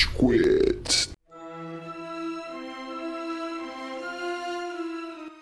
Rage 0.00 0.08
Quit. 0.16 1.12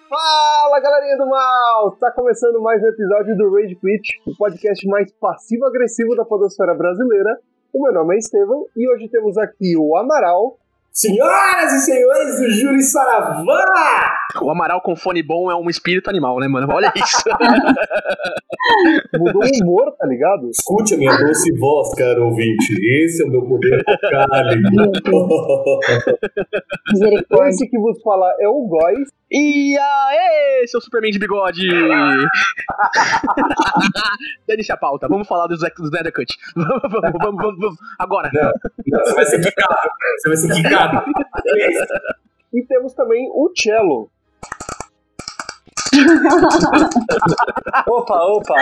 Fala 0.09 0.81
galerinha 0.81 1.17
do 1.17 1.29
mal! 1.29 1.97
Tá 2.01 2.11
começando 2.11 2.61
mais 2.61 2.83
um 2.83 2.87
episódio 2.87 3.37
do 3.37 3.55
Rage 3.55 3.77
Quit, 3.77 4.21
o 4.27 4.37
podcast 4.37 4.85
mais 4.89 5.13
passivo-agressivo 5.13 6.17
da 6.17 6.25
podosfera 6.25 6.75
brasileira. 6.75 7.39
O 7.73 7.83
meu 7.83 7.93
nome 7.93 8.17
é 8.17 8.19
Estevam 8.19 8.67
e 8.77 8.91
hoje 8.91 9.09
temos 9.09 9.37
aqui 9.39 9.77
o 9.77 9.97
Amaral. 9.97 10.59
Senhoras 10.99 11.73
e 11.75 11.79
senhores 11.79 12.41
do 12.41 12.51
Júri 12.51 12.83
Saravá! 12.83 13.45
O 14.43 14.51
Amaral 14.51 14.81
com 14.81 14.97
fone 14.97 15.23
bom 15.23 15.49
é 15.49 15.55
um 15.55 15.71
espírito 15.71 16.11
animal, 16.11 16.41
né, 16.41 16.49
mano? 16.49 16.67
Olha 16.73 16.93
isso. 16.97 17.23
Mudou 19.17 19.45
o 19.45 19.63
humor, 19.63 19.95
tá 19.97 20.05
ligado? 20.09 20.51
Escute 20.51 20.95
a 20.95 20.99
minha 20.99 21.17
doce 21.17 21.57
voz, 21.57 21.95
caro 21.95 22.25
ouvinte. 22.25 22.75
Esse 23.05 23.23
é 23.23 23.27
o 23.27 23.31
meu 23.31 23.43
poder 23.43 23.81
vocálico. 23.87 24.71
Misericórdia. 26.91 27.49
Esse 27.49 27.71
que 27.71 27.79
vos 27.79 28.03
fala 28.03 28.35
é 28.41 28.49
o 28.49 28.67
Góis. 28.67 29.09
E 29.31 29.77
aê, 29.77 30.67
seu 30.67 30.81
Superman 30.81 31.11
de 31.11 31.19
bigode! 31.19 31.69
Dane-se 34.49 34.73
a 34.73 34.77
pauta, 34.77 35.07
vamos 35.07 35.29
falar 35.29 35.47
dos, 35.47 35.61
dos 35.61 35.87
Snyder 35.87 36.13
Cut. 36.13 36.35
Vamos, 36.57 36.81
vamos, 36.83 37.03
vamos, 37.03 37.43
vamos, 37.43 37.61
vamos. 37.61 37.79
Agora. 37.99 38.31
Não, 38.33 38.53
não, 38.87 39.05
você 39.05 39.15
vai 39.15 39.27
ser 39.27 39.41
quicado. 39.41 39.75
Você 40.19 40.29
vai 40.29 40.37
ser 40.37 40.55
quicado. 40.55 41.05
E 42.51 42.65
temos 42.65 42.95
também 42.95 43.29
o 43.31 43.53
Cello. 43.55 44.11
Opa, 47.89 48.15
opa! 48.15 48.55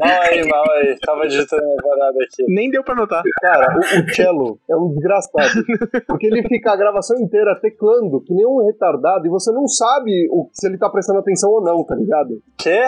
Mal 0.00 0.20
aí, 0.22 0.48
mal 0.48 0.64
aí. 0.72 0.96
Tava 1.04 1.26
digitando 1.26 1.62
uma 1.64 1.76
parada 1.76 2.16
aqui. 2.22 2.44
Nem 2.48 2.70
deu 2.70 2.82
pra 2.82 2.94
notar. 2.94 3.22
Cara, 3.40 3.74
o, 3.76 3.80
o 3.80 4.14
Cello 4.14 4.58
é 4.68 4.76
um 4.76 4.88
desgraçado. 4.88 5.64
Porque 6.06 6.26
ele 6.26 6.42
fica 6.42 6.72
a 6.72 6.76
gravação 6.76 7.18
inteira 7.20 7.58
teclando, 7.60 8.22
que 8.22 8.34
nem 8.34 8.46
um 8.46 8.64
retardado, 8.64 9.26
e 9.26 9.30
você 9.30 9.52
não 9.52 9.66
sabe 9.66 10.28
o, 10.30 10.48
se 10.52 10.66
ele 10.66 10.78
tá 10.78 10.88
prestando 10.88 11.18
atenção 11.18 11.50
ou 11.50 11.62
não, 11.62 11.84
tá 11.84 11.94
ligado? 11.94 12.40
Quê? 12.58 12.82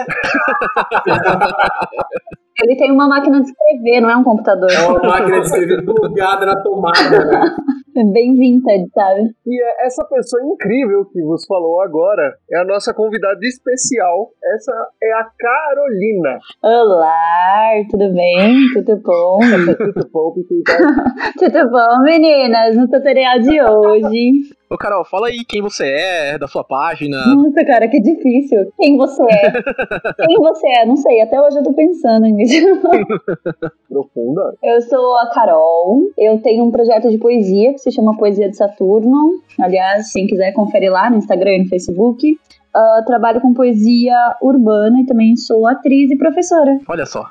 Ele 2.63 2.77
tem 2.77 2.91
uma 2.91 3.07
máquina 3.07 3.41
de 3.41 3.49
escrever, 3.49 4.01
não 4.01 4.09
é 4.09 4.15
um 4.15 4.23
computador. 4.23 4.71
É 4.71 4.87
uma 4.87 4.99
máquina 4.99 5.41
de 5.41 5.45
escrever 5.45 5.83
plugada 5.83 6.45
na 6.45 6.61
tomada. 6.61 7.25
Né? 7.25 7.55
É 7.97 8.03
bem 8.03 8.35
vintage, 8.35 8.89
sabe? 8.93 9.21
E 9.47 9.63
é 9.63 9.85
essa 9.85 10.03
pessoa 10.03 10.43
incrível 10.43 11.05
que 11.05 11.21
vos 11.21 11.45
falou 11.45 11.81
agora 11.81 12.35
é 12.51 12.59
a 12.59 12.65
nossa 12.65 12.93
convidada 12.93 13.39
especial. 13.43 14.31
Essa 14.53 14.73
é 15.01 15.13
a 15.13 15.23
Carolina. 15.39 16.37
Olá, 16.61 17.71
tudo 17.89 18.13
bem? 18.13 18.65
Tudo 18.73 19.01
bom? 19.01 19.39
Tudo 19.77 20.09
bom, 20.11 20.33
tudo 21.39 21.69
bom, 21.69 22.03
meninas? 22.03 22.75
No 22.75 22.89
tutorial 22.89 23.39
de 23.39 23.61
hoje. 23.61 24.31
Ô, 24.67 24.77
Carol, 24.77 25.05
fala 25.05 25.27
aí 25.27 25.45
quem 25.45 25.61
você 25.61 25.85
é, 25.85 26.37
da 26.39 26.47
sua 26.47 26.63
página. 26.63 27.17
Nossa, 27.27 27.63
cara, 27.65 27.87
que 27.87 27.99
difícil. 27.99 28.71
Quem 28.77 28.97
você 28.97 29.21
é? 29.23 29.51
Quem 30.25 30.37
você 30.39 30.67
é? 30.79 30.85
Não 30.85 30.95
sei, 30.95 31.21
até 31.21 31.39
hoje 31.39 31.57
eu 31.59 31.63
tô 31.63 31.73
pensando 31.73 32.25
nisso. 32.25 32.55
Profunda. 33.87 34.55
Eu 34.63 34.81
sou 34.81 35.17
a 35.17 35.29
Carol, 35.29 36.01
eu 36.17 36.39
tenho 36.41 36.63
um 36.63 36.71
projeto 36.71 37.09
de 37.09 37.17
poesia 37.19 37.73
que 37.73 37.79
se 37.79 37.91
chama 37.91 38.17
Poesia 38.17 38.49
de 38.49 38.57
Saturno. 38.57 39.39
Aliás, 39.59 40.11
quem 40.11 40.25
quiser 40.25 40.51
confere 40.53 40.89
lá 40.89 41.09
no 41.11 41.17
Instagram 41.17 41.51
e 41.51 41.63
no 41.63 41.69
Facebook. 41.69 42.37
Uh, 42.75 43.05
trabalho 43.05 43.39
com 43.39 43.53
poesia 43.53 44.35
urbana 44.41 44.99
e 44.99 45.05
também 45.05 45.35
sou 45.37 45.65
atriz 45.67 46.11
e 46.11 46.17
professora. 46.17 46.79
Olha 46.89 47.05
só. 47.05 47.25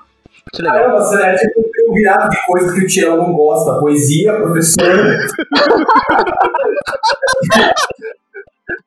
Que 0.52 0.62
legal. 0.62 0.78
Caramba, 0.78 1.00
você 1.00 1.22
é 1.22 1.34
tipo 1.34 1.73
um 1.88 1.94
virado 1.94 2.28
de 2.30 2.46
coisa 2.46 2.72
que 2.72 2.80
o 2.80 2.86
Tião 2.86 3.16
não 3.16 3.32
gosta. 3.32 3.78
Poesia, 3.80 4.34
professor. 4.34 4.84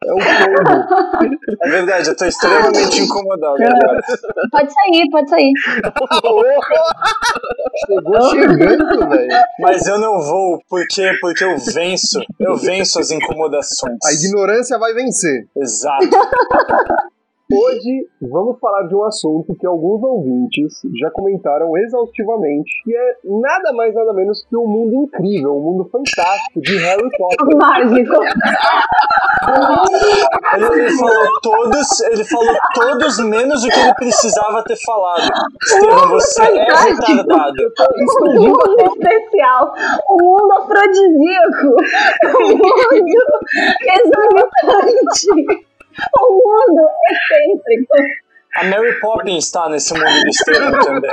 É 0.05 0.11
o 0.11 0.15
combo. 0.15 0.85
É 1.61 1.69
verdade, 1.69 2.09
eu 2.09 2.15
tô 2.15 2.25
extremamente 2.25 3.02
incomodado 3.02 3.55
agora. 3.55 4.02
Pode 4.52 4.73
sair, 4.73 5.09
pode 5.11 5.30
sair. 5.30 5.52
Chegou 7.86 8.30
chegando, 8.31 9.09
velho. 9.09 9.27
Mas 9.59 9.86
eu 9.86 9.99
não 9.99 10.21
vou, 10.21 10.59
porque, 10.69 11.11
porque 11.21 11.43
eu 11.43 11.57
venço. 11.73 12.19
Eu 12.39 12.55
venço 12.55 12.99
as 12.99 13.11
incomodações. 13.11 13.97
A 14.05 14.13
ignorância 14.13 14.80
vai 14.80 14.93
vencer. 14.93 15.47
Exato. 15.55 16.09
Hoje 17.49 18.09
vamos 18.21 18.59
falar 18.59 18.83
de 18.89 18.95
um 18.95 19.05
assunto 19.05 19.55
que 19.58 19.65
alguns 19.65 20.03
ouvintes 20.03 20.81
já 20.99 21.09
comentaram 21.11 21.77
exaustivamente, 21.77 22.69
que 22.83 22.93
é 22.93 23.15
nada 23.23 23.71
mais 23.71 23.95
nada 23.95 24.11
menos 24.11 24.45
que 24.49 24.55
o 24.58 24.63
um 24.63 24.67
mundo 24.67 25.05
incrível, 25.05 25.53
o 25.53 25.59
um 25.59 25.63
mundo 25.63 25.89
fantástico 25.89 26.59
de 26.59 26.77
Harry 26.77 27.09
Potter. 27.17 27.47
Mágico. 27.55 28.15
Ele, 30.55 30.65
ele 30.81 30.97
falou 30.97 31.39
todos, 31.41 32.02
ele 32.02 32.23
falou 32.25 32.53
todos 32.73 33.19
menos 33.19 33.63
o 33.63 33.69
que 33.69 33.80
ele 33.80 33.93
precisava 33.93 34.61
ter 34.65 34.77
falado. 34.86 35.31
Estevam, 35.63 36.09
você 36.09 36.41
é 36.41 36.65
retardado. 36.65 37.73
O 38.11 38.41
mundo 38.41 38.75
especial, 38.91 39.73
o 40.09 40.21
mundo 40.21 40.52
afrodisíaco, 40.52 41.77
o 42.25 42.57
mundo 42.57 43.23
exorbitante, 44.03 45.67
o 46.19 46.33
mundo 46.33 46.87
excêntrico. 47.11 47.95
A 48.55 48.63
Mary 48.63 48.99
Poppins 48.99 49.52
tá 49.52 49.69
nesse 49.69 49.93
mundo 49.93 50.05
do 50.05 50.30
Estevam 50.30 50.80
também. 50.80 51.11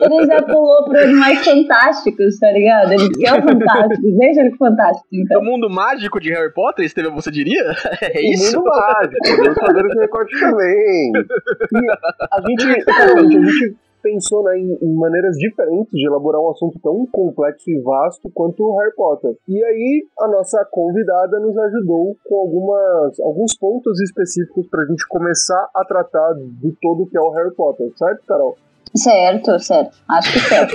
Ele 0.00 0.26
já 0.26 0.42
pulou 0.42 0.84
para 0.88 1.02
animais 1.04 1.44
fantásticos, 1.44 2.38
tá 2.40 2.50
ligado? 2.50 2.92
Ele 2.94 3.08
quer 3.10 3.34
o 3.34 3.42
fantástico, 3.42 4.02
deixa 4.18 4.40
ele 4.40 4.50
com 4.50 4.56
fantástico, 4.66 5.06
então. 5.12 5.40
O 5.40 5.44
mundo 5.44 5.70
mágico 5.70 6.18
de 6.18 6.32
Harry 6.32 6.52
Potter, 6.52 6.84
Esteve, 6.84 7.10
você 7.10 7.30
diria? 7.30 7.62
É 8.02 8.18
O 8.18 8.32
isso? 8.32 8.56
mundo 8.56 8.70
mágico, 8.70 9.16
podemos 9.36 9.58
fazer 9.58 9.86
esse 9.86 9.98
recorte 10.00 10.40
também. 10.40 11.12
E 11.14 11.90
a 12.32 12.40
gente, 12.48 12.90
a 12.90 13.22
gente 13.22 13.76
pensou 14.02 14.42
né, 14.44 14.58
em, 14.58 14.78
em 14.82 14.94
maneiras 14.94 15.36
diferentes 15.36 15.92
de 15.92 16.06
elaborar 16.06 16.40
um 16.40 16.50
assunto 16.50 16.78
tão 16.82 17.06
complexo 17.06 17.70
e 17.70 17.80
vasto 17.80 18.30
quanto 18.34 18.62
o 18.62 18.76
Harry 18.78 18.94
Potter. 18.94 19.36
E 19.48 19.64
aí 19.64 20.06
a 20.20 20.28
nossa 20.28 20.64
convidada 20.70 21.38
nos 21.40 21.56
ajudou 21.56 22.16
com 22.24 22.40
algumas, 22.40 23.20
alguns 23.20 23.56
pontos 23.56 24.00
específicos 24.00 24.66
pra 24.68 24.84
gente 24.86 25.06
começar 25.08 25.68
a 25.74 25.84
tratar 25.84 26.34
de 26.34 26.72
todo 26.80 27.06
que 27.06 27.16
é 27.16 27.20
o 27.20 27.30
Harry 27.30 27.54
Potter, 27.54 27.90
certo, 27.96 28.26
Carol? 28.26 28.56
Certo, 28.94 29.58
certo. 29.58 29.96
Acho 30.08 30.32
que 30.32 30.40
certo. 30.40 30.74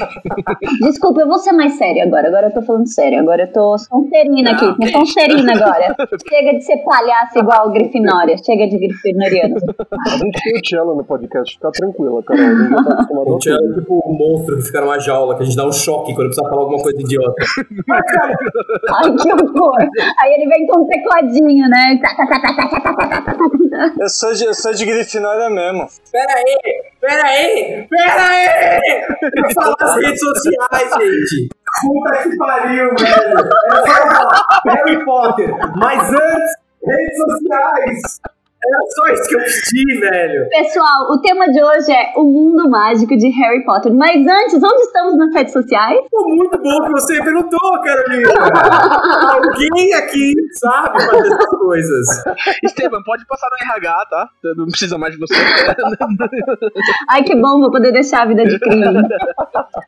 Desculpa, 0.82 1.22
eu 1.22 1.28
vou 1.28 1.38
ser 1.38 1.52
mais 1.52 1.78
séria 1.78 2.04
agora. 2.04 2.28
Agora 2.28 2.48
eu 2.48 2.54
tô 2.54 2.62
falando 2.64 2.88
sério. 2.88 3.20
Agora 3.20 3.44
eu 3.44 3.52
tô 3.52 3.78
sonserina 3.78 4.52
aqui. 4.52 4.66
Tô 4.66 4.88
sonserina 5.00 5.54
agora. 5.54 5.96
Chega 6.28 6.54
de 6.58 6.62
ser 6.62 6.78
palhaço 6.78 7.38
igual 7.38 7.68
o 7.68 7.72
Grifinória. 7.72 8.36
Chega 8.38 8.68
de 8.68 8.78
Grifinoriano. 8.78 9.56
A 10.08 10.18
gente 10.18 10.44
tem 10.44 10.54
o 10.54 10.66
Cello 10.68 10.96
no 10.96 11.04
podcast. 11.04 11.54
Fica 11.54 11.72
tranquila, 11.72 12.24
cara. 12.24 12.40
Tá 12.40 13.22
o 13.26 13.42
Cello 13.42 13.72
é 13.72 13.80
tipo 13.80 14.04
um 14.06 14.14
monstro 14.18 14.58
que 14.58 14.64
fica 14.64 14.82
numa 14.82 15.00
jaula, 15.00 15.36
que 15.36 15.44
a 15.44 15.46
gente 15.46 15.56
dá 15.56 15.68
um 15.68 15.72
choque 15.72 16.16
quando 16.16 16.28
precisa 16.28 16.50
falar 16.50 16.62
alguma 16.62 16.82
coisa 16.82 17.00
idiota. 17.00 17.44
Ai, 18.96 19.16
que 19.16 19.32
horror. 19.32 19.78
Aí 20.20 20.34
ele 20.34 20.48
vem 20.48 20.66
com 20.66 20.82
um 20.82 20.88
tecladinho, 20.88 21.70
né? 21.70 22.00
Eu 24.00 24.10
sou 24.10 24.34
de, 24.34 24.44
eu 24.46 24.54
sou 24.54 24.74
de 24.74 24.86
Grifinória 24.86 25.50
mesmo. 25.50 25.88
Pera 26.12 26.34
aí, 26.34 26.58
pera 27.00 27.28
aí, 27.28 27.88
pera 27.88 28.04
aí. 28.04 28.07
Eu 29.36 29.54
falar 29.54 29.76
as 29.80 29.96
redes 29.96 30.20
sociais, 30.20 30.90
gente. 30.98 31.50
Puta 31.82 32.24
que 32.24 32.38
pariu, 32.38 32.90
velho. 32.96 33.50
Era 33.66 33.86
só 33.86 34.08
falar 34.10 34.46
Harry 34.68 35.06
Potter, 35.06 35.50
mas 35.76 36.10
antes, 36.10 36.56
redes 36.86 37.18
sociais. 37.18 38.20
Era 38.68 38.84
só 38.90 39.14
isso 39.14 39.30
que 39.30 39.36
eu 39.36 39.40
pedi, 39.40 40.00
velho. 40.02 40.50
Pessoal, 40.50 41.12
o 41.12 41.22
tema 41.22 41.48
de 41.48 41.64
hoje 41.64 41.90
é 41.90 42.14
o 42.18 42.24
mundo 42.26 42.70
mágico 42.70 43.16
de 43.16 43.30
Harry 43.30 43.64
Potter. 43.64 43.94
Mas 43.94 44.18
antes, 44.18 44.56
onde 44.56 44.82
estamos 44.82 45.18
nas 45.18 45.34
redes 45.34 45.54
sociais? 45.54 46.00
Pô, 46.12 46.28
muito 46.28 46.58
bom 46.62 46.84
que 46.84 46.92
você 46.92 47.24
perguntou, 47.24 47.82
Carolina. 47.82 48.28
Alguém 49.32 49.94
aqui 49.94 50.34
sabe 50.60 51.02
fazer 51.02 51.28
essas 51.28 51.46
coisas. 51.60 52.08
Estevam, 52.62 53.02
pode 53.04 53.26
passar 53.26 53.48
no 53.50 53.74
RH, 53.74 54.06
tá? 54.10 54.30
Não 54.58 54.66
precisa 54.66 54.98
mais 54.98 55.14
de 55.14 55.20
você. 55.20 55.36
Ai, 57.10 57.24
que 57.24 57.36
bom, 57.36 57.62
vou 57.62 57.72
poder 57.72 57.94
deixar 57.94 58.24
a 58.24 58.26
vida 58.26 58.44
de 58.44 58.60
crime. 58.60 59.08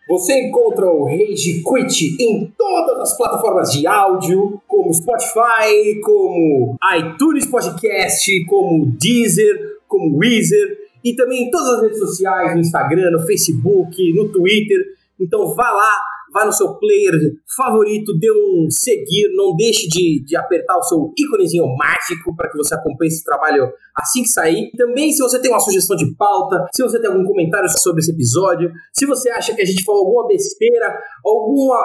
Você 0.08 0.48
encontra 0.48 0.86
o 0.86 1.06
Rage 1.06 1.64
Quit 1.64 2.16
em 2.24 2.54
todas 2.58 3.00
as 3.02 3.18
plataformas 3.18 3.72
de 3.72 3.86
áudio, 3.86 4.62
como 4.68 4.94
Spotify, 4.94 6.00
como 6.02 6.78
iTunes 6.98 7.46
Podcast, 7.46 8.46
como 8.46 8.69
Deezer, 9.00 9.78
como 9.88 10.18
Weezer, 10.18 10.78
e 11.04 11.16
também 11.16 11.44
em 11.44 11.52
todas 11.52 11.76
as 11.76 11.82
redes 11.84 12.00
sociais, 12.00 12.54
no 12.54 12.60
Instagram, 12.60 13.12
no 13.12 13.26
Facebook, 13.26 14.14
no 14.14 14.30
Twitter. 14.30 14.78
Então 15.20 15.54
vá 15.56 15.70
lá 15.72 16.02
vai 16.34 16.46
no 16.46 16.54
seu 16.54 16.76
player 16.76 17.14
favorito, 17.56 18.18
dê 18.18 18.32
um 18.32 18.68
seguir, 18.70 19.30
não 19.36 19.56
deixe 19.56 19.88
de, 19.88 20.24
de 20.26 20.36
apertar 20.36 20.78
o 20.78 20.84
seu 20.84 21.14
íconezinho 21.18 21.66
mágico 21.76 22.36
para 22.36 22.50
que 22.50 22.58
você 22.58 22.76
acompanhe 22.76 23.10
esse 23.10 23.24
trabalho 23.24 23.72
assim 23.96 24.24
que 24.24 24.30
sair. 24.30 24.72
Também, 24.78 25.12
se 25.12 25.22
você 25.22 25.40
tem 25.42 25.52
uma 25.52 25.60
sugestão 25.60 25.96
de 25.96 26.16
pauta, 26.16 26.66
se 26.74 26.82
você 26.82 27.00
tem 27.00 27.10
algum 27.10 27.24
comentário 27.26 27.70
sobre 27.78 28.02
esse 28.02 28.12
episódio, 28.12 28.72
se 28.94 29.06
você 29.06 29.30
acha 29.30 29.54
que 29.54 29.62
a 29.62 29.66
gente 29.66 29.84
falou 29.84 30.06
alguma 30.06 30.28
besteira, 30.28 30.98
alguma. 31.26 31.78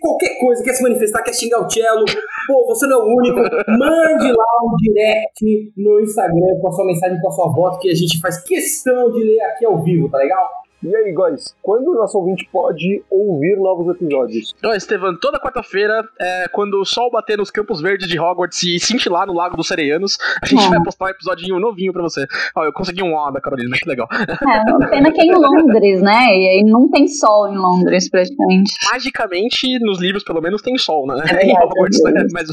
qualquer 0.00 0.38
coisa, 0.38 0.62
quer 0.62 0.74
se 0.74 0.82
manifestar, 0.82 1.22
quer 1.22 1.34
xingar 1.34 1.64
o 1.64 1.70
cello, 1.70 2.04
pô, 2.46 2.66
você 2.66 2.86
não 2.86 3.00
é 3.00 3.04
o 3.04 3.16
único, 3.16 3.38
mande 3.78 4.32
lá 4.32 4.46
um 4.64 4.76
direct 4.76 5.72
no 5.76 6.00
Instagram 6.00 6.58
com 6.60 6.68
a 6.68 6.72
sua 6.72 6.84
mensagem, 6.84 7.20
com 7.20 7.28
a 7.28 7.32
sua 7.32 7.52
voz, 7.52 7.78
que 7.78 7.90
a 7.90 7.94
gente 7.94 8.20
faz 8.20 8.42
questão 8.42 9.10
de 9.10 9.22
ler 9.22 9.40
aqui 9.42 9.64
ao 9.64 9.82
vivo, 9.82 10.10
tá 10.10 10.18
legal? 10.18 10.61
E 10.82 10.96
aí, 10.96 11.14
guys, 11.14 11.54
quando 11.62 11.92
o 11.92 11.94
nosso 11.94 12.18
ouvinte 12.18 12.48
pode 12.50 13.04
ouvir 13.08 13.56
novos 13.56 13.94
episódios? 13.94 14.52
Então, 14.58 14.72
Estevam, 14.72 15.16
toda 15.16 15.38
quarta-feira, 15.38 16.02
é, 16.20 16.48
quando 16.48 16.80
o 16.80 16.84
sol 16.84 17.08
bater 17.08 17.38
nos 17.38 17.52
campos 17.52 17.80
verdes 17.80 18.08
de 18.08 18.18
Hogwarts 18.18 18.60
e 18.64 18.80
cintilar 18.80 19.24
no 19.28 19.32
Lago 19.32 19.56
dos 19.56 19.68
Sereianos, 19.68 20.18
a 20.42 20.46
gente 20.46 20.66
Hum. 20.66 20.70
vai 20.70 20.82
postar 20.82 21.04
um 21.04 21.08
episódio 21.08 21.60
novinho 21.60 21.92
pra 21.92 22.02
você. 22.02 22.26
Ó, 22.56 22.64
eu 22.64 22.72
consegui 22.72 23.00
um 23.00 23.14
ó 23.14 23.30
da 23.30 23.40
Carolina, 23.40 23.76
que 23.80 23.88
legal. 23.88 24.08
É, 24.12 24.88
pena 24.88 25.12
que 25.12 25.20
é 25.20 25.24
em 25.24 25.32
Londres, 25.32 26.02
né? 26.02 26.24
E 26.36 26.48
aí 26.48 26.64
não 26.64 26.90
tem 26.90 27.06
sol 27.06 27.46
em 27.46 27.56
Londres, 27.56 28.10
praticamente. 28.10 28.72
Magicamente, 28.92 29.78
nos 29.78 30.00
livros, 30.00 30.24
pelo 30.24 30.40
menos, 30.40 30.62
tem 30.62 30.76
sol, 30.76 31.06
né? 31.06 31.22
É 31.30 31.46
Em 31.46 31.56
Hogwarts, 31.56 32.04
é 32.06 32.10
né? 32.10 32.26
Mas, 32.32 32.48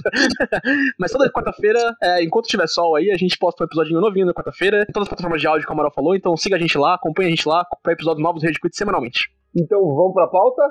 mas 1.00 1.12
toda 1.12 1.32
quarta-feira, 1.32 1.96
é, 2.00 2.24
enquanto 2.24 2.46
tiver 2.46 2.68
sol 2.68 2.96
aí, 2.96 3.10
a 3.10 3.18
gente 3.18 3.38
posta 3.40 3.64
um 3.64 3.66
episódio 3.66 4.00
novinho 4.00 4.28
na 4.28 4.34
quarta-feira, 4.36 4.86
todas 4.94 5.08
as 5.08 5.10
plataformas 5.10 5.42
de 5.42 5.48
áudio, 5.48 5.66
como 5.66 5.80
a 5.80 5.82
Amaral 5.82 5.94
falou. 5.96 6.16
Então 6.16 6.38
siga 6.38 6.58
a 6.58 6.60
gente 6.60 6.78
lá, 6.78 6.94
acompanha 6.94 7.28
a 7.28 7.32
gente 7.32 7.48
lá, 7.50 7.66
pra 7.82 7.94
episódios 7.94 8.19
novos 8.20 8.42
do 8.42 8.46
Rede 8.46 8.60
Quit 8.60 8.76
semanalmente. 8.76 9.32
Então 9.56 9.80
vamos 9.82 10.14
pra 10.14 10.28
pauta? 10.28 10.62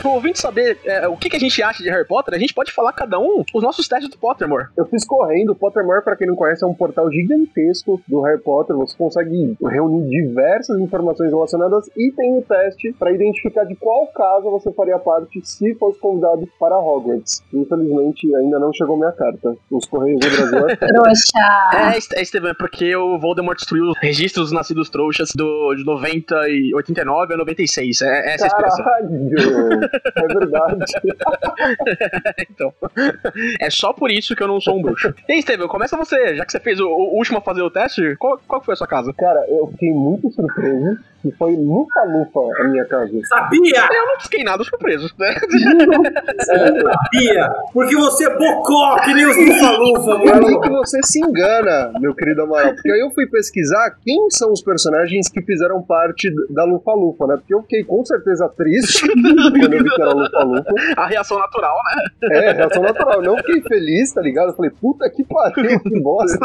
Pro 0.00 0.10
ouvinte 0.10 0.38
saber 0.38 0.78
é, 0.84 1.06
o 1.08 1.16
que, 1.16 1.28
que 1.28 1.36
a 1.36 1.40
gente 1.40 1.62
acha 1.62 1.82
de 1.82 1.90
Harry 1.90 2.06
Potter, 2.06 2.34
a 2.34 2.38
gente 2.38 2.54
pode 2.54 2.72
falar 2.72 2.92
cada 2.92 3.18
um 3.18 3.44
os 3.54 3.62
nossos 3.62 3.86
testes 3.88 4.10
do 4.10 4.18
Pottermore. 4.18 4.68
Eu 4.76 4.86
fiz 4.86 5.04
correndo. 5.04 5.50
O 5.50 5.54
Pottermore, 5.54 6.02
pra 6.02 6.16
quem 6.16 6.26
não 6.26 6.36
conhece, 6.36 6.64
é 6.64 6.66
um 6.66 6.74
portal 6.74 7.10
gigantesco 7.10 8.00
do 8.06 8.20
Harry 8.22 8.40
Potter. 8.40 8.76
Você 8.76 8.96
consegue 8.96 9.56
reunir 9.62 10.08
diversas 10.08 10.78
informações 10.80 11.30
relacionadas 11.30 11.88
e 11.96 12.12
tem 12.12 12.36
o 12.38 12.42
teste 12.42 12.92
pra 12.98 13.12
identificar 13.12 13.64
de 13.64 13.74
qual 13.76 14.06
casa 14.08 14.48
você 14.50 14.72
faria 14.72 14.98
parte 14.98 15.40
se 15.44 15.74
fosse 15.74 15.98
convidado 15.98 16.48
para 16.58 16.76
Hogwarts. 16.78 17.42
Infelizmente, 17.52 18.34
ainda 18.36 18.58
não 18.58 18.72
chegou 18.72 18.96
minha 18.96 19.12
carta. 19.12 19.56
Os 19.70 19.86
Correios 19.86 20.20
do 20.20 20.30
Brasil 20.30 20.68
é 20.68 20.76
Trouxa. 20.86 21.38
É, 21.72 22.18
é, 22.18 22.22
Estevam, 22.22 22.50
é 22.50 22.54
porque 22.54 22.94
o 22.96 23.18
Voldemort 23.18 23.56
destruiu 23.56 23.84
os 23.90 23.98
registros 23.98 24.46
dos 24.46 24.52
nascidos 24.52 24.90
trouxas 24.90 25.30
do, 25.34 25.74
de 25.74 25.84
90 25.84 26.48
e 26.48 26.74
89 26.74 27.34
a 27.34 27.36
96. 27.36 28.02
É, 28.02 28.34
essa 28.34 28.44
é 28.44 28.46
a 28.46 28.48
expressão. 28.48 28.84
É 30.16 30.34
verdade. 30.34 30.84
então. 32.50 32.72
É 33.60 33.70
só 33.70 33.92
por 33.92 34.10
isso 34.10 34.34
que 34.34 34.42
eu 34.42 34.48
não 34.48 34.60
sou 34.60 34.78
um 34.78 34.82
bruxo. 34.82 35.14
E 35.28 35.32
aí, 35.32 35.38
Estevam, 35.38 35.68
começa 35.68 35.96
você. 35.96 36.36
Já 36.36 36.44
que 36.44 36.52
você 36.52 36.60
fez 36.60 36.80
o, 36.80 36.86
o 36.86 37.16
último 37.16 37.38
a 37.38 37.40
fazer 37.40 37.62
o 37.62 37.70
teste, 37.70 38.16
qual, 38.16 38.38
qual 38.46 38.62
foi 38.62 38.74
a 38.74 38.76
sua 38.76 38.86
casa? 38.86 39.12
Cara, 39.14 39.44
eu 39.48 39.66
fiquei 39.68 39.90
muito 39.92 40.30
surpreso 40.32 40.98
que 41.24 41.30
foi 41.38 41.56
lufa-lufa 41.56 42.40
a 42.60 42.64
minha 42.68 42.84
casa. 42.84 43.10
Sabia! 43.24 43.88
Eu 43.90 44.06
não 44.06 44.20
fiquei 44.20 44.44
nada 44.44 44.62
surpreso, 44.62 45.08
né? 45.18 45.34
Sabia! 46.44 47.50
Porque 47.72 47.96
você 47.96 48.26
é 48.26 48.36
bocó, 48.36 48.96
que 49.00 49.14
nem 49.14 49.24
os 49.26 49.36
lufa-lufa, 49.36 50.10
É 50.28 50.34
aí 50.34 50.40
mano. 50.40 50.60
que 50.60 50.68
você 50.68 51.00
se 51.02 51.20
engana, 51.20 51.92
meu 51.98 52.14
querido 52.14 52.42
Amaral, 52.42 52.74
porque 52.74 52.90
aí 52.90 53.00
eu 53.00 53.10
fui 53.10 53.26
pesquisar 53.26 53.96
quem 54.04 54.28
são 54.30 54.52
os 54.52 54.62
personagens 54.62 55.30
que 55.30 55.40
fizeram 55.40 55.82
parte 55.82 56.30
da 56.50 56.64
Lufa 56.64 56.92
Lufa, 56.92 57.26
né? 57.26 57.36
Porque 57.36 57.54
eu 57.54 57.62
fiquei 57.62 57.84
com 57.84 58.04
certeza 58.04 58.46
triste 58.50 59.06
quando 59.08 59.73
eu 59.74 59.82
vi 59.84 59.90
que 59.90 60.02
era 60.02 60.12
Lufa. 60.12 60.64
A 60.96 61.06
reação 61.06 61.38
natural, 61.38 61.76
né? 61.76 62.36
É, 62.36 62.52
reação 62.52 62.82
natural. 62.82 63.22
Não 63.22 63.36
fiquei 63.38 63.60
feliz, 63.62 64.12
tá 64.12 64.20
ligado? 64.20 64.48
Eu 64.50 64.54
falei, 64.56 64.70
puta 64.80 65.08
que 65.10 65.24
pariu, 65.24 65.80
que 65.80 66.00
bosta. 66.00 66.38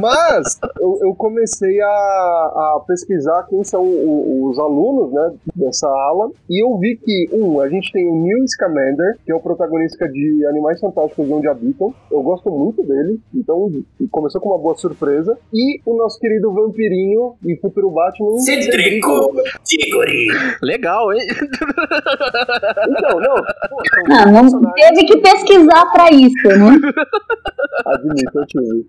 Mas 0.00 0.58
eu, 0.80 0.98
eu 1.02 1.14
comecei 1.14 1.80
a, 1.80 1.86
a 1.86 2.84
pesquisar 2.86 3.44
quem 3.48 3.62
são 3.64 3.82
o- 3.82 4.48
os 4.50 4.58
alunos, 4.58 5.12
né, 5.12 5.32
dessa 5.54 5.86
ala, 5.88 6.30
e 6.48 6.62
eu 6.64 6.76
vi 6.78 6.96
que, 6.96 7.28
um, 7.32 7.60
a 7.60 7.68
gente 7.68 7.92
tem 7.92 8.06
o 8.08 8.14
Neil 8.22 8.46
Scamander, 8.48 9.16
que 9.24 9.32
é 9.32 9.34
o 9.34 9.40
protagonista 9.40 10.08
de 10.08 10.46
Animais 10.46 10.80
Fantásticos 10.80 11.26
de 11.26 11.32
Onde 11.32 11.48
Habitam. 11.48 11.94
Eu 12.10 12.22
gosto 12.22 12.50
muito 12.50 12.82
dele, 12.82 13.20
então 13.34 13.70
começou 14.10 14.40
com 14.40 14.48
uma 14.50 14.58
boa 14.58 14.76
surpresa. 14.76 15.36
E 15.52 15.80
o 15.86 15.96
nosso 15.96 16.18
querido 16.18 16.52
vampirinho 16.52 17.34
e 17.44 17.56
futuro 17.56 17.90
Batman. 17.90 18.38
Cedrico 18.38 19.32
Diggory. 19.68 20.26
Legal, 20.62 21.12
hein? 21.12 21.20
Então, 22.70 23.20
não. 23.20 23.34
Pô, 23.36 23.82
Não, 24.08 24.42
não 24.60 24.72
teve 24.74 25.04
que 25.06 25.16
pesquisar 25.18 25.86
pra 25.92 26.10
isso, 26.10 26.48
né? 26.48 26.76
Admito, 27.86 28.38
eu 28.38 28.46
tive. 28.46 28.86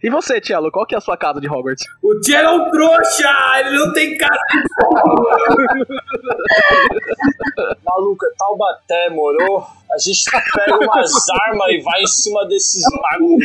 E 0.00 0.08
você, 0.10 0.40
Tielo, 0.40 0.70
qual 0.70 0.86
que 0.86 0.94
é 0.94 0.98
a 0.98 1.00
sua 1.00 1.16
casa 1.16 1.40
de 1.40 1.48
Hogwarts? 1.48 1.84
O 2.02 2.20
Tchelo 2.20 2.46
é 2.48 2.52
um 2.52 2.70
trouxa! 2.70 3.28
Ele 3.58 3.78
não 3.78 3.92
tem 3.92 4.16
cara 4.16 4.40
de 4.52 4.62
fome. 4.76 5.84
Maluca, 7.84 8.26
Taubaté, 8.38 9.10
morou? 9.10 9.66
A 9.92 9.98
gente 9.98 10.24
pega 10.54 10.76
umas 10.76 11.12
armas 11.46 11.68
e 11.70 11.80
vai 11.80 12.00
em 12.02 12.06
cima 12.06 12.46
desses 12.46 12.84
magos 13.02 13.44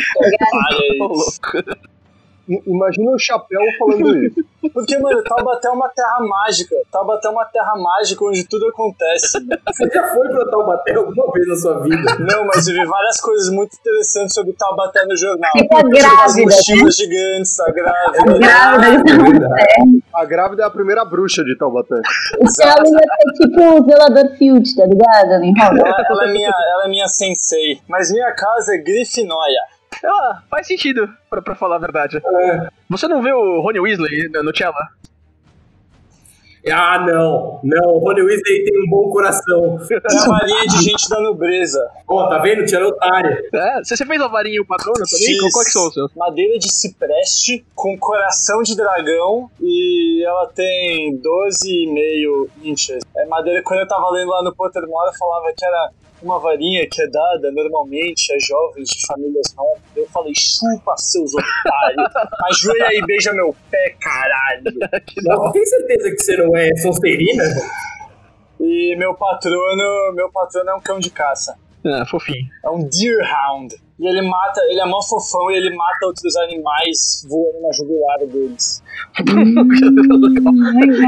Imagina 2.47 3.11
o 3.11 3.19
chapéu 3.19 3.61
falando 3.79 4.17
isso. 4.25 4.35
Porque, 4.73 4.97
mano, 4.97 5.23
Taubaté 5.23 5.67
é 5.67 5.71
uma 5.71 5.89
terra 5.89 6.19
mágica. 6.19 6.75
Taubaté 6.91 7.27
é 7.27 7.31
uma 7.31 7.45
terra 7.45 7.75
mágica 7.75 8.25
onde 8.25 8.47
tudo 8.47 8.67
acontece. 8.67 9.39
Você 9.67 9.89
já 9.93 10.07
foi 10.13 10.27
pra 10.29 10.45
Taubaté 10.49 10.95
alguma 10.95 11.31
vez 11.31 11.47
na 11.47 11.55
sua 11.55 11.79
vida? 11.83 12.17
Não, 12.19 12.45
mas 12.45 12.67
eu 12.67 12.73
vi 12.73 12.85
várias 12.85 13.19
coisas 13.21 13.49
muito 13.53 13.75
interessantes 13.79 14.33
sobre 14.33 14.53
Taubaté 14.53 15.05
no 15.05 15.15
jornal. 15.15 15.51
Tipo 15.55 15.75
a 15.77 15.83
Tipo 15.83 15.95
as 15.97 16.01
grávida, 16.01 16.37
né? 16.37 16.43
mochilas 16.55 16.95
gigantes, 16.97 17.59
a 17.59 17.71
grávida. 17.71 18.39
Grávida. 18.39 19.49
A 20.13 20.25
grávida 20.25 20.63
é 20.63 20.65
a 20.65 20.69
primeira 20.69 21.05
bruxa 21.05 21.43
de 21.43 21.57
Taubaté. 21.57 21.95
O 21.95 22.45
ia 22.45 23.01
ter 23.01 23.47
tipo 23.47 23.61
o 23.61 23.85
zelador 23.85 24.37
Field, 24.37 24.75
tá 24.75 24.85
ligado? 24.85 25.31
Ela, 25.33 26.05
ela 26.09 26.29
é 26.29 26.31
minha, 26.31 26.49
ela 26.49 26.85
é 26.85 26.87
minha 26.89 27.07
sensei. 27.07 27.79
Mas 27.87 28.11
minha 28.11 28.31
casa 28.33 28.75
é 28.75 28.77
Grifinóia. 28.77 29.59
Ah, 30.05 30.41
faz 30.49 30.67
sentido, 30.67 31.09
pra, 31.29 31.41
pra 31.41 31.55
falar 31.55 31.77
a 31.77 31.79
verdade. 31.79 32.21
Você 32.89 33.07
não 33.07 33.21
viu 33.21 33.37
o 33.37 33.61
Rony 33.61 33.79
Weasley 33.79 34.29
no 34.29 34.55
Cella? 34.55 34.89
Ah, 36.71 36.97
não. 36.99 37.59
Não, 37.61 37.89
o 37.89 37.99
Rony 37.99 38.21
Weasley 38.21 38.63
tem 38.63 38.85
um 38.85 38.89
bom 38.89 39.09
coração. 39.09 39.77
É 39.91 39.95
a 39.95 40.27
varinha 40.27 40.65
de 40.67 40.83
gente 40.83 41.09
da 41.09 41.19
nobreza. 41.19 41.85
Ó, 42.07 42.29
tá 42.29 42.37
vendo? 42.39 42.63
É 42.63 42.83
otário. 42.85 43.37
É, 43.53 43.83
você 43.83 44.05
fez 44.05 44.21
a 44.21 44.27
varinha 44.27 44.55
e 44.55 44.59
o 44.61 44.65
patrono 44.65 44.93
também? 44.95 45.37
Qual, 45.39 45.51
qual 45.51 45.65
que 45.65 45.71
são 45.71 45.87
os 45.87 45.93
seus? 45.93 46.11
Madeira 46.15 46.57
de 46.57 46.71
cipreste 46.71 47.65
com 47.75 47.97
coração 47.97 48.63
de 48.63 48.77
dragão 48.77 49.49
e 49.59 50.23
ela 50.25 50.47
tem 50.55 51.17
12,5 51.17 52.49
inches. 52.63 53.03
É 53.17 53.25
madeira, 53.25 53.61
quando 53.61 53.81
eu 53.81 53.87
tava 53.87 54.09
lendo 54.11 54.29
lá 54.29 54.41
no 54.41 54.55
Pottermore, 54.55 55.07
eu 55.07 55.17
falava 55.17 55.51
que 55.57 55.65
era 55.65 55.91
uma 56.23 56.39
varinha 56.39 56.87
que 56.89 57.01
é 57.01 57.07
dada 57.07 57.51
normalmente 57.51 58.33
a 58.33 58.37
jovens 58.39 58.87
de 58.87 59.05
famílias 59.05 59.53
nobres. 59.55 59.83
Eu 59.95 60.07
falei, 60.07 60.33
chupa 60.35 60.95
seus 60.97 61.31
otários. 61.33 62.11
Ajoelha 62.49 62.93
e 62.93 63.05
beija 63.05 63.33
meu 63.33 63.55
pé, 63.69 63.95
caralho. 63.99 64.63
Não, 65.23 65.51
tem 65.51 65.65
certeza 65.65 66.09
que 66.09 66.19
você 66.19 66.37
não 66.37 66.55
é 66.55 66.75
Sonserina? 66.77 67.43
E 68.59 68.95
meu 68.97 69.13
patrono, 69.13 70.13
meu 70.13 70.31
patrono 70.31 70.69
é 70.69 70.75
um 70.75 70.81
cão 70.81 70.99
de 70.99 71.09
caça. 71.09 71.57
Ah, 71.85 72.05
fofinho. 72.05 72.47
É 72.63 72.69
um 72.69 72.87
Deerhound. 72.87 73.75
E 74.03 74.05
ele 74.05 74.21
mata, 74.21 74.59
ele 74.67 74.81
é 74.81 74.85
mó 74.85 75.01
fofão 75.01 75.49
e 75.49 75.55
ele 75.55 75.73
mata 75.73 76.05
outros 76.05 76.35
animais 76.35 77.25
voando 77.25 77.61
na 77.61 77.71
jugular 77.71 78.17
deles. 78.19 78.83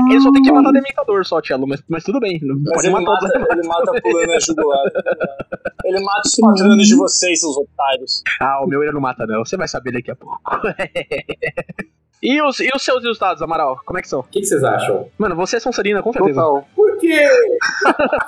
Ele 0.10 0.22
só 0.22 0.32
tem 0.32 0.42
que 0.42 0.52
matar 0.52 0.72
dementador 0.72 1.26
só, 1.26 1.42
Tielo, 1.42 1.68
mas, 1.68 1.84
mas 1.90 2.06
tudo 2.06 2.22
bem. 2.22 2.40
Não 2.42 2.56
Mas 2.56 2.74
pode 2.74 2.88
ele 2.88 2.94
matar 2.94 3.12
mata, 3.12 3.26
outros 3.26 3.58
ele 3.58 3.68
mata 3.68 4.02
pulando 4.02 4.28
na 4.28 4.40
jugular. 4.40 4.86
Ele 5.84 6.04
mata 6.04 6.22
os 6.26 6.36
patronos 6.36 6.88
de 6.88 6.96
vocês, 6.96 7.42
seus 7.42 7.58
otários. 7.58 8.24
Ah, 8.42 8.64
o 8.64 8.68
meu 8.68 8.82
ele 8.82 8.94
não 8.94 9.02
mata, 9.02 9.28
não. 9.28 9.46
Você 9.46 9.56
vai 9.58 9.68
saber 9.68 9.92
daqui 9.92 10.10
a 10.10 10.16
pouco. 10.16 10.40
e, 12.22 12.42
os, 12.42 12.60
e 12.60 12.70
os 12.76 12.84
seus 12.84 13.02
resultados, 13.04 13.42
Amaral? 13.42 13.80
Como 13.86 14.00
é 14.00 14.02
que 14.02 14.10
são? 14.10 14.22
O 14.22 14.24
que, 14.24 14.44
vocês 14.44 14.64
acham? 14.64 15.08
Mano, 15.18 15.36
você 15.36 15.58
é 15.58 15.60
Sonserina, 15.60 16.02
com 16.02 16.12
certeza. 16.12 16.42
Total. 16.42 16.64
Por 16.76 16.98
quê? 16.98 17.28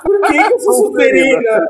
Por 0.04 0.20
que, 0.22 0.36
eu 0.36 0.58
sou 0.60 0.72
Sonserina? 0.74 1.60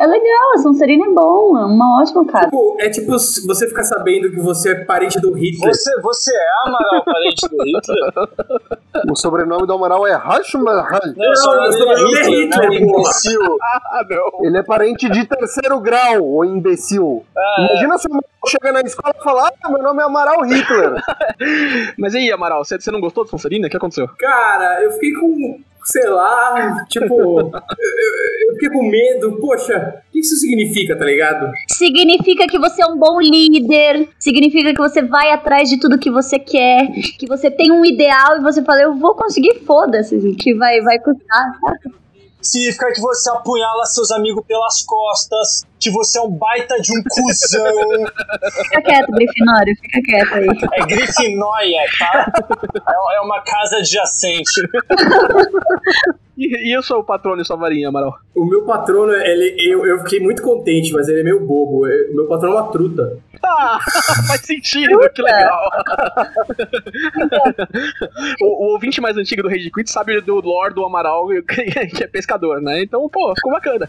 É 0.00 0.06
legal, 0.06 0.52
a 0.54 0.58
Sonserina 0.58 1.06
é 1.06 1.10
bom, 1.10 1.58
é 1.58 1.64
uma 1.64 2.00
ótima 2.00 2.24
casa. 2.26 2.46
Tipo, 2.46 2.76
é 2.80 2.90
tipo 2.90 3.10
você 3.12 3.68
ficar 3.68 3.84
sabendo 3.84 4.30
que 4.30 4.40
você 4.40 4.72
é 4.72 4.84
parente 4.84 5.20
do 5.20 5.32
Hitler. 5.32 5.72
Você, 5.74 6.00
você 6.00 6.34
é 6.34 6.48
Amaral, 6.66 7.04
parente 7.04 7.48
do 7.48 7.62
Hitler? 7.62 8.74
O 9.10 9.16
sobrenome 9.16 9.66
do 9.66 9.72
Amaral 9.72 10.06
é 10.06 10.14
Hashmahal. 10.14 11.00
Não, 11.16 11.24
eu 11.26 11.36
só 11.36 11.54
Não, 11.54 11.64
não 11.64 11.72
seu 11.72 11.84
nome 11.84 12.00
é 12.00 12.22
Hitler, 12.22 12.30
Hitler, 12.30 12.70
né, 12.70 12.78
porra. 12.78 13.00
imbecil. 13.00 13.40
Ah, 13.94 14.02
não. 14.08 14.46
Ele 14.46 14.58
é 14.58 14.62
parente 14.62 15.08
de 15.08 15.26
terceiro 15.26 15.80
grau, 15.80 16.24
ô 16.24 16.44
imbecil. 16.44 17.24
Ah, 17.36 17.56
Imagina 17.70 17.98
se 17.98 18.08
o 18.08 18.20
chega 18.46 18.72
na 18.72 18.80
escola 18.82 19.14
e 19.18 19.22
fala: 19.22 19.50
Ah, 19.62 19.68
meu 19.70 19.82
nome 19.82 20.00
é 20.02 20.04
Amaral 20.04 20.42
Hitler. 20.44 20.94
Mas 21.98 22.14
e 22.14 22.18
aí, 22.18 22.32
Amaral, 22.32 22.64
você, 22.64 22.78
você 22.78 22.90
não 22.90 23.00
gostou 23.00 23.24
do 23.24 23.30
Sonserina? 23.30 23.66
O 23.66 23.70
que 23.70 23.76
aconteceu? 23.76 24.08
Cara, 24.18 24.82
eu 24.82 24.92
fiquei 24.92 25.12
com. 25.14 25.60
Sei 25.86 26.08
lá, 26.08 26.84
tipo. 26.88 27.12
eu, 27.14 27.38
eu- 27.52 28.48
eu 28.48 28.54
fiquei 28.54 28.70
com 28.70 28.88
medo. 28.88 29.38
Poxa, 29.38 30.02
o 30.08 30.12
que 30.12 30.20
isso 30.20 30.34
significa, 30.36 30.96
tá 30.98 31.04
ligado? 31.04 31.50
Significa 31.70 32.46
que 32.46 32.58
você 32.58 32.82
é 32.82 32.86
um 32.86 32.96
bom 32.96 33.20
líder, 33.20 34.08
significa 34.18 34.72
que 34.72 34.78
você 34.80 35.02
vai 35.02 35.30
atrás 35.30 35.68
de 35.68 35.78
tudo 35.78 35.98
que 35.98 36.10
você 36.10 36.38
quer, 36.38 36.88
que 37.18 37.26
você 37.26 37.50
tem 37.50 37.70
um 37.70 37.84
ideal 37.84 38.38
e 38.38 38.40
você 38.42 38.62
fala, 38.62 38.80
eu 38.80 38.94
vou 38.94 39.14
conseguir, 39.14 39.60
foda-se, 39.66 40.16
que 40.36 40.54
vai, 40.54 40.80
vai 40.80 40.98
custar. 40.98 41.52
Significa 42.40 42.92
que 42.92 43.00
você 43.00 43.30
apunhala 43.30 43.84
seus 43.86 44.10
amigos 44.10 44.44
pelas 44.46 44.82
costas, 44.82 45.64
que 45.84 45.90
você 45.90 46.18
é 46.18 46.22
um 46.22 46.30
baita 46.30 46.80
de 46.80 46.90
um 46.98 47.02
cuzão. 47.02 48.06
Fica 48.64 48.82
quieto, 48.82 49.12
Grifinória, 49.12 49.74
fica 49.82 50.00
quieto 50.02 50.34
aí. 50.34 50.48
É 50.72 50.86
Grifinóia, 50.86 51.80
tá? 51.98 52.32
É, 52.88 53.16
é 53.16 53.20
uma 53.20 53.40
casa 53.42 53.76
adjacente. 53.76 54.62
E, 56.36 56.70
e 56.70 56.76
eu 56.76 56.82
sou 56.82 56.98
o 57.00 57.04
patrono 57.04 57.40
e 57.40 57.44
sua 57.44 57.56
varinha, 57.56 57.88
Amaral. 57.88 58.14
O 58.34 58.44
meu 58.44 58.64
patrono, 58.64 59.12
ele, 59.12 59.56
eu, 59.60 59.86
eu 59.86 59.98
fiquei 60.00 60.18
muito 60.20 60.42
contente, 60.42 60.92
mas 60.92 61.06
ele 61.08 61.20
é 61.20 61.22
meio 61.22 61.46
bobo. 61.46 61.86
Eu- 61.86 62.12
O 62.12 62.16
meu 62.16 62.26
patrono 62.26 62.56
é 62.56 62.60
uma 62.60 62.72
truta. 62.72 63.18
Ah, 63.46 63.78
faz 64.26 64.40
sentido, 64.40 64.98
que 65.14 65.20
legal. 65.22 65.70
o, 68.40 68.46
o 68.46 68.72
ouvinte 68.72 69.00
mais 69.00 69.16
antigo 69.16 69.42
do 69.42 69.48
Rede 69.48 69.70
Quit 69.70 69.90
sabe 69.90 70.20
do 70.22 70.40
lore 70.40 70.74
do 70.74 70.84
Amaral, 70.84 71.26
que 71.94 72.02
é 72.02 72.06
pescador, 72.06 72.60
né? 72.60 72.82
Então, 72.82 73.08
pô, 73.08 73.32
ficou 73.36 73.52
bacana. 73.52 73.88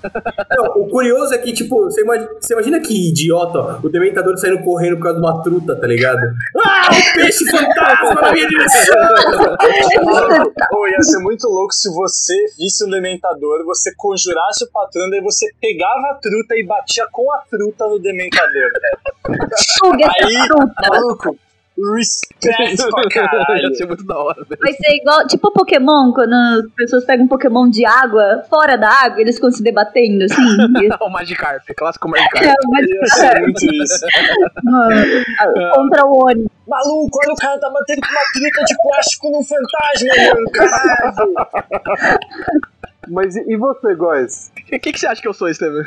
Não, 0.51 0.65
o 0.83 0.87
curioso 0.89 1.33
é 1.33 1.37
que, 1.37 1.53
tipo, 1.53 1.84
você 1.85 2.01
imagina, 2.01 2.29
você 2.39 2.53
imagina 2.53 2.79
que 2.79 3.09
idiota, 3.09 3.79
o 3.83 3.89
Dementador 3.89 4.37
saindo 4.37 4.63
correndo 4.63 4.97
por 4.97 5.03
causa 5.03 5.19
de 5.19 5.25
uma 5.25 5.43
truta, 5.43 5.75
tá 5.75 5.87
ligado? 5.87 6.19
Ah, 6.63 6.89
um 6.91 7.13
peixe 7.13 7.49
fantasma 7.49 8.21
na 8.21 8.31
minha 8.31 8.47
direção! 8.47 8.95
Pô, 10.69 10.87
ia 10.87 11.01
ser 11.01 11.19
muito 11.19 11.47
louco 11.47 11.73
se 11.73 11.89
você 11.89 12.35
visse 12.57 12.85
um 12.85 12.89
dementador, 12.89 13.63
você 13.65 13.93
conjurasse 13.95 14.63
o 14.63 14.71
patrão, 14.71 15.09
daí 15.09 15.21
você 15.21 15.47
pegava 15.61 16.11
a 16.11 16.15
truta 16.15 16.55
e 16.55 16.65
batia 16.65 17.05
com 17.11 17.31
a 17.31 17.39
truta 17.49 17.87
no 17.87 17.99
dementador, 17.99 18.69
Aí, 19.25 20.89
maluco, 20.89 21.37
respect 21.95 22.77
pra 22.89 23.09
caralho. 23.09 23.69
Ia 23.69 23.75
ser 23.75 23.85
muito 23.87 24.05
da 24.05 24.17
hora, 24.17 24.43
velho. 24.47 24.59
Vai 24.61 24.73
ser 24.73 24.95
igual, 24.95 25.27
tipo 25.27 25.51
Pokémon, 25.51 26.13
quando 26.13 26.33
as 26.33 26.71
pessoas 26.75 27.03
pegam 27.05 27.25
um 27.25 27.27
Pokémon 27.27 27.69
de 27.69 27.85
água, 27.85 28.43
fora 28.49 28.77
da 28.77 28.89
água, 28.89 29.19
eles 29.21 29.35
ficam 29.35 29.51
se 29.51 29.61
debatendo, 29.63 30.23
assim. 30.23 30.35
E- 30.81 30.89
o 31.03 31.09
Magikarp, 31.09 31.63
clássico 31.77 32.07
Magikarp. 32.09 32.43
É, 32.45 32.81
Ia 32.81 33.07
ser 33.07 33.39
muito 33.41 33.65
isso. 33.65 34.05
mano, 34.63 34.95
contra 35.73 36.05
o 36.05 36.25
Oni. 36.25 36.45
Maluco, 36.67 37.19
olha 37.23 37.33
o 37.33 37.35
cara 37.35 37.59
tá 37.59 37.69
batendo 37.69 38.01
com 38.01 38.09
uma 38.11 38.21
truta 38.33 38.63
de 38.65 38.75
plástico 38.81 39.29
num 39.31 39.43
fantasma, 39.43 40.33
mano. 40.33 40.51
Caralho. 40.51 41.33
Mas 43.09 43.35
e, 43.35 43.43
e 43.53 43.57
você, 43.57 43.93
Góis? 43.95 44.51
O 44.57 44.65
que, 44.65 44.79
que 44.79 44.99
você 44.99 45.05
acha 45.07 45.21
que 45.21 45.27
eu 45.27 45.33
sou, 45.33 45.47
Estevam? 45.47 45.83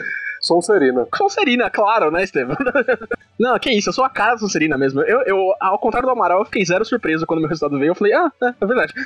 Sonserina. 0.49 1.07
Sonserina, 1.17 1.71
claro, 1.71 2.11
né, 2.11 2.25
Estevam? 2.25 2.57
Não, 3.39 3.57
que 3.59 3.71
isso, 3.71 3.91
eu 3.91 3.93
sou 3.93 4.05
a 4.05 4.11
cara 4.11 4.33
da 4.33 4.39
Sonserina 4.39 4.77
mesmo. 4.77 5.01
Eu, 5.03 5.21
eu, 5.23 5.55
ao 5.61 5.79
contrário 5.79 6.09
do 6.09 6.13
Amaral, 6.13 6.41
eu 6.41 6.45
fiquei 6.45 6.65
zero 6.65 6.85
surpreso 6.85 7.25
quando 7.25 7.39
meu 7.39 7.49
resultado 7.49 7.79
veio. 7.79 7.91
Eu 7.91 7.95
falei, 7.95 8.13
ah, 8.13 8.29
é, 8.43 8.53
é 8.61 8.67
verdade. 8.67 8.93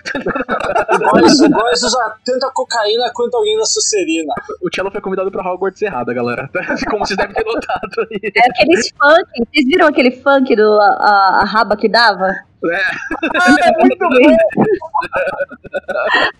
O 0.93 1.51
Góis 1.51 1.83
usa 1.83 2.15
tanta 2.25 2.51
cocaína 2.55 3.11
quanto 3.15 3.35
alguém 3.37 3.59
da 3.59 3.65
Sucerina. 3.65 4.33
O 4.63 4.69
Cello 4.75 4.91
foi 4.91 5.01
convidado 5.01 5.31
pra 5.31 5.43
Hogwarts 5.47 5.83
errada, 5.83 6.15
galera. 6.15 6.49
Como 6.89 7.05
vocês 7.05 7.17
devem 7.17 7.35
ter 7.35 7.45
notado 7.45 7.91
aí. 8.11 8.33
É 8.35 8.51
aqueles 8.51 8.89
funk. 8.91 9.49
Vocês 9.53 9.67
viram 9.67 9.87
aquele 9.89 10.11
funk 10.13 10.55
do 10.57 10.81
a, 10.81 10.85
a- 10.87 11.41
a 11.43 11.45
raba 11.45 11.77
que 11.77 11.89
dava? 11.89 12.27
É, 12.65 13.79
muito 13.81 13.99
bom. 13.99 14.37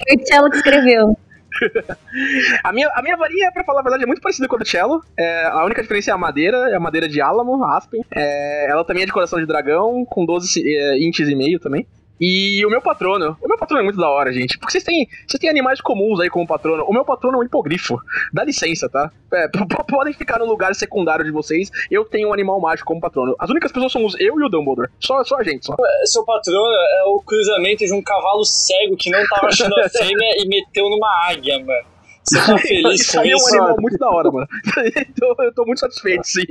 Foi 0.07 0.17
o 0.17 0.27
Cello 0.27 0.51
que 0.51 0.57
escreveu. 0.57 1.17
A 2.63 2.73
minha, 2.73 2.89
a 2.95 3.03
minha 3.03 3.17
varinha, 3.17 3.51
pra 3.53 3.65
falar 3.65 3.81
a 3.81 3.83
verdade, 3.83 4.05
é 4.05 4.07
muito 4.07 4.21
parecida 4.21 4.47
com 4.47 4.57
a 4.57 4.59
do 4.59 4.69
Cello. 4.69 5.03
É, 5.19 5.47
a 5.47 5.65
única 5.65 5.83
diferença 5.83 6.11
é 6.11 6.15
a 6.15 6.19
madeira, 6.19 6.57
é 6.71 6.75
a 6.75 6.81
madeira 6.81 7.09
de 7.09 7.21
álamo, 7.21 7.65
aspen. 7.65 8.05
É, 8.15 8.71
ela 8.71 8.85
também 8.85 9.03
é 9.03 9.07
de 9.07 9.13
coração 9.13 9.39
de 9.39 9.47
dragão, 9.47 10.05
com 10.05 10.25
12 10.25 10.63
é, 10.65 10.99
inches 10.99 11.29
e 11.29 11.35
meio 11.35 11.59
também. 11.59 11.87
E 12.25 12.65
o 12.65 12.71
meu 12.71 12.81
patrono, 12.81 13.37
o 13.43 13.49
meu 13.49 13.59
patrono 13.59 13.81
é 13.81 13.85
muito 13.85 13.99
da 13.99 14.09
hora, 14.09 14.33
gente. 14.33 14.57
Porque 14.57 14.71
vocês 14.71 14.85
têm, 14.85 15.09
vocês 15.27 15.41
têm 15.41 15.51
animais 15.51 15.81
comuns 15.81 16.21
aí 16.21 16.31
como 16.31 16.47
patrono. 16.47 16.85
O 16.85 16.93
meu 16.93 17.05
patrono 17.05 17.39
é 17.39 17.41
um 17.41 17.43
hipogrifo. 17.43 17.99
Dá 18.33 18.45
licença, 18.45 18.89
tá? 18.89 19.11
É, 19.35 19.49
podem 19.91 20.13
ficar 20.13 20.39
no 20.39 20.45
lugar 20.45 20.73
secundário 20.77 21.25
de 21.25 21.33
vocês. 21.33 21.69
Eu 21.91 22.05
tenho 22.05 22.29
um 22.29 22.33
animal 22.33 22.61
mágico 22.61 22.87
como 22.87 23.01
patrono. 23.01 23.35
As 23.41 23.51
únicas 23.51 23.73
pessoas 23.73 23.91
somos 23.91 24.15
eu 24.21 24.39
e 24.39 24.45
o 24.45 24.49
Dumbledore. 24.49 24.89
Só, 25.01 25.25
só 25.25 25.39
a 25.39 25.43
gente, 25.43 25.67
só. 25.67 25.75
Seu 26.05 26.25
patrono 26.25 26.73
é 26.73 27.05
o 27.07 27.21
cruzamento 27.27 27.85
de 27.85 27.93
um 27.93 28.01
cavalo 28.01 28.45
cego 28.45 28.97
que 28.97 29.11
não 29.11 29.27
tava 29.27 29.49
achando 29.49 29.77
a 29.81 29.89
fêmea 29.91 30.37
e 30.39 30.47
meteu 30.47 30.89
numa 30.89 31.29
águia, 31.29 31.59
mano. 31.59 31.92
Você 32.33 32.47
tá 32.47 32.59
feliz 32.59 33.01
Isso 33.01 33.13
com 33.13 33.21
aí 33.21 33.31
é 33.31 33.35
um 33.35 33.37
isso? 33.37 33.49
animal 33.49 33.77
muito 33.81 33.99
da 33.99 34.09
hora, 34.09 34.31
mano. 34.31 34.47
então, 35.09 35.35
eu 35.39 35.55
tô 35.55 35.65
muito 35.65 35.81
satisfeito, 35.81 36.25
sim. 36.25 36.47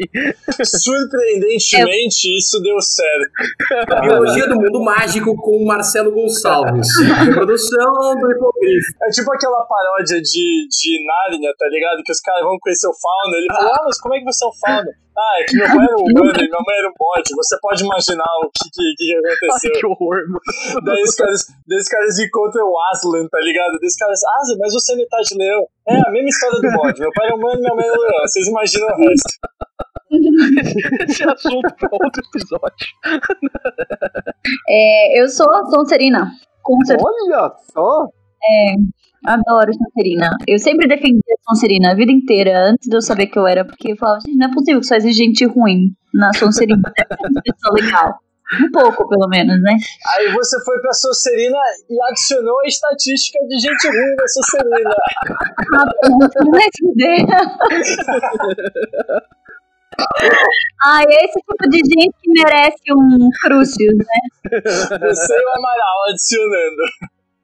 Surpreendentemente, 0.64 2.38
isso 2.38 2.62
deu 2.62 2.80
certo. 2.82 3.32
Biologia 4.02 4.48
do 4.48 4.56
Mundo 4.56 4.84
Mágico 4.84 5.36
com 5.36 5.58
o 5.58 5.66
Marcelo 5.66 6.12
Gonçalves. 6.12 6.88
Produção 7.34 8.16
do 8.20 8.32
Hipogrifo. 8.32 8.94
É 9.04 9.10
tipo 9.10 9.32
aquela 9.34 9.66
paródia 9.66 10.22
de, 10.22 10.68
de 10.70 11.06
Nárnia, 11.06 11.54
tá 11.58 11.68
ligado? 11.68 12.04
Que 12.04 12.12
os 12.12 12.20
caras 12.20 12.44
vão 12.44 12.58
conhecer 12.60 12.88
o 12.88 12.94
fauno. 12.94 13.36
Ele 13.36 13.48
fala, 13.48 13.70
ah, 13.74 13.84
mas 13.86 14.00
como 14.00 14.16
é 14.16 14.20
que 14.20 14.26
você 14.26 14.46
é 14.46 14.48
um 14.48 14.54
fauno? 14.54 14.92
Ah, 15.22 15.38
é 15.38 15.44
que 15.46 15.56
meu 15.56 15.68
pai 15.68 15.86
era 15.86 15.98
um 15.98 16.02
humano 16.02 16.34
e 16.34 16.50
minha 16.50 16.64
mãe 16.66 16.78
era 16.80 16.90
um 16.90 16.94
bode. 16.98 17.30
Você 17.36 17.56
pode 17.62 17.84
imaginar 17.84 18.26
o 18.44 18.50
que, 18.50 18.70
que, 18.74 18.94
que 18.98 19.14
Ai, 19.14 19.34
aconteceu. 19.34 19.72
que 19.74 19.86
horror, 19.86 20.18
mano. 20.28 20.42
Daí 20.84 21.04
os 21.04 21.16
caras, 21.16 21.46
daí 21.68 21.78
os 21.78 21.88
caras 21.88 22.18
encontram 22.20 22.66
o 22.66 22.76
Aslan, 22.92 23.28
tá 23.28 23.40
ligado? 23.40 23.78
Daí 23.78 23.88
os 23.88 23.96
caras, 23.96 24.20
Aslan, 24.24 24.58
mas 24.60 24.74
você 24.74 24.94
é 24.94 24.96
metade 24.96 25.36
leão. 25.38 25.64
É 25.88 25.96
a 25.96 26.12
mesma 26.12 26.30
história 26.30 26.60
do 26.60 26.72
bode. 26.76 27.00
Meu 27.00 27.12
pai 27.14 27.30
é 27.30 27.34
humano 27.34 27.56
e 27.56 27.60
minha 27.62 27.76
mãe 27.76 27.86
é 27.86 27.92
leão. 27.92 28.22
Vocês 28.26 28.48
imaginam 28.48 28.88
o 28.88 28.98
resto. 28.98 29.34
Esse 31.08 31.24
assunto 31.24 31.76
pra 31.76 31.90
outro 31.92 32.22
episódio. 32.34 32.88
É, 34.68 35.22
eu 35.22 35.30
sou 35.30 35.50
a 35.54 35.66
Sonserina. 35.66 36.32
Com 36.64 36.84
certeza. 36.86 37.08
Olha 37.08 37.54
só! 37.72 38.08
Adoro 39.26 39.72
Sonserina. 39.74 40.32
Eu 40.48 40.58
sempre 40.58 40.88
defendi 40.88 41.20
a 41.20 41.50
Sonserina 41.50 41.92
a 41.92 41.96
vida 41.96 42.12
inteira, 42.12 42.70
antes 42.70 42.90
de 42.90 42.96
eu 42.96 43.02
saber 43.02 43.28
que 43.28 43.38
eu 43.38 43.46
era, 43.46 43.64
porque 43.64 43.92
eu 43.92 43.98
falava, 43.98 44.20
gente, 44.26 44.38
não 44.38 44.48
é 44.48 44.54
possível 44.54 44.82
que 44.82 44.88
só 44.88 44.96
existe 44.96 45.24
gente 45.24 45.46
ruim 45.46 45.94
na 46.14 46.34
Sonserina. 46.34 46.82
Uma 47.30 47.42
pessoa 47.42 47.74
legal. 47.74 48.20
Um 48.60 48.70
pouco, 48.72 49.08
pelo 49.08 49.30
menos, 49.30 49.62
né? 49.62 49.78
Aí 50.18 50.30
você 50.34 50.62
foi 50.66 50.78
pra 50.82 50.92
Sonserina 50.92 51.58
e 51.90 52.02
adicionou 52.10 52.60
a 52.60 52.68
estatística 52.68 53.40
de 53.48 53.60
gente 53.60 53.88
ruim 53.88 54.16
da 54.16 54.28
Sonserina. 54.28 54.96
Ah, 60.84 61.04
esse 61.04 61.40
tipo 61.40 61.70
de 61.70 61.78
gente 61.78 62.16
que 62.22 62.32
merece 62.32 62.94
um 62.96 63.30
Crucius, 63.42 63.98
né? 63.98 64.20
Você 64.52 65.34
e 65.34 65.46
o 65.46 65.50
Amaral 65.58 66.10
adicionando. 66.10 66.84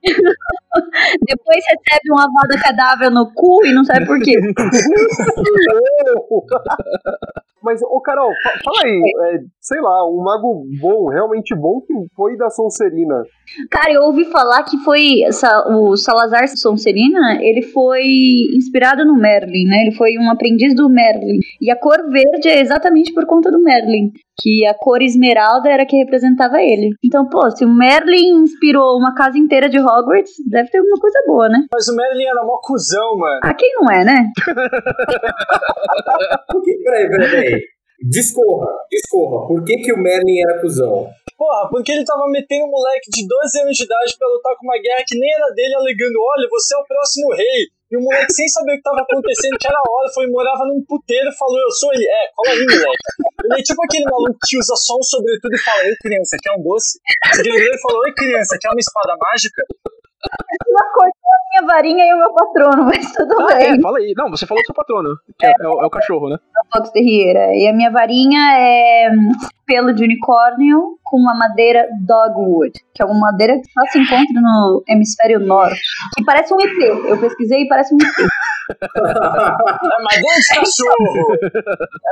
Depois 0.04 1.64
recebe 1.66 2.12
uma 2.12 2.24
avada 2.26 2.58
cadáver 2.62 3.10
no 3.12 3.32
cu 3.34 3.66
e 3.66 3.74
não 3.74 3.84
sabe 3.84 4.06
por 4.06 4.20
quê. 4.20 4.34
Mas, 7.64 7.82
ô 7.82 8.00
Carol, 8.00 8.30
fa- 8.44 8.60
fala 8.64 8.78
aí, 8.86 9.02
é, 9.34 9.40
sei 9.60 9.82
lá, 9.82 10.08
um 10.10 10.22
mago 10.24 10.64
bom, 10.80 11.10
realmente 11.10 11.54
bom, 11.56 11.82
que 11.82 11.94
foi 12.16 12.38
da 12.38 12.50
Sonserina. 12.50 13.24
Cara, 13.70 13.92
eu 13.92 14.04
ouvi 14.04 14.26
falar 14.26 14.64
que 14.64 14.78
foi 14.86 15.22
o 15.70 15.98
Salazar 15.98 16.48
Sonserina, 16.48 17.40
ele 17.42 17.64
foi 17.64 18.04
inspirado 18.56 19.04
no 19.04 19.16
Merlin, 19.18 19.66
né? 19.66 19.82
Ele 19.82 19.96
foi 19.96 20.18
um 20.18 20.30
aprendiz 20.32 20.74
do 20.76 20.88
Merlin. 20.88 21.40
E 21.60 21.70
a 21.70 21.76
cor 21.76 21.98
verde 22.10 22.48
é 22.48 22.62
exatamente 22.62 23.14
por 23.14 23.26
conta 23.26 23.52
do 23.52 23.60
Merlin, 23.62 24.12
que 24.40 24.66
a 24.66 24.74
cor 24.74 25.02
esmeralda 25.02 25.70
era 25.70 25.86
que 25.86 25.98
representava 25.98 26.62
ele. 26.62 26.92
Então, 27.04 27.28
pô, 27.28 27.50
se 27.52 27.66
o 27.66 27.74
Merlin 27.74 28.44
inspirou 28.44 28.98
uma 28.98 29.14
casa 29.16 29.38
inteira 29.38 29.70
de 29.70 29.80
Hogwarts, 29.80 30.34
deve 30.50 30.70
ter 30.70 30.78
alguma 30.78 31.00
coisa 31.00 31.24
boa, 31.26 31.50
né? 31.50 31.66
Mas 31.72 31.88
o 31.88 31.96
Merlin 31.96 32.26
era 32.26 32.44
mó 32.44 32.60
cuzão, 32.62 33.18
mano. 33.18 33.40
Ah, 33.44 33.54
quem 33.54 33.74
não 33.76 33.92
é, 33.92 34.04
né? 34.04 34.32
Por 36.52 36.62
que, 36.64 36.78
peraí, 36.84 37.10
peraí, 37.10 37.30
peraí. 37.30 37.62
Discorra, 38.00 38.68
discorra. 38.92 39.48
Por 39.48 39.64
que, 39.66 39.78
que 39.78 39.92
o 39.92 39.98
Merlin 39.98 40.40
era 40.48 40.62
cuzão? 40.62 41.10
Porra, 41.36 41.70
porque 41.70 41.92
ele 41.92 42.06
tava 42.06 42.28
metendo 42.30 42.66
um 42.66 42.72
moleque 42.72 43.10
de 43.10 43.28
12 43.28 43.62
anos 43.62 43.78
de 43.78 43.84
idade 43.84 44.16
pra 44.18 44.28
lutar 44.28 44.56
com 44.58 44.66
uma 44.66 44.78
guerra 44.78 45.04
que 45.06 45.18
nem 45.18 45.34
era 45.34 45.50
dele, 45.54 45.76
alegando: 45.76 46.22
olha, 46.22 46.48
você 46.50 46.76
é 46.76 46.78
o 46.78 46.86
próximo 46.86 47.34
rei. 47.34 47.70
E 47.88 47.96
o 47.96 48.02
moleque, 48.04 48.34
sem 48.34 48.48
saber 48.50 48.74
o 48.74 48.76
que 48.76 48.84
tava 48.84 49.00
acontecendo, 49.00 49.56
que 49.56 49.68
era 49.68 49.80
hora, 49.80 50.12
foi 50.14 50.28
morava 50.28 50.68
num 50.68 50.84
puteiro 50.84 51.32
falou: 51.40 51.56
Eu 51.56 51.72
sou 51.72 51.94
ele. 51.94 52.04
É, 52.04 52.28
cola 52.36 52.52
aí, 52.52 52.66
moleque. 52.68 53.08
Ele 53.48 53.60
é 53.60 53.64
tipo 53.64 53.82
aquele 53.84 54.04
maluco 54.04 54.38
que 54.44 54.58
usa 54.60 54.76
só 54.76 55.00
um 55.00 55.04
sobretudo 55.04 55.56
e 55.56 55.64
fala: 55.64 55.84
Ei, 55.88 55.96
criança, 55.96 56.36
quer 56.42 56.52
um 56.52 56.62
doce? 56.64 57.00
Seguinte, 57.32 57.64
ele 57.64 57.80
falou: 57.80 58.04
Oi, 58.04 58.14
criança, 58.14 58.58
quer 58.60 58.70
uma 58.70 58.80
espada 58.84 59.16
mágica? 59.16 59.64
Ela 60.68 60.92
cortou 60.94 61.32
a 61.32 61.62
minha 61.62 61.74
varinha 61.74 62.06
e 62.06 62.14
o 62.14 62.18
meu 62.18 62.34
patrono, 62.34 62.84
mas 62.86 63.12
tudo 63.14 63.36
Ah, 63.42 63.56
bem. 63.56 63.78
é, 63.78 63.82
fala 63.82 63.98
aí. 64.00 64.14
Não, 64.18 64.30
você 64.30 64.46
falou 64.46 64.62
do 64.62 64.66
seu 64.66 64.76
patrono, 64.76 65.10
que 65.40 65.46
é, 65.46 65.54
é 65.62 65.68
o, 65.68 65.82
é 65.82 65.86
o 65.86 65.90
cachorro, 65.90 66.30
né? 66.30 66.38
Fox 66.74 66.90
Terrier. 66.92 67.36
é. 67.38 67.58
E 67.60 67.68
a 67.68 67.74
minha 67.74 67.92
varinha 67.92 68.40
é 68.58 69.10
hum, 69.12 69.32
pelo 69.66 69.94
de 69.94 70.04
unicórnio 70.04 70.98
com 71.04 71.18
uma 71.18 71.36
madeira 71.36 71.88
dogwood, 72.06 72.74
que 72.94 73.02
é 73.02 73.06
uma 73.06 73.20
madeira 73.32 73.54
que 73.60 73.72
só 73.72 73.82
se 73.92 74.00
encontra 74.00 74.42
no 74.42 74.84
hemisfério 74.90 75.40
norte. 75.40 75.80
Que 76.18 76.24
parece 76.26 76.54
um 76.54 76.60
IP. 76.60 76.84
Eu 77.10 77.20
pesquisei 77.20 77.62
e 77.62 77.68
parece 77.68 77.94
um 77.94 77.98
IP. 77.98 78.28
É 78.70 80.04
madeira 80.04 80.40
de 80.42 80.60
cachorro! 80.60 81.38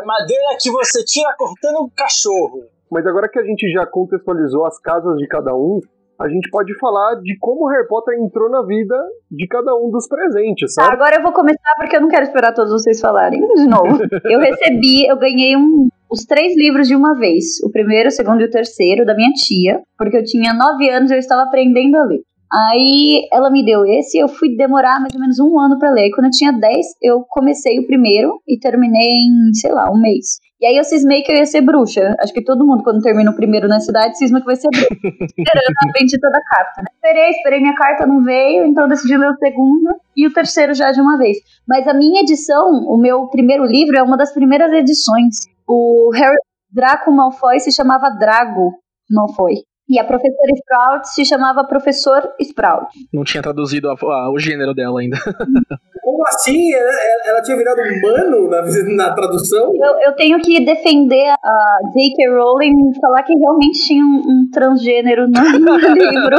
É 0.01 0.05
madeira 0.05 0.57
que 0.59 0.71
você 0.71 1.03
tira 1.03 1.33
cortando 1.37 1.83
um 1.83 1.89
cachorro. 1.95 2.63
Mas 2.89 3.05
agora 3.05 3.27
que 3.27 3.37
a 3.39 3.43
gente 3.43 3.69
já 3.71 3.85
contextualizou 3.85 4.65
as 4.65 4.79
casas 4.79 5.17
de 5.17 5.27
cada 5.27 5.53
um, 5.53 5.81
a 6.19 6.27
gente 6.29 6.49
pode 6.49 6.77
falar 6.79 7.15
de 7.21 7.37
como 7.39 7.67
Harry 7.69 7.87
Potter 7.87 8.15
entrou 8.19 8.49
na 8.49 8.63
vida 8.65 8.95
de 9.31 9.47
cada 9.47 9.75
um 9.75 9.89
dos 9.91 10.07
presentes, 10.07 10.73
Tá, 10.75 10.83
certo? 10.83 10.93
agora 10.93 11.15
eu 11.17 11.23
vou 11.23 11.31
começar 11.33 11.73
porque 11.77 11.95
eu 11.97 12.01
não 12.01 12.07
quero 12.09 12.23
esperar 12.23 12.53
todos 12.53 12.71
vocês 12.71 12.99
falarem 13.01 13.39
de 13.55 13.67
novo. 13.67 13.99
Eu 14.25 14.39
recebi, 14.39 15.05
eu 15.07 15.17
ganhei 15.17 15.55
um, 15.55 15.87
os 16.09 16.25
três 16.25 16.55
livros 16.57 16.87
de 16.87 16.95
uma 16.95 17.17
vez. 17.17 17.61
O 17.63 17.71
primeiro, 17.71 18.09
o 18.09 18.11
segundo 18.11 18.41
e 18.41 18.45
o 18.45 18.49
terceiro 18.49 19.05
da 19.05 19.13
minha 19.15 19.31
tia, 19.31 19.79
porque 19.97 20.17
eu 20.17 20.23
tinha 20.23 20.53
nove 20.53 20.89
anos 20.89 21.11
e 21.11 21.15
eu 21.15 21.19
estava 21.19 21.43
aprendendo 21.43 21.95
a 21.97 22.03
ler. 22.05 22.21
Aí 22.51 23.27
ela 23.33 23.49
me 23.49 23.65
deu 23.65 23.85
esse, 23.85 24.17
eu 24.17 24.27
fui 24.27 24.55
demorar 24.55 24.99
mais 25.01 25.13
ou 25.13 25.19
menos 25.19 25.39
um 25.39 25.59
ano 25.59 25.77
pra 25.79 25.91
ler. 25.91 26.09
Quando 26.11 26.25
eu 26.25 26.31
tinha 26.31 26.51
dez, 26.53 26.85
eu 27.01 27.25
comecei 27.29 27.79
o 27.79 27.85
primeiro 27.87 28.39
e 28.47 28.57
terminei 28.57 29.07
em, 29.09 29.53
sei 29.53 29.71
lá, 29.71 29.91
um 29.91 29.99
mês. 29.99 30.37
E 30.61 30.65
aí 30.65 30.77
eu 30.77 30.83
cismei 30.83 31.21
que 31.21 31.31
eu 31.31 31.35
ia 31.35 31.45
ser 31.45 31.61
bruxa. 31.61 32.15
Acho 32.19 32.33
que 32.33 32.43
todo 32.43 32.65
mundo, 32.65 32.83
quando 32.83 33.01
termina 33.01 33.29
o 33.29 33.35
primeiro 33.35 33.67
na 33.67 33.79
cidade, 33.79 34.17
cisma 34.17 34.39
que 34.39 34.45
vai 34.45 34.55
ser 34.55 34.69
bruxa. 34.69 34.87
Esperando 35.37 35.73
a 35.83 35.91
bendita 35.91 36.29
da 36.29 36.39
carta, 36.41 36.81
né? 36.81 36.87
Esperei, 36.93 37.29
esperei, 37.31 37.59
minha 37.59 37.75
carta 37.75 38.07
não 38.07 38.23
veio, 38.23 38.65
então 38.65 38.87
decidi 38.87 39.17
ler 39.17 39.31
o 39.31 39.37
segundo 39.37 39.95
e 40.15 40.25
o 40.25 40.33
terceiro 40.33 40.73
já 40.73 40.91
de 40.91 41.01
uma 41.01 41.17
vez. 41.17 41.37
Mas 41.67 41.87
a 41.87 41.93
minha 41.93 42.21
edição, 42.21 42.69
o 42.87 42.97
meu 42.97 43.27
primeiro 43.27 43.65
livro, 43.65 43.97
é 43.97 44.03
uma 44.03 44.17
das 44.17 44.33
primeiras 44.33 44.71
edições. 44.71 45.35
O 45.67 46.09
Harry 46.13 46.37
Draco 46.71 47.11
Malfoy 47.11 47.59
se 47.59 47.71
chamava 47.71 48.09
Drago 48.09 48.73
Malfoy. 49.11 49.55
E 49.87 49.99
a 49.99 50.03
professora 50.03 50.51
Sprout 50.55 51.09
se 51.09 51.23
chamava 51.25 51.63
Professor 51.63 52.21
Sprout. 52.41 52.87
Não 53.13 53.23
tinha 53.23 53.43
traduzido 53.43 53.89
a- 53.89 53.93
a- 53.93 54.31
o 54.31 54.39
gênero 54.39 54.73
dela 54.73 54.99
ainda. 54.99 55.17
Como 56.03 56.23
assim? 56.27 56.73
Ela, 56.73 56.91
ela- 57.27 57.41
tinha 57.41 57.57
virado 57.57 57.79
humano 57.81 58.49
na, 58.49 58.61
na 59.07 59.13
tradução? 59.13 59.71
Eu, 59.75 59.99
eu 60.07 60.15
tenho 60.15 60.39
que 60.39 60.63
defender 60.63 61.29
a 61.29 61.77
J.K. 61.93 62.29
Rowling 62.29 62.71
e 62.91 62.99
falar 62.99 63.23
que 63.23 63.33
realmente 63.35 63.85
tinha 63.87 64.03
um, 64.03 64.21
um 64.27 64.49
transgênero 64.51 65.27
no 65.27 65.33
livro. 65.93 66.37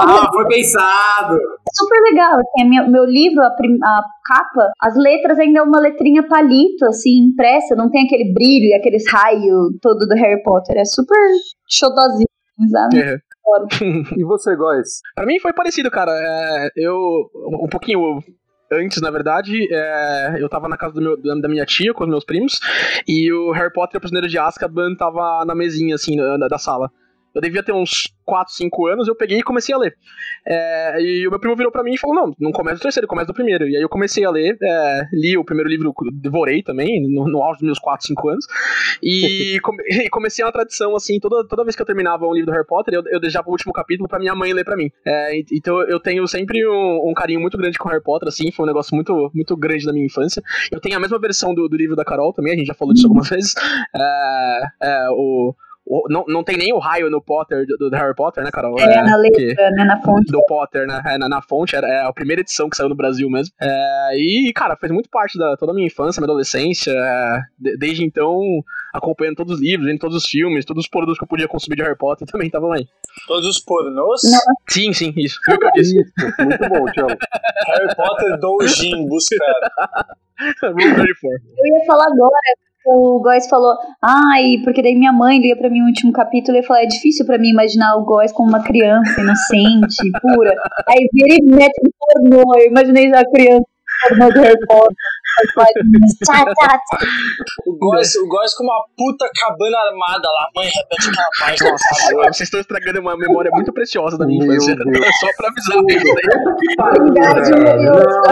Ah, 0.00 0.28
foi 0.32 0.46
pensado! 0.48 1.38
super 1.74 2.00
legal. 2.02 2.34
Assim, 2.38 2.68
minha- 2.68 2.86
meu 2.86 3.04
livro, 3.04 3.42
a, 3.42 3.50
prim- 3.50 3.78
a 3.82 4.02
capa, 4.26 4.70
as 4.80 4.94
letras 4.96 5.38
ainda 5.38 5.60
é 5.60 5.62
uma 5.62 5.80
letrinha 5.80 6.22
palito, 6.28 6.84
assim, 6.86 7.24
impressa, 7.30 7.74
não 7.74 7.90
tem 7.90 8.04
aquele 8.04 8.32
brilho 8.32 8.66
e 8.68 8.74
aqueles 8.74 9.04
raios 9.10 9.72
todo 9.80 10.06
do 10.06 10.14
Harry 10.14 10.42
Potter. 10.42 10.76
É 10.76 10.84
super 10.84 11.16
xodozinho, 11.92 12.70
sabe? 12.70 12.98
É. 13.00 13.18
E 14.16 14.24
você, 14.24 14.54
Góis? 14.56 15.00
Pra 15.14 15.26
mim 15.26 15.38
foi 15.40 15.52
parecido, 15.52 15.90
cara. 15.90 16.10
É, 16.14 16.70
eu, 16.76 16.96
um 17.62 17.68
pouquinho 17.68 18.20
antes, 18.72 19.02
na 19.02 19.10
verdade, 19.10 19.68
é, 19.70 20.36
eu 20.38 20.48
tava 20.48 20.68
na 20.68 20.76
casa 20.76 20.94
do 20.94 21.02
meu, 21.02 21.20
da 21.20 21.34
da 21.34 21.48
minha 21.48 21.66
tia 21.66 21.92
com 21.92 22.04
os 22.04 22.08
meus 22.10 22.24
primos 22.24 22.60
e 23.06 23.30
o 23.32 23.50
Harry 23.52 23.72
Potter 23.72 23.96
e 23.96 23.98
o 23.98 24.00
Prisioneiro 24.00 24.28
de 24.28 24.38
Azkaban 24.38 24.94
tava 24.96 25.44
na 25.44 25.54
mesinha, 25.54 25.94
assim, 25.96 26.16
na- 26.16 26.48
da 26.48 26.56
sala. 26.58 26.90
Eu 27.34 27.40
devia 27.40 27.62
ter 27.62 27.72
uns 27.72 28.12
4, 28.24 28.52
5 28.54 28.86
anos, 28.86 29.08
eu 29.08 29.14
peguei 29.16 29.38
e 29.38 29.42
comecei 29.42 29.74
a 29.74 29.78
ler. 29.78 29.96
É, 30.46 31.00
e 31.00 31.26
o 31.26 31.30
meu 31.30 31.38
primo 31.40 31.56
virou 31.56 31.70
pra 31.72 31.82
mim 31.82 31.94
e 31.94 31.98
falou: 31.98 32.14
Não, 32.16 32.34
não 32.38 32.52
começa 32.52 32.76
do 32.78 32.82
terceiro, 32.82 33.06
começa 33.06 33.26
do 33.28 33.34
primeiro. 33.34 33.68
E 33.68 33.76
aí 33.76 33.82
eu 33.82 33.88
comecei 33.88 34.24
a 34.24 34.30
ler, 34.30 34.56
é, 34.62 35.02
li 35.12 35.36
o 35.36 35.44
primeiro 35.44 35.68
livro, 35.70 35.92
devorei 36.12 36.62
também, 36.62 37.00
no, 37.02 37.26
no 37.28 37.42
auge 37.42 37.58
dos 37.60 37.66
meus 37.66 37.78
4, 37.78 38.06
5 38.06 38.28
anos. 38.28 38.46
E, 39.02 39.58
come- 39.62 39.82
e 39.88 40.08
comecei 40.10 40.44
uma 40.44 40.52
tradição, 40.52 40.94
assim, 40.96 41.18
toda, 41.20 41.46
toda 41.46 41.64
vez 41.64 41.74
que 41.76 41.82
eu 41.82 41.86
terminava 41.86 42.26
um 42.26 42.32
livro 42.32 42.46
do 42.50 42.52
Harry 42.52 42.66
Potter, 42.66 42.94
eu, 42.94 43.02
eu 43.06 43.20
deixava 43.20 43.48
o 43.48 43.52
último 43.52 43.72
capítulo 43.72 44.08
pra 44.08 44.18
minha 44.18 44.34
mãe 44.34 44.52
ler 44.52 44.64
pra 44.64 44.76
mim. 44.76 44.90
É, 45.06 45.38
então 45.52 45.80
eu 45.82 45.98
tenho 46.00 46.26
sempre 46.26 46.66
um, 46.66 47.10
um 47.10 47.14
carinho 47.14 47.40
muito 47.40 47.56
grande 47.56 47.78
com 47.78 47.88
Harry 47.88 48.02
Potter, 48.02 48.28
assim, 48.28 48.50
foi 48.52 48.64
um 48.64 48.68
negócio 48.68 48.94
muito, 48.94 49.30
muito 49.34 49.56
grande 49.56 49.86
da 49.86 49.92
minha 49.92 50.06
infância. 50.06 50.42
Eu 50.70 50.80
tenho 50.80 50.96
a 50.96 51.00
mesma 51.00 51.18
versão 51.18 51.54
do, 51.54 51.68
do 51.68 51.76
livro 51.76 51.96
da 51.96 52.04
Carol 52.04 52.32
também, 52.32 52.52
a 52.54 52.56
gente 52.56 52.66
já 52.66 52.74
falou 52.74 52.92
disso 52.94 53.06
algumas 53.06 53.28
vezes. 53.28 53.54
É, 53.94 54.60
é, 54.82 55.06
o, 55.10 55.54
o- 55.84 56.06
não, 56.08 56.24
não 56.28 56.44
tem 56.44 56.56
nem 56.56 56.72
o 56.72 56.78
raio 56.78 57.10
no 57.10 57.20
Potter 57.22 57.66
do, 57.66 57.90
do 57.90 57.96
Harry 57.96 58.14
Potter, 58.14 58.42
né, 58.44 58.50
Carol? 58.50 58.78
É, 58.78 59.02
na 59.02 59.16
que- 59.30 59.46
letra, 59.46 59.70
né, 59.72 59.84
na 59.84 60.00
fonte. 60.02 60.30
do 60.32 60.42
Potter, 60.46 60.86
né? 60.86 61.02
É, 61.06 61.18
na, 61.18 61.28
na 61.28 61.42
fonte, 61.42 61.74
era, 61.76 61.86
é 61.88 62.02
a 62.06 62.12
primeira 62.12 62.40
edição 62.42 62.68
que 62.70 62.76
saiu 62.76 62.88
no 62.88 62.94
Brasil 62.94 63.28
mesmo. 63.28 63.52
É, 63.60 64.12
e, 64.16 64.52
cara, 64.54 64.76
fez 64.76 64.92
muito 64.92 65.08
parte 65.10 65.38
da 65.38 65.56
toda 65.56 65.72
a 65.72 65.74
minha 65.74 65.86
infância, 65.86 66.20
minha 66.20 66.26
adolescência. 66.26 66.90
é, 66.92 67.40
de- 67.58 67.76
desde 67.76 68.04
então, 68.04 68.40
acompanhando 68.94 69.36
todos 69.36 69.54
os 69.54 69.60
livros, 69.60 69.86
vendo 69.88 69.98
todos 69.98 70.16
os 70.16 70.26
filmes, 70.26 70.64
todos 70.64 70.84
os 70.84 70.88
produtos 70.90 71.18
que 71.18 71.24
eu 71.24 71.28
podia 71.28 71.48
consumir 71.48 71.76
de 71.76 71.82
Harry 71.82 71.96
Potter 71.96 72.26
também 72.30 72.46
estavam 72.46 72.72
aí. 72.72 72.86
Todos 73.26 73.46
os 73.46 73.58
pornôs. 73.58 74.20
Não. 74.24 74.38
Sim, 74.68 74.92
sim, 74.92 75.12
isso. 75.16 75.38
Foi 75.44 75.54
o 75.54 75.58
que 75.58 75.66
eu 75.66 75.72
disse. 75.72 75.98
Isso, 76.00 76.12
muito 76.44 76.68
bom, 76.68 76.84
Tiago. 76.92 77.16
Harry 77.66 77.94
Potter 77.96 78.38
Doujin, 78.38 79.06
buscar. 79.08 79.44
Rule 80.62 80.94
34. 80.94 81.04
Eu 81.58 81.78
ia 81.78 81.86
falar 81.86 82.04
agora, 82.06 82.32
o 82.86 83.20
Góis 83.20 83.48
falou, 83.48 83.74
ai, 84.02 84.56
porque 84.64 84.82
daí 84.82 84.94
minha 84.94 85.12
mãe 85.12 85.38
lia 85.38 85.56
pra 85.56 85.70
mim 85.70 85.82
o 85.82 85.86
último 85.86 86.12
capítulo 86.12 86.58
e 86.58 86.62
falar, 86.62 86.82
é 86.82 86.86
difícil 86.86 87.24
pra 87.24 87.38
mim 87.38 87.50
imaginar 87.50 87.96
o 87.96 88.04
Góis 88.04 88.32
como 88.32 88.48
uma 88.48 88.62
criança 88.62 89.20
inocente, 89.20 90.10
pura. 90.20 90.52
Aí 90.88 91.08
vira 91.12 91.36
e 91.40 91.44
mete 91.44 91.80
no 91.82 91.90
pornô, 91.98 92.54
eu 92.58 92.66
imaginei 92.66 93.08
já 93.08 93.20
a 93.20 93.30
criança 93.30 93.60
no 93.60 94.18
pornô 94.18 94.32
do 94.32 94.40
Harry 94.40 94.66
Potter. 94.66 94.96
Tchá, 96.24 96.44
tchá, 96.44 96.78
tchá. 96.78 96.98
O 97.66 97.76
Góis, 97.78 98.14
o 98.16 98.28
Góis 98.28 98.54
com 98.54 98.64
uma 98.64 98.84
puta 98.96 99.26
cabana 99.40 99.78
armada 99.78 100.28
lá. 100.28 100.48
Mãe, 100.54 100.66
repete 100.66 101.08
aquela 101.08 101.28
página. 101.38 101.76
Agora, 102.10 102.32
vocês 102.32 102.46
estão 102.48 102.60
estragando 102.60 103.00
uma 103.00 103.16
memória 103.16 103.50
muito 103.52 103.72
preciosa 103.72 104.18
da 104.18 104.26
minha 104.26 104.44
infância. 104.44 104.76
Só 105.20 105.28
pra 105.36 105.48
avisar 105.48 105.76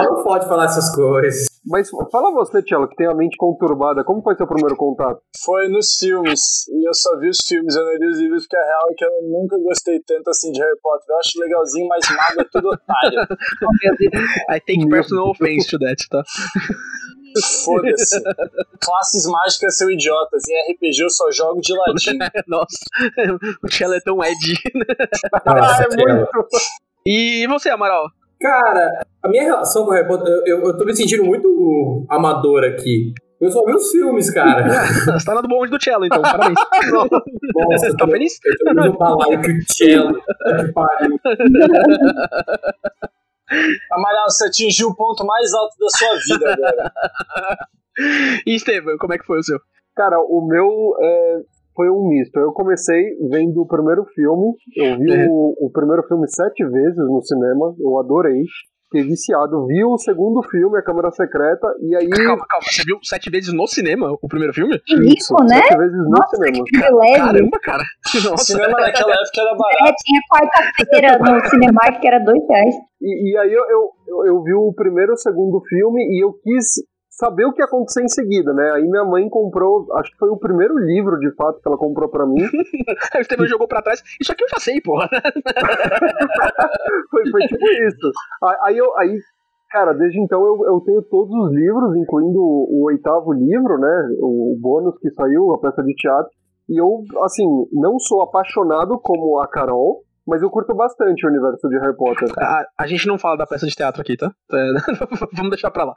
não 0.03 0.23
pode 0.23 0.47
falar 0.47 0.65
essas 0.65 0.93
coisas. 0.93 1.45
Mas 1.65 1.89
fala 2.11 2.31
você, 2.31 2.61
Tiago, 2.63 2.87
que 2.87 2.95
tem 2.95 3.07
a 3.07 3.13
mente 3.13 3.37
conturbada. 3.37 4.03
Como 4.03 4.23
foi 4.23 4.35
seu 4.35 4.47
primeiro 4.47 4.75
contato? 4.75 5.21
Foi 5.43 5.67
nos 5.69 5.95
filmes. 5.95 6.67
E 6.69 6.87
eu 6.87 6.93
só 6.93 7.19
vi 7.19 7.29
os 7.29 7.37
filmes, 7.47 7.75
eu 7.75 7.85
não 7.85 7.93
li 7.93 8.09
os 8.09 8.19
livros, 8.19 8.43
porque 8.43 8.57
a 8.57 8.65
real 8.65 8.89
é 8.89 8.93
que 8.95 9.05
eu 9.05 9.09
nunca 9.29 9.57
gostei 9.59 9.99
tanto 9.99 10.29
assim 10.29 10.51
de 10.51 10.59
Harry 10.59 10.79
Potter. 10.81 11.05
Eu 11.07 11.19
acho 11.19 11.39
legalzinho, 11.39 11.87
mas 11.87 12.09
mago 12.09 12.41
é 12.41 12.45
tudo 12.51 12.69
otário. 12.69 13.21
I 14.49 14.59
take 14.59 14.89
personal 14.89 15.29
offense 15.29 15.69
to 15.69 15.77
that, 15.77 16.09
tá? 16.09 16.23
Foda-se. 17.63 18.21
Classes 18.81 19.25
mágicas 19.25 19.77
são 19.77 19.89
idiotas. 19.89 20.43
Em 20.49 20.73
RPG 20.73 21.03
eu 21.03 21.09
só 21.09 21.31
jogo 21.31 21.61
de 21.61 21.73
ladinho. 21.73 22.19
Nossa, 22.47 22.77
o 23.63 23.67
Tchela 23.67 23.97
é 23.97 23.99
tão 24.01 24.17
Ed. 24.23 24.35
Nossa, 25.45 25.83
é 25.83 25.87
muito. 25.95 26.27
E 27.05 27.47
você, 27.47 27.69
Amaral? 27.69 28.05
Cara, 28.41 29.05
a 29.23 29.29
minha 29.29 29.43
relação 29.43 29.85
com 29.85 29.91
o 29.91 29.93
Harry 29.93 30.07
Potter, 30.07 30.27
eu, 30.27 30.43
eu, 30.57 30.63
eu 30.65 30.75
tô 30.77 30.83
me 30.83 30.95
sentindo 30.95 31.23
muito 31.23 32.05
amador 32.09 32.63
aqui. 32.63 33.13
Eu 33.39 33.51
só 33.51 33.63
vi 33.65 33.73
os 33.73 33.89
filmes, 33.89 34.29
cara. 34.31 34.67
Você 35.13 35.25
tá 35.25 35.35
na 35.35 35.41
do 35.41 35.47
bonde 35.47 35.71
do 35.71 35.81
Cello, 35.81 36.05
então, 36.05 36.21
parabéns. 36.21 36.53
Nossa, 37.55 37.97
tá 37.97 38.07
feliz? 38.07 38.33
Eu 38.45 38.75
tô 38.75 38.85
indo 38.85 38.97
pra 38.97 39.09
lá 39.09 39.25
que 39.25 39.51
o 39.51 39.61
cello. 39.67 40.13
Que 40.13 40.71
pariu. 40.73 41.19
Amaral, 43.91 44.29
você 44.29 44.47
atingiu 44.47 44.89
o 44.89 44.95
ponto 44.95 45.25
mais 45.25 45.51
alto 45.53 45.75
da 45.79 45.87
sua 45.89 46.15
vida 46.19 46.53
agora. 46.53 46.91
E 48.45 48.55
Estevam, 48.55 48.95
como 48.97 49.13
é 49.13 49.17
que 49.17 49.25
foi 49.25 49.39
o 49.39 49.43
seu? 49.43 49.59
Cara, 49.95 50.19
o 50.19 50.45
meu 50.47 50.95
é, 51.01 51.41
foi 51.75 51.89
um 51.89 52.07
misto. 52.07 52.37
Eu 52.39 52.51
comecei 52.51 53.01
vendo 53.29 53.61
o 53.61 53.67
primeiro 53.67 54.05
filme. 54.13 54.53
Eu 54.75 54.97
vi 54.97 55.11
É. 55.11 55.27
o, 55.29 55.55
o 55.67 55.71
primeiro 55.71 56.03
filme 56.07 56.27
sete 56.27 56.63
vezes 56.65 56.97
no 56.97 57.21
cinema. 57.21 57.73
Eu 57.79 57.99
adorei. 57.99 58.43
Fiquei 58.91 59.07
viciado. 59.07 59.65
Vi 59.67 59.85
o 59.85 59.97
segundo 59.97 60.43
filme, 60.49 60.77
A 60.77 60.83
Câmara 60.83 61.09
Secreta. 61.11 61.65
E 61.79 61.95
aí. 61.95 62.09
Calma, 62.09 62.45
calma. 62.45 62.65
Você 62.69 62.83
viu 62.85 62.97
sete 63.01 63.29
vezes 63.29 63.53
no 63.53 63.65
cinema 63.65 64.11
o 64.21 64.27
primeiro 64.27 64.53
filme? 64.53 64.77
Que 64.85 64.95
rico, 64.95 65.43
né? 65.47 65.61
Sete 65.63 65.77
vezes 65.77 65.95
no 65.97 66.09
Nossa, 66.09 66.35
cinema. 66.35 66.65
que 66.65 66.71
privilégio. 66.77 67.25
Caramba, 67.25 67.59
cara. 67.63 67.83
O 68.27 68.29
Nossa. 68.31 68.43
cinema 68.43 68.71
naquela 68.81 69.13
época 69.13 69.39
era 69.39 69.55
barato. 69.55 69.87
É, 69.87 69.93
tinha 70.03 70.21
quarta-feira 70.29 71.19
no 71.23 71.49
Cinemark 71.49 72.01
que 72.01 72.07
era 72.07 72.19
dois 72.19 72.41
reais. 72.49 72.75
E, 73.01 73.31
e 73.31 73.37
aí 73.37 73.53
eu, 73.53 73.63
eu, 73.63 73.89
eu, 74.09 74.25
eu 74.27 74.43
vi 74.43 74.53
o 74.53 74.73
primeiro 74.75 75.13
e 75.13 75.15
o 75.15 75.17
segundo 75.17 75.61
filme 75.69 76.01
e 76.03 76.23
eu 76.25 76.33
quis 76.33 76.65
saber 77.11 77.45
o 77.45 77.51
que 77.51 77.61
ia 77.61 77.65
acontecer 77.65 78.01
em 78.01 78.07
seguida, 78.07 78.53
né? 78.53 78.71
Aí 78.71 78.87
minha 78.87 79.03
mãe 79.03 79.27
comprou, 79.29 79.85
acho 79.97 80.11
que 80.11 80.17
foi 80.17 80.29
o 80.29 80.37
primeiro 80.37 80.77
livro, 80.79 81.19
de 81.19 81.29
fato, 81.35 81.59
que 81.61 81.67
ela 81.67 81.77
comprou 81.77 82.09
pra 82.09 82.25
mim. 82.25 82.41
Aí 83.13 83.19
o 83.19 83.21
Estevam 83.21 83.45
jogou 83.45 83.67
pra 83.67 83.81
trás. 83.81 84.01
Isso 84.19 84.31
aqui 84.31 84.43
eu 84.43 84.49
já 84.49 84.59
sei, 84.59 84.81
porra. 84.81 85.07
foi, 87.11 87.29
foi 87.29 87.41
tipo 87.41 87.65
isso. 87.87 88.11
Aí- 88.63 88.77
eu, 88.77 88.97
aí, 88.97 89.19
cara, 89.69 89.93
desde 89.93 90.19
então 90.21 90.41
eu, 90.45 90.65
eu 90.65 90.79
tenho 90.81 91.01
todos 91.03 91.33
os 91.35 91.53
livros, 91.53 91.95
incluindo 91.97 92.39
o, 92.39 92.67
o 92.71 92.83
oitavo 92.85 93.33
livro, 93.33 93.77
né? 93.77 94.09
O, 94.21 94.55
bônus 94.59 94.97
que 94.99 95.11
saiu, 95.11 95.53
a 95.53 95.59
peça 95.59 95.83
de 95.83 95.93
teatro. 95.93 96.31
E 96.69 96.79
eu, 96.79 97.03
assim, 97.23 97.45
não 97.73 97.99
sou 97.99 98.21
apaixonado 98.21 98.97
como 98.99 99.39
a 99.41 99.47
Carol, 99.47 100.03
Mas 100.27 100.41
eu 100.41 100.49
curto 100.49 100.75
bastante 100.75 101.25
o 101.25 101.29
universo 101.29 101.67
de 101.67 101.79
Harry 101.79 101.95
Potter. 101.95 102.29
A, 102.39 102.63
a 102.79 102.87
gente 102.87 103.07
não 103.07 103.17
fala 103.17 103.37
da 103.37 103.47
peça 103.47 103.65
de 103.65 103.75
teatro 103.75 104.01
aqui, 104.01 104.15
tá? 104.15 104.31
É, 104.53 104.73
vamos 105.33 105.49
deixar 105.49 105.71
pra 105.71 105.85
lá. 105.85 105.93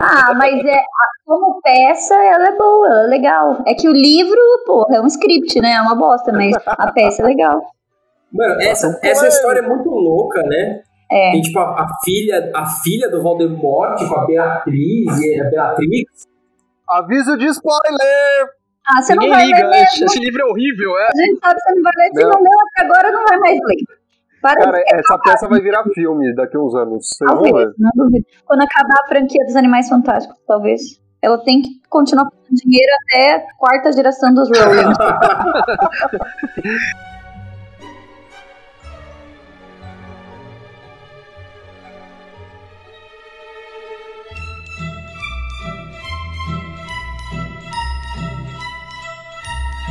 Ah, 0.00 0.34
mas 0.34 0.64
é, 0.64 0.80
como 1.24 1.60
peça, 1.60 2.14
ela 2.14 2.48
é 2.48 2.56
boa, 2.56 2.88
ela 2.88 3.04
é 3.04 3.06
legal. 3.08 3.62
É 3.66 3.74
que 3.74 3.88
o 3.88 3.92
livro, 3.92 4.40
porra, 4.64 4.96
é 4.96 5.00
um 5.00 5.06
script, 5.06 5.60
né? 5.60 5.72
É 5.72 5.82
uma 5.82 5.96
bosta, 5.96 6.32
mas 6.32 6.54
a 6.64 6.92
peça 6.92 7.22
é 7.22 7.26
legal. 7.26 7.60
Mano, 8.32 8.60
essa, 8.60 8.98
essa 9.02 9.26
história 9.26 9.60
é 9.60 9.66
muito 9.68 9.88
louca, 9.88 10.42
né? 10.42 10.82
É. 11.10 11.32
Tem, 11.32 11.40
tipo, 11.40 11.58
a, 11.58 11.82
a 11.82 11.88
filha, 12.04 12.52
a 12.54 12.66
filha 12.82 13.10
do 13.10 13.22
Voldemort, 13.22 13.98
tipo, 13.98 14.14
a 14.14 14.26
Beatriz, 14.26 15.20
e 15.20 15.40
a 15.40 15.44
Beatrix. 15.50 16.28
Aviso 16.88 17.36
de 17.36 17.46
spoiler! 17.46 18.57
Ah, 18.90 19.02
você 19.02 19.12
Ninguém 19.14 19.28
não 19.30 19.36
vai 19.36 19.46
liga, 19.46 19.58
ler 19.58 19.70
mesmo. 19.82 20.06
esse 20.06 20.18
livro 20.20 20.42
é 20.42 20.46
horrível, 20.46 20.96
é. 20.98 21.08
A 21.08 21.16
gente 21.16 21.38
sabe 21.40 21.54
que 21.56 21.60
você 21.62 21.74
não 21.74 21.82
vai 21.82 21.92
ler. 21.96 22.08
Se 22.08 22.22
Não. 22.22 22.30
não 22.30 22.40
leu 22.40 22.58
até 22.72 22.84
agora, 22.86 23.12
não 23.12 23.24
vai 23.24 23.38
mais 23.38 23.58
ler. 23.64 23.76
Para 24.40 24.60
Cara, 24.64 24.82
essa 24.94 25.18
peça 25.18 25.48
vai 25.48 25.60
virar 25.60 25.82
filme 25.92 26.32
daqui 26.34 26.56
a 26.56 26.60
uns 26.60 26.74
anos. 26.74 27.08
Ver. 27.20 27.26
Talvez, 27.26 27.72
não 27.78 27.90
duvido. 27.96 28.24
Quando 28.46 28.62
acabar 28.62 29.02
a 29.04 29.08
franquia 29.08 29.44
dos 29.44 29.56
Animais 29.56 29.88
Fantásticos, 29.88 30.38
talvez. 30.46 30.80
Ela 31.20 31.36
tem 31.42 31.60
que 31.60 31.70
continuar 31.90 32.26
fazendo 32.30 32.54
dinheiro 32.62 32.92
até 33.02 33.34
a 33.34 33.40
quarta 33.58 33.90
geração 33.90 34.32
dos 34.32 34.48
Rowling. 34.48 34.92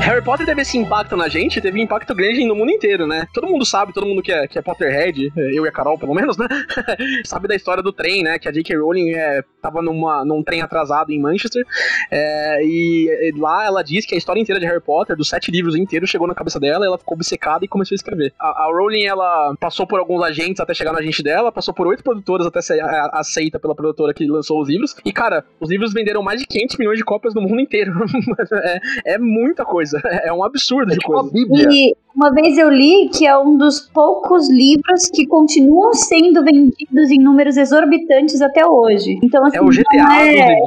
Harry 0.07 0.23
Potter 0.23 0.45
teve 0.45 0.61
esse 0.61 0.77
impacto 0.77 1.17
na 1.17 1.27
gente, 1.27 1.59
teve 1.59 1.81
impacto 1.81 2.15
grande 2.15 2.41
no 2.45 2.55
mundo 2.55 2.71
inteiro, 2.71 3.05
né? 3.05 3.27
Todo 3.33 3.45
mundo 3.45 3.65
sabe, 3.65 3.91
todo 3.91 4.07
mundo 4.07 4.21
que 4.21 4.31
é, 4.31 4.47
que 4.47 4.57
é 4.57 4.61
Potterhead, 4.61 5.33
eu 5.35 5.65
e 5.65 5.67
a 5.67 5.71
Carol, 5.71 5.99
pelo 5.99 6.13
menos, 6.13 6.37
né? 6.37 6.47
sabe 7.25 7.45
da 7.45 7.53
história 7.53 7.83
do 7.83 7.91
trem, 7.91 8.23
né? 8.23 8.39
Que 8.39 8.47
a 8.47 8.51
J.K. 8.53 8.77
Rowling 8.77 9.09
é, 9.09 9.43
tava 9.61 9.81
numa, 9.81 10.23
num 10.23 10.41
trem 10.41 10.61
atrasado 10.61 11.11
em 11.11 11.19
Manchester, 11.19 11.61
é, 12.09 12.63
e, 12.63 13.33
e 13.33 13.37
lá 13.37 13.65
ela 13.65 13.83
diz 13.83 14.05
que 14.05 14.15
a 14.15 14.17
história 14.17 14.39
inteira 14.39 14.61
de 14.61 14.65
Harry 14.65 14.79
Potter, 14.79 15.13
dos 15.13 15.27
sete 15.27 15.51
livros 15.51 15.75
inteiros, 15.75 16.09
chegou 16.09 16.25
na 16.25 16.33
cabeça 16.33 16.57
dela, 16.57 16.85
ela 16.85 16.97
ficou 16.97 17.15
obcecada 17.15 17.65
e 17.65 17.67
começou 17.67 17.93
a 17.93 17.97
escrever. 17.97 18.33
A, 18.39 18.63
a 18.63 18.65
Rowling, 18.71 19.03
ela 19.03 19.57
passou 19.59 19.85
por 19.85 19.99
alguns 19.99 20.23
agentes 20.23 20.61
até 20.61 20.73
chegar 20.73 20.93
no 20.93 20.99
agente 20.99 21.21
dela, 21.21 21.51
passou 21.51 21.73
por 21.73 21.85
oito 21.85 22.01
produtoras 22.01 22.47
até 22.47 22.61
ser 22.61 22.79
aceita 23.11 23.59
pela 23.59 23.75
produtora 23.75 24.13
que 24.13 24.25
lançou 24.25 24.61
os 24.61 24.69
livros, 24.69 24.95
e 25.03 25.11
cara, 25.11 25.43
os 25.59 25.69
livros 25.69 25.91
venderam 25.91 26.23
mais 26.23 26.39
de 26.39 26.47
500 26.47 26.77
milhões 26.77 26.97
de 26.97 27.03
cópias 27.03 27.35
no 27.35 27.41
mundo 27.41 27.59
inteiro. 27.59 27.91
é, 29.03 29.15
é 29.15 29.17
muita 29.17 29.65
coisa, 29.65 29.96
é 30.23 30.31
um 30.33 30.43
absurdo 30.43 30.91
de 30.91 30.97
Tipo 30.97 31.13
a 31.13 31.19
coisa. 31.21 31.33
Bíblia. 31.33 31.67
E 31.71 31.95
uma 32.15 32.31
vez 32.33 32.57
eu 32.57 32.69
li 32.69 33.09
que 33.09 33.27
é 33.27 33.37
um 33.37 33.57
dos 33.57 33.79
poucos 33.79 34.49
livros 34.49 35.09
que 35.13 35.27
continuam 35.27 35.93
sendo 35.93 36.43
vendidos 36.43 37.11
em 37.11 37.19
números 37.19 37.57
exorbitantes 37.57 38.41
até 38.41 38.65
hoje. 38.65 39.19
Então, 39.23 39.45
assim, 39.45 39.57
É 39.57 39.61
o 39.61 39.69
GTA 39.69 39.85
não 39.97 40.11
é, 40.11 40.57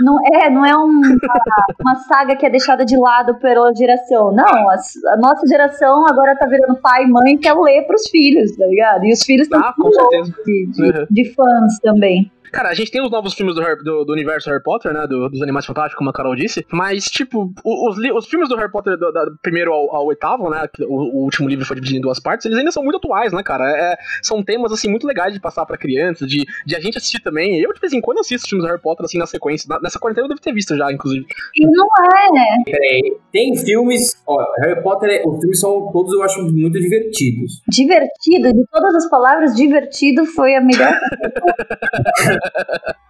não 0.00 0.18
é, 0.42 0.50
não 0.50 0.66
é 0.66 0.76
um- 0.76 0.88
uma, 1.00 1.14
uma 1.80 1.94
saga 1.96 2.34
que 2.36 2.44
é 2.44 2.50
deixada 2.50 2.84
de 2.84 2.96
lado 2.98 3.36
pela 3.38 3.72
geração. 3.74 4.32
Não, 4.32 4.44
a, 4.70 4.76
a 5.12 5.16
nossa 5.16 5.46
geração 5.46 6.06
agora 6.08 6.36
tá 6.36 6.46
virando 6.46 6.76
pai 6.80 7.04
e 7.04 7.08
mãe 7.08 7.36
que 7.36 7.44
quer 7.44 7.54
ler 7.54 7.82
pros 7.86 8.08
filhos, 8.10 8.56
tá 8.56 8.66
ligado? 8.66 9.04
E 9.04 9.12
os 9.12 9.22
filhos 9.22 9.46
estão 9.46 9.60
Ah, 9.60 9.72
com 9.76 9.90
certeza. 9.92 10.34
de, 10.44 10.66
de, 10.72 10.82
Uhum. 10.82 11.06
de 11.10 11.34
fãs 11.34 11.78
também. 11.82 12.30
Cara, 12.52 12.70
a 12.70 12.74
gente 12.74 12.90
tem 12.90 13.02
os 13.02 13.10
novos 13.10 13.34
filmes 13.34 13.54
do, 13.54 13.60
Harry- 13.62 13.82
do- 13.82 14.04
do 14.04 14.12
universo 14.12 14.48
Harry 14.50 14.62
Potter, 14.62 14.92
né? 14.92 15.06
do- 15.06 15.28
dos 15.28 15.42
Animais 15.42 15.66
Fantásticos, 15.66 15.98
como 15.98 16.10
a 16.10 16.12
Carol 16.12 16.34
disse. 16.34 16.64
Mas, 16.72 17.04
tipo, 17.04 17.52
os, 17.64 17.96
os 18.14 18.26
filmes 18.26 18.48
do 18.48 18.56
Harry 18.56 18.70
Potter, 18.70 18.96
do, 18.96 19.12
primeiro 19.42 19.72
ao, 19.72 19.94
ao 19.96 20.06
oitavo, 20.06 20.48
né? 20.50 20.66
que 20.72 20.82
O, 20.84 20.88
o 20.92 21.24
último 21.24 21.48
livro 21.48 21.64
foi 21.64 21.76
dividido 21.76 21.98
em 21.98 22.02
duas 22.02 22.18
partes, 22.20 22.46
eles 22.46 22.58
ainda 22.58 22.70
são 22.72 22.82
muito 22.82 22.96
atuais, 22.96 23.32
né, 23.32 23.42
cara? 23.42 23.64
É- 23.70 23.96
são 24.22 24.42
temas, 24.42 24.72
assim, 24.72 24.88
muito 24.88 25.06
legais 25.06 25.32
de 25.34 25.40
passar 25.40 25.66
pra 25.66 25.76
crianças, 25.76 26.28
de, 26.28 26.44
de 26.66 26.76
a 26.76 26.80
gente 26.80 26.96
assistir 26.98 27.20
também. 27.22 27.60
Eu, 27.60 27.72
de 27.72 27.80
vez 27.80 27.92
em 27.92 28.00
quando, 28.00 28.18
assisto 28.20 28.44
os 28.44 28.48
filmes 28.48 28.64
do 28.64 28.68
Harry 28.70 28.80
Potter, 28.82 29.04
assim, 29.04 29.18
na 29.18 29.26
sequência. 29.26 29.66
Na- 29.68 29.80
nessa 29.80 29.98
quarentena 29.98 30.24
eu 30.26 30.28
devo 30.28 30.40
ter 30.40 30.52
visto 30.52 30.76
já, 30.76 30.90
inclusive. 30.92 31.26
E 31.54 31.66
não 31.66 31.86
é. 31.86 32.70
Peraí, 32.70 33.16
tem 33.32 33.56
filmes. 33.56 34.22
Ó, 34.26 34.36
Harry 34.60 34.82
Potter, 34.82 35.22
os 35.26 35.40
filmes 35.40 35.60
são 35.60 35.90
todos, 35.92 36.12
eu 36.12 36.22
acho, 36.22 36.42
muito 36.42 36.78
divertidos. 36.78 37.60
Divertido, 37.68 38.52
de 38.52 38.64
todas 38.70 38.94
as 38.94 39.08
palavras, 39.10 39.54
divertido 39.54 40.24
foi 40.26 40.54
a 40.54 40.60
melhor. 40.60 40.92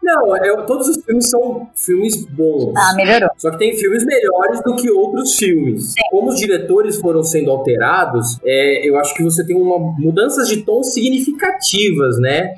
Não, 0.03 0.37
eu- 0.45 0.65
todos 0.67 0.89
os 0.89 1.05
filmes 1.05 1.29
são 1.29 1.69
filmes 1.75 2.25
bons. 2.27 2.73
Ah, 2.77 2.95
melhorou. 2.95 3.29
Só 3.37 3.51
que 3.51 3.59
tem 3.59 3.77
filmes 3.77 4.05
melhores 4.05 4.62
do 4.62 4.77
que 4.77 4.89
outros 4.91 5.35
filmes. 5.37 5.95
Como 6.11 6.29
os 6.29 6.37
diretores 6.37 7.01
foram 7.01 7.23
sendo 7.25 7.51
alterados, 7.51 8.39
é, 8.45 8.89
eu 8.89 8.97
acho 8.99 9.15
que 9.15 9.23
você 9.25 9.45
tem 9.45 9.57
uma 9.61 9.79
mudanças 9.99 10.49
de 10.49 10.62
tom 10.62 10.83
significativas, 10.83 12.19
né? 12.21 12.53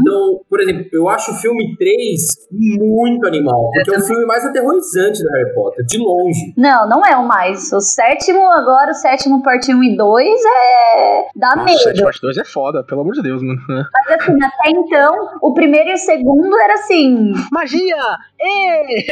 Então, 0.00 0.40
por 0.48 0.60
exemplo, 0.60 0.86
eu 0.92 1.08
acho 1.08 1.32
o 1.32 1.34
filme 1.34 1.76
3 1.76 2.20
muito 2.50 3.26
animal, 3.26 3.70
porque 3.74 3.94
é 3.94 3.98
o 3.98 4.02
filme 4.02 4.24
mais 4.24 4.44
aterrorizante 4.46 5.22
do 5.22 5.28
Harry 5.30 5.54
Potter, 5.54 5.84
de 5.84 5.98
longe. 5.98 6.54
Não, 6.56 6.88
não 6.88 7.04
é 7.04 7.16
o 7.16 7.26
mais. 7.26 7.70
O 7.72 7.80
sétimo, 7.80 8.40
agora, 8.52 8.90
o 8.92 8.94
sétimo 8.94 9.42
parte 9.42 9.72
1 9.74 9.82
e 9.82 9.96
2 9.96 10.28
é. 10.28 11.26
dá 11.36 11.54
Nossa, 11.56 11.74
o 11.74 11.78
7 11.78 11.86
medo. 11.94 12.04
parte 12.04 12.20
2 12.22 12.36
é 12.38 12.44
foda, 12.44 12.82
pelo 12.82 13.02
amor 13.02 13.12
de 13.14 13.22
Deus, 13.22 13.42
mano. 13.42 13.58
É. 13.70 13.82
Mas 14.08 14.20
assim, 14.22 14.32
até 14.42 14.70
então, 14.70 15.14
o 15.42 15.52
primeiro 15.52 15.90
e 15.90 15.94
o 15.94 15.98
segundo 16.06 16.56
era 16.58 16.74
assim. 16.74 17.32
Magia! 17.52 17.96
Ê! 18.40 19.04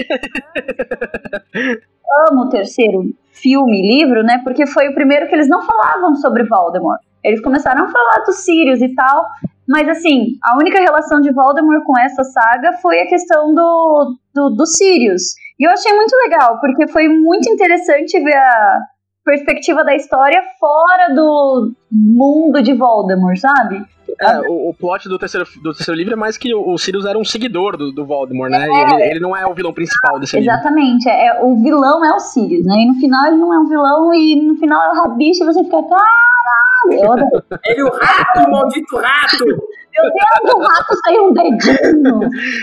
Amo 2.31 2.43
o 2.43 2.49
terceiro 2.49 3.03
filme, 3.33 3.83
livro, 3.83 4.23
né? 4.23 4.41
Porque 4.45 4.67
foi 4.67 4.89
o 4.89 4.95
primeiro 4.95 5.29
que 5.29 5.35
eles 5.35 5.49
não 5.49 5.63
falavam 5.63 6.15
sobre 6.15 6.45
Voldemort. 6.45 7.01
Eles 7.23 7.41
começaram 7.43 7.85
a 7.85 7.89
falar 7.89 8.25
dos 8.25 8.37
Sirius 8.45 8.81
e 8.81 8.95
tal. 8.95 9.27
Mas 9.67 9.89
assim, 9.89 10.39
a 10.43 10.57
única 10.57 10.79
relação 10.79 11.21
de 11.21 11.33
Voldemort 11.33 11.83
com 11.85 11.99
essa 11.99 12.23
saga 12.23 12.75
foi 12.81 13.01
a 13.01 13.09
questão 13.09 13.55
do, 13.55 14.17
do, 14.35 14.51
do 14.51 14.67
Sirius. 14.67 15.35
E 15.59 15.67
eu 15.67 15.71
achei 15.71 15.93
muito 15.95 16.15
legal, 16.17 16.61
porque 16.61 16.87
foi 16.89 17.09
muito 17.09 17.49
interessante 17.51 18.21
ver 18.23 18.37
a 18.37 18.81
perspectiva 19.25 19.83
da 19.85 19.95
história 19.95 20.43
fora 20.61 21.15
do 21.15 21.73
mundo 21.91 22.63
de 22.63 22.75
Voldemort, 22.75 23.39
sabe? 23.39 23.83
É, 24.21 24.41
o, 24.49 24.69
o 24.71 24.75
plot 24.75 25.09
do 25.09 25.19
terceiro, 25.19 25.47
do 25.63 25.73
terceiro 25.73 25.99
livro 25.99 26.13
é 26.13 26.17
mais 26.17 26.37
que 26.37 26.55
o, 26.55 26.71
o 26.73 26.79
Sirius 26.79 27.07
era 27.07 27.19
um 27.19 27.25
seguidor 27.25 27.77
do, 27.77 27.91
do 27.91 28.05
Voldemort, 28.05 28.51
né? 28.51 28.67
E 28.69 28.95
Ele, 28.95 29.03
ele 29.11 29.21
não 29.21 29.35
é 29.37 29.45
o 29.47 29.55
vilão 29.55 29.73
principal 29.73 30.21
desse 30.21 30.39
livro. 30.39 30.53
Exatamente. 30.53 31.09
É, 31.09 31.27
é- 31.29 31.43
o 31.43 31.57
vilão 31.63 32.05
é 32.05 32.15
o 32.15 32.21
Sirius, 32.21 32.65
né? 32.67 32.75
E 32.77 32.87
no 32.87 32.95
final 33.01 33.27
ele 33.27 33.37
não 33.37 33.53
é 33.53 33.59
um 33.59 33.69
vilão, 33.69 34.15
e 34.15 34.37
no 34.43 34.57
final 34.57 34.81
é 34.85 34.91
o 34.91 35.03
Rabicho 35.03 35.43
e 35.43 35.47
você 35.47 35.65
fica, 35.65 35.83
caralho! 35.83 37.03
Eu 37.03 37.13
adoro. 37.13 37.45
Ele 37.67 37.81
é 37.81 37.85
o 37.85 37.89
rato, 37.89 38.47
o 38.47 38.51
maldito 38.51 38.97
rato! 38.97 39.45
Meu 39.95 40.11
Deus, 40.11 40.55
do 40.55 40.61
rato 40.63 40.95
saiu 41.05 41.25
um 41.29 41.33
dedinho. 41.33 42.21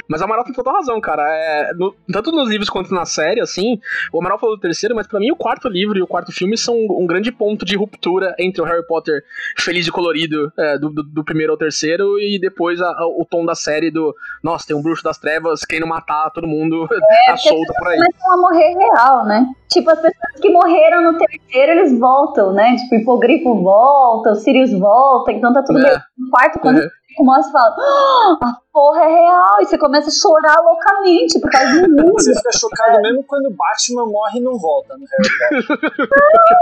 Mas 0.07 0.21
a 0.21 0.25
Amaral 0.25 0.43
tem 0.43 0.53
total 0.53 0.73
razão, 0.75 0.99
cara. 0.99 1.23
É, 1.27 1.73
no- 1.73 1.93
tanto 2.11 2.31
nos 2.31 2.49
livros 2.49 2.69
quanto 2.69 2.93
na 2.93 3.05
série, 3.05 3.39
assim, 3.41 3.79
o 4.11 4.19
Amaral 4.19 4.37
falou 4.39 4.55
do 4.55 4.61
terceiro, 4.61 4.95
mas 4.95 5.07
pra 5.07 5.19
mim 5.19 5.31
o 5.31 5.35
quarto 5.35 5.67
livro 5.69 5.97
e 5.97 6.01
o 6.01 6.07
quarto 6.07 6.31
filme 6.31 6.57
são 6.57 6.75
um, 6.75 7.05
grande 7.07 7.31
ponto 7.31 7.63
de 7.65 7.75
ruptura 7.77 8.35
entre 8.39 8.61
o 8.61 8.65
Harry 8.65 8.85
Potter 8.85 9.23
feliz 9.57 9.87
e 9.87 9.91
colorido 9.91 10.51
é, 10.57 10.77
do, 10.77 10.89
do- 10.89 11.03
do 11.03 11.23
primeiro 11.23 11.51
ao 11.53 11.57
terceiro 11.57 12.19
e 12.19 12.39
depois 12.39 12.81
a- 12.81 12.87
a- 12.89 13.07
o 13.07 13.25
tom 13.29 13.45
da 13.45 13.55
série 13.55 13.89
do 13.91 14.13
nossa, 14.43 14.67
tem 14.67 14.75
um 14.75 14.81
bruxo 14.81 15.03
das 15.03 15.17
trevas 15.17 15.63
querendo 15.65 15.87
matar 15.87 16.29
todo 16.31 16.47
mundo 16.47 16.87
tá 17.27 17.37
solto 17.37 17.73
por 17.77 17.87
aí. 17.87 17.97
Começam 17.97 18.33
a 18.33 18.37
morrer 18.37 18.73
real, 18.75 19.25
né? 19.25 19.45
Tipo, 19.71 19.89
as 19.91 19.99
pessoas 20.01 20.39
que 20.41 20.49
morreram 20.49 21.01
no 21.13 21.17
terceiro, 21.17 21.71
eles 21.71 21.97
voltam, 21.97 22.51
né? 22.53 22.75
Tipo, 22.75 22.95
o 22.95 22.99
hipogrifo 22.99 23.61
volta, 23.63 24.31
o 24.31 24.35
Sirius 24.35 24.71
volta, 24.73 25.31
então 25.31 25.53
tá 25.53 25.63
tudo 25.63 25.79
É. 25.79 25.83
bem. 25.91 25.99
No 26.17 26.29
quarto, 26.29 26.59
quando 26.59 26.79
É. 26.81 26.89
mostra 27.19 27.49
e 27.49 27.53
fala, 27.53 27.75
"Ah, 27.79 28.37
a 28.41 28.61
porra 28.71 29.03
é 29.03 29.07
real, 29.07 29.61
e 29.61 29.65
você 29.65 29.77
começa 29.77 30.09
a 30.09 30.13
chorar 30.13 30.59
loucamente 30.61 31.39
por 31.39 31.49
causa 31.51 31.81
do 31.81 31.89
mundo. 31.89 32.13
Você 32.13 32.33
fica 32.35 32.51
chocado 32.57 33.01
mesmo 33.01 33.23
quando 33.25 33.47
o 33.47 33.55
Batman 33.55 34.05
morre 34.11 34.39
e 34.39 34.43
não 34.43 34.57
volta 34.57 34.95
no 34.97 35.05
Harry 35.05 35.67
Potter. 35.67 36.07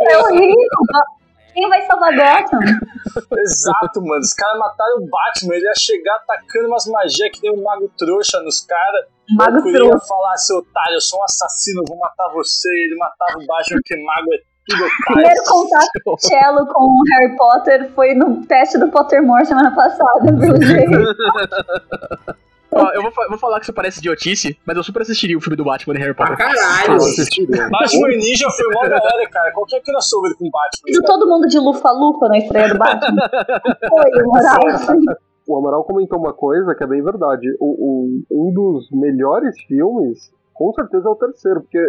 É 0.09 0.17
horrível. 0.17 0.55
Quem 1.53 1.67
vai 1.67 1.81
salvar 1.81 2.11
Gotham? 2.15 2.59
Exato, 3.37 4.01
mano. 4.01 4.21
Os 4.21 4.33
caras 4.33 4.59
mataram 4.59 4.97
o 4.97 5.09
Batman. 5.09 5.55
Ele 5.55 5.65
ia 5.65 5.73
chegar 5.77 6.15
atacando 6.17 6.67
umas 6.67 6.85
magias 6.85 7.29
que 7.31 7.41
nem 7.41 7.51
um 7.51 7.63
mago 7.63 7.89
trouxa 7.97 8.39
nos 8.41 8.61
caras. 8.61 9.05
Mago 9.31 9.61
trouxa. 9.61 9.93
ia 9.93 9.99
falar, 9.99 10.37
seu 10.37 10.57
otário, 10.57 10.95
eu 10.95 11.01
sou 11.01 11.19
um 11.19 11.23
assassino, 11.23 11.83
vou 11.87 11.97
matar 11.97 12.31
você. 12.33 12.69
Ele 12.69 12.95
matava 12.95 13.39
o 13.39 13.45
Batman 13.45 13.77
porque 13.77 13.95
mago 14.03 14.33
é. 14.33 14.37
Primeiro 15.07 15.43
contato 15.47 15.87
do 16.05 16.15
Cello 16.19 16.65
com 16.67 16.83
o 16.83 17.01
Harry 17.11 17.35
Potter 17.35 17.89
foi 17.95 18.13
no 18.13 18.45
teste 18.45 18.77
do 18.77 18.87
Pottermore 18.89 19.45
semana 19.45 19.73
passada, 19.75 20.25
pelo 20.25 20.61
jeito. 20.61 20.97
Ó, 22.71 22.87
eu 22.93 23.01
vou, 23.01 23.11
vou 23.29 23.37
falar 23.39 23.57
que 23.59 23.63
isso 23.65 23.73
parece 23.73 23.97
idiotice, 23.97 24.55
mas 24.63 24.77
eu 24.77 24.83
super 24.83 25.01
assistiria 25.01 25.35
o 25.35 25.41
filme 25.41 25.55
do 25.57 25.63
Batman 25.63 25.95
e 25.95 25.97
Harry 25.97 26.13
Pra 26.13 26.27
Potter. 26.27 26.45
caralho! 26.45 26.95
assistiram. 26.97 27.67
Batman 27.69 28.07
Ninja 28.09 28.47
foi 28.51 28.73
mó 28.75 28.87
da 28.87 28.95
hora, 28.95 29.29
cara. 29.31 29.51
Qualquer 29.53 29.81
crossover 29.81 30.35
com 30.37 30.47
Batman. 30.51 30.85
Viu 30.85 31.01
todo 31.03 31.27
mundo 31.27 31.47
de 31.47 31.57
lufa-lufa 31.57 32.27
na 32.27 32.37
estreia 32.37 32.69
do 32.69 32.77
Batman? 32.77 33.17
Foi, 33.89 34.23
moral. 34.23 34.59
O 35.47 35.57
Amaral 35.57 35.83
comentou 35.83 36.19
uma 36.19 36.31
coisa 36.31 36.75
que 36.75 36.83
é 36.83 36.87
bem 36.87 37.01
verdade. 37.01 37.47
O, 37.59 38.21
o- 38.29 38.49
um 38.49 38.53
dos 38.53 38.87
melhores 38.91 39.59
filmes, 39.67 40.29
com 40.53 40.71
certeza, 40.73 41.07
é 41.07 41.11
o 41.11 41.15
terceiro, 41.15 41.61
porque 41.61 41.79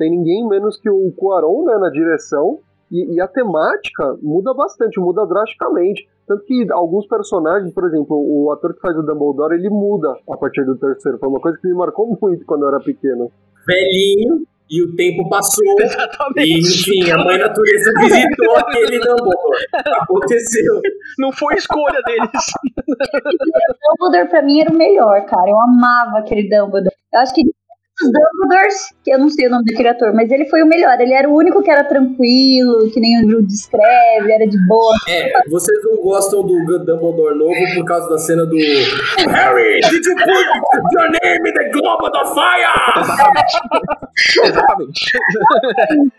tem 0.00 0.10
ninguém 0.10 0.48
menos 0.48 0.80
que 0.80 0.88
o 0.88 1.12
Cuarón 1.12 1.66
né, 1.66 1.76
na 1.76 1.90
direção 1.90 2.58
E, 2.90 3.14
e 3.14 3.20
a 3.20 3.28
temática 3.28 4.16
muda 4.22 4.54
bastante, 4.54 4.98
muda 4.98 5.26
drasticamente. 5.26 6.08
Tanto 6.26 6.42
que 6.44 6.66
alguns 6.72 7.06
personagens, 7.06 7.72
por 7.74 7.86
exemplo, 7.86 8.16
o 8.16 8.50
ator 8.50 8.74
que 8.74 8.80
faz 8.80 8.96
o 8.96 9.02
Dumbledore, 9.02 9.54
ele 9.54 9.68
muda 9.68 10.16
a 10.28 10.36
partir 10.38 10.64
do 10.64 10.76
terceiro. 10.78 11.18
Foi 11.18 11.28
uma 11.28 11.40
coisa 11.40 11.58
que 11.60 11.68
me 11.68 11.74
marcou 11.74 12.08
muito 12.20 12.46
quando 12.46 12.62
eu 12.62 12.68
era 12.68 12.80
pequeno. 12.80 13.30
Velhinho, 13.66 14.42
e 14.70 14.82
o 14.82 14.96
tempo 14.96 15.28
passou. 15.28 15.62
Exatamente. 15.78 16.48
E, 16.48 16.60
enfim, 16.60 17.10
a 17.10 17.18
mãe 17.18 17.38
natureza 17.38 17.92
visitou 18.00 18.56
aquele 18.58 18.98
Dumbledore. 19.00 19.66
Aconteceu. 20.00 20.80
Não 21.18 21.30
foi 21.30 21.54
escolha 21.56 22.00
deles. 22.06 22.30
O 22.88 23.98
Dumbledore 23.98 24.30
pra 24.30 24.42
mim 24.42 24.60
era 24.60 24.70
o 24.70 24.76
melhor, 24.76 25.26
cara. 25.26 25.48
Eu 25.48 25.60
amava 25.60 26.18
aquele 26.18 26.48
Dumbledore. 26.48 26.94
Eu 27.12 27.20
acho 27.20 27.34
que 27.34 27.42
os 28.02 28.10
Dumbledores, 28.12 28.74
que 29.04 29.12
eu 29.12 29.18
não 29.18 29.28
sei 29.28 29.46
o 29.46 29.50
nome 29.50 29.64
daquele 29.64 29.88
ator, 29.88 30.12
mas 30.14 30.30
ele 30.30 30.46
foi 30.46 30.62
o 30.62 30.66
melhor. 30.66 31.00
Ele 31.00 31.12
era 31.12 31.28
o 31.28 31.34
único 31.34 31.62
que 31.62 31.70
era 31.70 31.84
tranquilo, 31.84 32.90
que 32.92 33.00
nem 33.00 33.18
o 33.18 33.26
livro 33.26 33.46
descreve, 33.46 34.32
era 34.32 34.46
de 34.46 34.58
boa. 34.66 34.94
É, 35.08 35.30
vocês 35.50 35.78
não 35.84 36.02
gostam 36.02 36.42
do 36.42 36.64
Dumbledore 36.84 37.36
novo 37.36 37.74
por 37.74 37.84
causa 37.84 38.08
da 38.08 38.18
cena 38.18 38.46
do 38.46 38.56
Harry, 38.56 39.80
did 39.80 40.04
you 40.04 40.14
put 40.16 40.82
your 40.92 41.10
name 41.10 41.48
in 41.48 41.54
the 41.54 41.70
globe 41.72 42.04
of 42.04 42.34
fire? 42.34 42.70
Exatamente. 44.44 45.18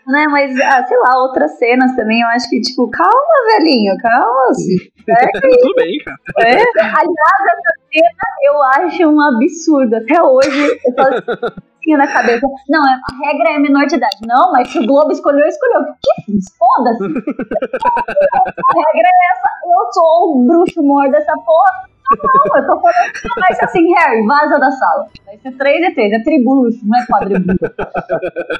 Né? 0.06 0.26
Mas, 0.30 0.60
ah, 0.60 0.84
sei 0.86 0.96
lá, 0.98 1.22
outras 1.22 1.58
cenas 1.58 1.94
também, 1.96 2.20
eu 2.20 2.28
acho 2.28 2.48
que, 2.48 2.60
tipo, 2.60 2.90
calma, 2.90 3.58
velhinho, 3.58 3.96
calma. 3.98 4.46
Tudo 5.40 5.74
bem, 5.76 5.98
cara. 6.04 6.48
É. 6.48 6.62
Aliás, 6.62 7.42
essa 7.52 7.81
cena 7.92 8.32
eu 8.42 8.62
acho 8.62 9.06
um 9.06 9.20
absurdo. 9.20 9.96
Até 9.96 10.22
hoje, 10.22 10.80
eu 10.84 10.94
falo 10.94 11.14
assim 11.16 11.96
na 11.96 12.06
cabeça. 12.06 12.46
Não, 12.68 12.82
a 12.82 13.26
regra 13.26 13.50
é 13.50 13.58
menor 13.58 13.86
de 13.86 13.96
idade. 13.96 14.18
Não, 14.26 14.52
mas 14.52 14.68
se 14.68 14.78
o 14.78 14.86
Globo 14.86 15.12
escolheu, 15.12 15.46
escolheu. 15.46 15.82
Que 16.24 16.32
foda-se. 16.58 17.04
a 17.04 18.72
regra 18.72 19.08
é 19.08 19.32
essa. 19.32 19.48
Eu 19.64 19.92
sou 19.92 20.36
o 20.36 20.44
bruxo 20.46 20.82
mor 20.82 21.10
dessa 21.10 21.34
porra. 21.34 21.91
Não, 22.10 22.56
eu 22.56 22.66
tô 22.66 22.80
falando 22.80 23.12
que 23.12 23.40
vai 23.40 23.54
ser 23.54 23.64
assim, 23.64 23.94
Harry, 23.94 24.26
vaza 24.26 24.58
da 24.58 24.70
sala. 24.70 25.06
Vai 25.24 25.38
ser 25.38 25.52
3 25.52 25.88
e 25.88 25.94
3, 25.94 26.12
é 26.12 26.22
tribruxo, 26.22 26.78
não 26.84 26.98
é 26.98 27.06
quadribruxo. 27.06 27.58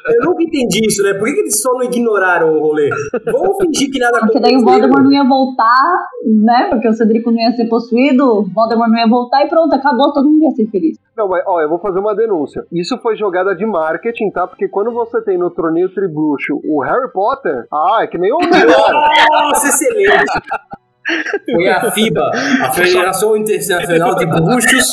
Eu 0.09 0.25
nunca 0.25 0.43
entendi 0.43 0.87
isso, 0.87 1.03
né? 1.03 1.15
Por 1.15 1.27
que, 1.27 1.35
que 1.35 1.41
eles 1.41 1.61
só 1.61 1.73
não 1.73 1.83
ignoraram 1.83 2.55
o 2.55 2.61
rolê? 2.61 2.91
Vamos 3.31 3.57
fingir 3.59 3.91
que 3.91 3.99
nada 3.99 4.21
Porque 4.21 4.41
daí 4.41 4.57
o 4.57 4.65
Voldemort 4.65 5.03
não 5.03 5.13
ia 5.13 5.25
voltar, 5.25 6.07
né? 6.27 6.69
Porque 6.71 6.89
o 6.89 6.93
Cedrico 6.93 7.31
não 7.31 7.41
ia 7.41 7.53
ser 7.53 7.67
possuído, 7.67 8.25
o 8.25 8.45
Voldemort 8.45 8.91
não 8.91 8.99
ia 8.99 9.09
voltar 9.09 9.45
e 9.45 9.49
pronto, 9.49 9.75
acabou, 9.75 10.13
todo 10.13 10.29
mundo 10.29 10.45
ia 10.45 10.51
ser 10.53 10.67
feliz. 10.69 10.99
Não, 11.17 11.29
mas 11.29 11.43
ó, 11.47 11.61
eu 11.61 11.69
vou 11.69 11.79
fazer 11.79 11.99
uma 11.99 12.15
denúncia. 12.15 12.65
Isso 12.73 12.97
foi 12.99 13.17
jogada 13.17 13.55
de 13.55 13.67
marketing, 13.67 14.31
tá? 14.31 14.47
Porque 14.47 14.69
quando 14.69 14.91
você 14.93 15.21
tem 15.23 15.37
no 15.37 15.51
torneio 15.51 15.93
tribruxo 15.93 16.61
o 16.65 16.83
Harry 16.83 17.13
Potter, 17.13 17.67
ah, 17.71 17.99
é 18.01 18.07
que 18.07 18.17
nem 18.17 18.33
o 18.33 18.39
melhor. 18.49 19.11
Nossa, 19.31 19.69
excelente! 19.69 20.33
Foi 21.51 21.69
a 21.69 21.91
FIBA, 21.91 22.31
a 22.63 22.73
Federação 22.73 23.37
Internacional 23.37 24.15
de 24.17 24.27
Bruxos, 24.27 24.87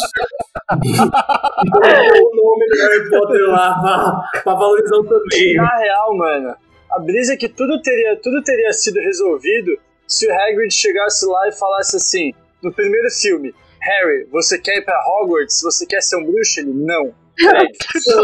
o 0.71 2.35
nome 2.35 2.67
do 2.67 2.77
Harry 2.77 3.09
Potter 3.09 3.41
lá 3.49 3.79
pra, 3.79 4.21
pra 4.43 4.53
valorizar 4.55 4.95
o 4.95 5.03
torneio. 5.03 5.61
Na 5.61 5.77
real, 5.77 6.17
mano, 6.17 6.55
a 6.91 6.99
brisa 6.99 7.33
é 7.33 7.37
que 7.37 7.47
tudo 7.47 7.79
teria, 7.81 8.15
tudo 8.21 8.41
teria 8.43 8.73
sido 8.73 8.99
resolvido 8.99 9.77
se 10.07 10.27
o 10.27 10.33
Hagrid 10.33 10.73
chegasse 10.73 11.25
lá 11.27 11.47
e 11.47 11.51
falasse 11.51 11.95
assim, 11.95 12.33
no 12.63 12.73
primeiro 12.73 13.07
filme, 13.11 13.53
Harry, 13.79 14.27
você 14.31 14.57
quer 14.57 14.77
ir 14.77 14.81
pra 14.81 14.99
Hogwarts? 15.07 15.61
Você 15.61 15.85
quer 15.85 16.01
ser 16.01 16.15
um 16.17 16.25
bruxo? 16.25 16.59
Ele, 16.59 16.73
não. 16.73 17.13
Se 17.97 18.11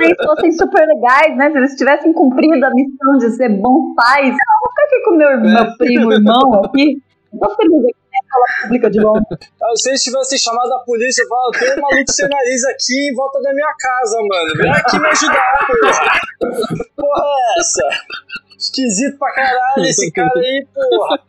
eles 0.00 0.16
fossem 0.24 0.52
super 0.52 0.86
legais, 0.86 1.36
né? 1.36 1.50
Se 1.50 1.58
eles 1.58 1.74
tivessem 1.76 2.12
cumprido 2.12 2.64
a 2.64 2.70
missão 2.70 3.18
de 3.18 3.30
ser 3.30 3.48
bons 3.50 3.94
pais. 3.94 4.28
Eu 4.28 4.60
vou 4.60 4.70
ficar 4.70 4.84
aqui 4.84 5.02
com 5.04 5.10
meu, 5.16 5.40
meu 5.40 5.76
primo, 5.76 6.12
irmão 6.12 6.62
aqui. 6.64 7.02
Tô 7.38 7.56
feliz 7.56 7.84
aqui 7.84 8.06
pública 8.62 8.90
de 8.90 9.00
novo. 9.00 9.20
Ah, 9.30 9.76
Se 9.76 9.90
eles 9.90 10.02
tivessem 10.02 10.38
chamado 10.38 10.72
a 10.72 10.78
polícia 10.80 11.22
e 11.22 11.28
falado, 11.28 11.50
tem 11.58 11.72
um 11.72 11.80
maluco 11.80 12.12
sem 12.12 12.28
nariz 12.28 12.64
aqui 12.64 13.10
em 13.10 13.14
volta 13.14 13.40
da 13.40 13.52
minha 13.52 13.74
casa, 13.78 14.18
mano. 14.18 14.56
Vem 14.56 14.70
aqui 14.70 14.98
me 14.98 15.08
ajudar, 15.08 15.66
porra. 15.66 16.20
Porra 16.96 17.24
é 17.24 17.60
essa? 17.60 17.88
Esquisito 18.58 19.18
pra 19.18 19.32
caralho 19.32 19.84
esse 19.84 20.10
cara 20.12 20.32
aí, 20.36 20.66
porra. 20.74 21.20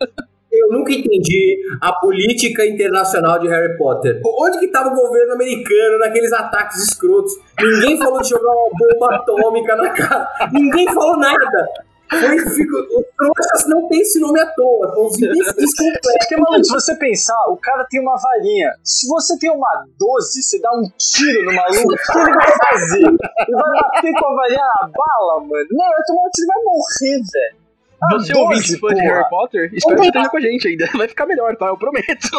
Eu 0.52 0.70
nunca 0.72 0.92
entendi 0.92 1.60
a 1.82 1.92
política 1.94 2.66
internacional 2.66 3.38
de 3.40 3.48
Harry 3.48 3.78
Potter. 3.78 4.22
Onde 4.26 4.60
que 4.60 4.68
tava 4.70 4.90
o 4.90 4.96
governo 4.96 5.34
americano 5.34 6.00
naqueles 6.00 6.32
ataques 6.32 6.78
escrotos? 6.84 7.34
Ninguém 7.60 7.98
falou 7.98 8.22
de 8.22 8.30
jogar 8.30 8.52
uma 8.52 8.70
bomba 8.72 9.16
atômica 9.16 9.76
na 9.76 9.90
casa. 9.90 10.28
Ninguém 10.54 10.86
falou 10.94 11.18
nada. 11.18 11.68
Foi, 12.10 12.40
fico, 12.40 12.78
os 12.78 13.06
trouxas 13.18 13.68
não 13.68 13.90
tem 13.90 14.00
esse 14.00 14.20
nome 14.22 14.40
à 14.40 14.46
toa. 14.54 14.94
São 14.94 15.06
os 15.08 15.18
imbecis 15.22 15.76
completos. 15.76 16.14
Porque, 16.20 16.38
maluco, 16.38 16.64
se 16.64 16.72
você 16.72 16.96
pensar, 16.96 17.50
o 17.50 17.58
cara 17.58 17.86
tem 17.90 18.00
uma 18.00 18.16
varinha. 18.16 18.72
Se 18.82 19.08
você 19.10 19.38
tem 19.38 19.52
uma 19.52 19.86
12, 20.00 20.42
você 20.42 20.62
dá 20.62 20.72
um 20.72 20.90
tiro 20.98 21.44
no 21.44 21.54
maluco, 21.54 21.94
o 21.94 22.14
que 22.14 22.18
ele 22.18 22.34
vai 22.34 22.52
fazer? 22.72 23.04
Ele 23.04 23.56
vai 23.56 23.82
bater 23.82 24.14
com 24.14 24.32
a 24.32 24.36
varinha 24.36 24.64
na 24.64 24.90
bala, 24.96 25.40
mano? 25.42 25.68
Não, 25.72 25.86
ele 25.86 25.94
vai 25.94 26.04
tomar 26.08 26.22
um 26.22 26.30
tiro 26.34 26.46
e 26.46 26.54
vai 26.54 26.64
morrer, 26.64 27.22
velho. 27.34 27.67
Ah, 28.04 28.14
Você 28.14 28.32
12, 28.32 28.38
ouvinte 28.38 28.80
fã 28.80 28.88
de. 28.94 29.02
Harry 29.02 29.30
Potter, 29.30 29.70
espero 29.74 30.00
que 30.00 30.08
esteja 30.08 30.30
com 30.30 30.38
a 30.38 30.42
gente 30.42 30.68
ainda. 30.68 30.86
Vai 30.98 31.08
ficar 31.08 31.26
melhor, 31.26 31.56
tá? 31.58 31.68
Eu 31.68 31.78
prometo. 31.78 32.06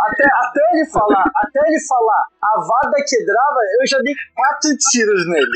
Até, 0.00 0.24
até 0.24 0.60
ele 0.72 0.86
falar, 0.86 1.24
até 1.36 1.60
ele 1.66 1.80
falar 1.86 2.22
Avada 2.42 2.96
Kedrava, 3.06 3.60
eu 3.80 3.86
já 3.86 3.98
dei 3.98 4.14
quatro 4.34 4.70
tiros 4.90 5.26
nele. 5.28 5.46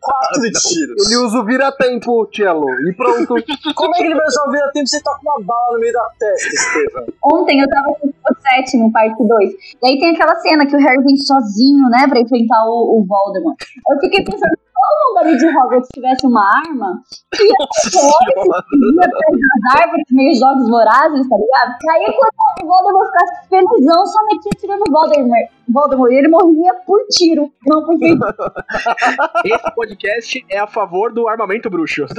Quatro 0.00 0.42
tiros. 0.68 1.06
Ele 1.06 1.16
usa 1.24 1.38
o 1.38 1.44
vira-tempo, 1.44 2.28
Cello, 2.32 2.66
e 2.88 2.94
pronto. 2.94 3.34
Como 3.74 3.94
é 3.94 3.98
que 3.98 4.04
ele 4.04 4.14
vai 4.14 4.24
resolver 4.24 4.62
a 4.62 4.70
tempo 4.70 4.86
se 4.86 4.96
ele 4.96 5.04
tá 5.04 5.18
com 5.18 5.30
uma 5.30 5.44
bala 5.44 5.72
no 5.72 5.80
meio 5.80 5.92
da 5.92 6.08
testa, 6.18 6.48
Estevam? 6.48 7.06
Ontem 7.24 7.60
eu 7.60 7.68
tava 7.68 7.88
com 7.98 8.08
o 8.08 8.36
sétimo, 8.40 8.92
parte 8.92 9.16
2. 9.26 9.52
E 9.82 9.86
aí 9.88 9.98
tem 9.98 10.14
aquela 10.14 10.36
cena 10.36 10.66
que 10.66 10.76
o 10.76 10.78
Harry 10.78 11.02
vem 11.02 11.16
sozinho, 11.16 11.88
né, 11.90 12.06
pra 12.08 12.20
enfrentar 12.20 12.64
o, 12.66 13.00
o 13.00 13.06
Voldemort. 13.06 13.58
Eu 13.90 14.00
fiquei 14.00 14.22
pensando, 14.24 14.56
todo 14.76 15.00
mundo 15.02 15.18
ali 15.18 15.36
de 15.38 15.46
Hogwarts 15.46 15.88
tivesse 15.94 16.26
uma 16.26 16.42
arma, 16.66 17.00
ia 17.40 17.54
perder 19.08 19.46
as 19.56 19.80
árvores, 19.80 20.06
meio 20.10 20.34
jogos 20.34 20.68
vorazes, 20.68 21.28
tá 21.28 21.36
ligado? 21.36 21.76
Quando 21.80 22.45
o 22.66 22.68
Voldemort 22.68 23.06
ficasse 23.06 23.48
felizão, 23.48 24.06
só 24.06 24.18
metia 24.24 24.50
tirando 24.58 24.82
o 24.88 24.92
Voldemort. 24.92 25.48
Voldemort, 25.68 26.12
e 26.12 26.16
ele 26.16 26.28
morria 26.28 26.74
por 26.86 27.00
tiro, 27.10 27.50
não 27.66 27.84
por 27.84 27.98
feito. 27.98 28.20
Esse 29.44 29.74
podcast 29.74 30.44
é 30.50 30.58
a 30.58 30.66
favor 30.66 31.12
do 31.12 31.26
armamento 31.28 31.68
bruxo. 31.70 32.06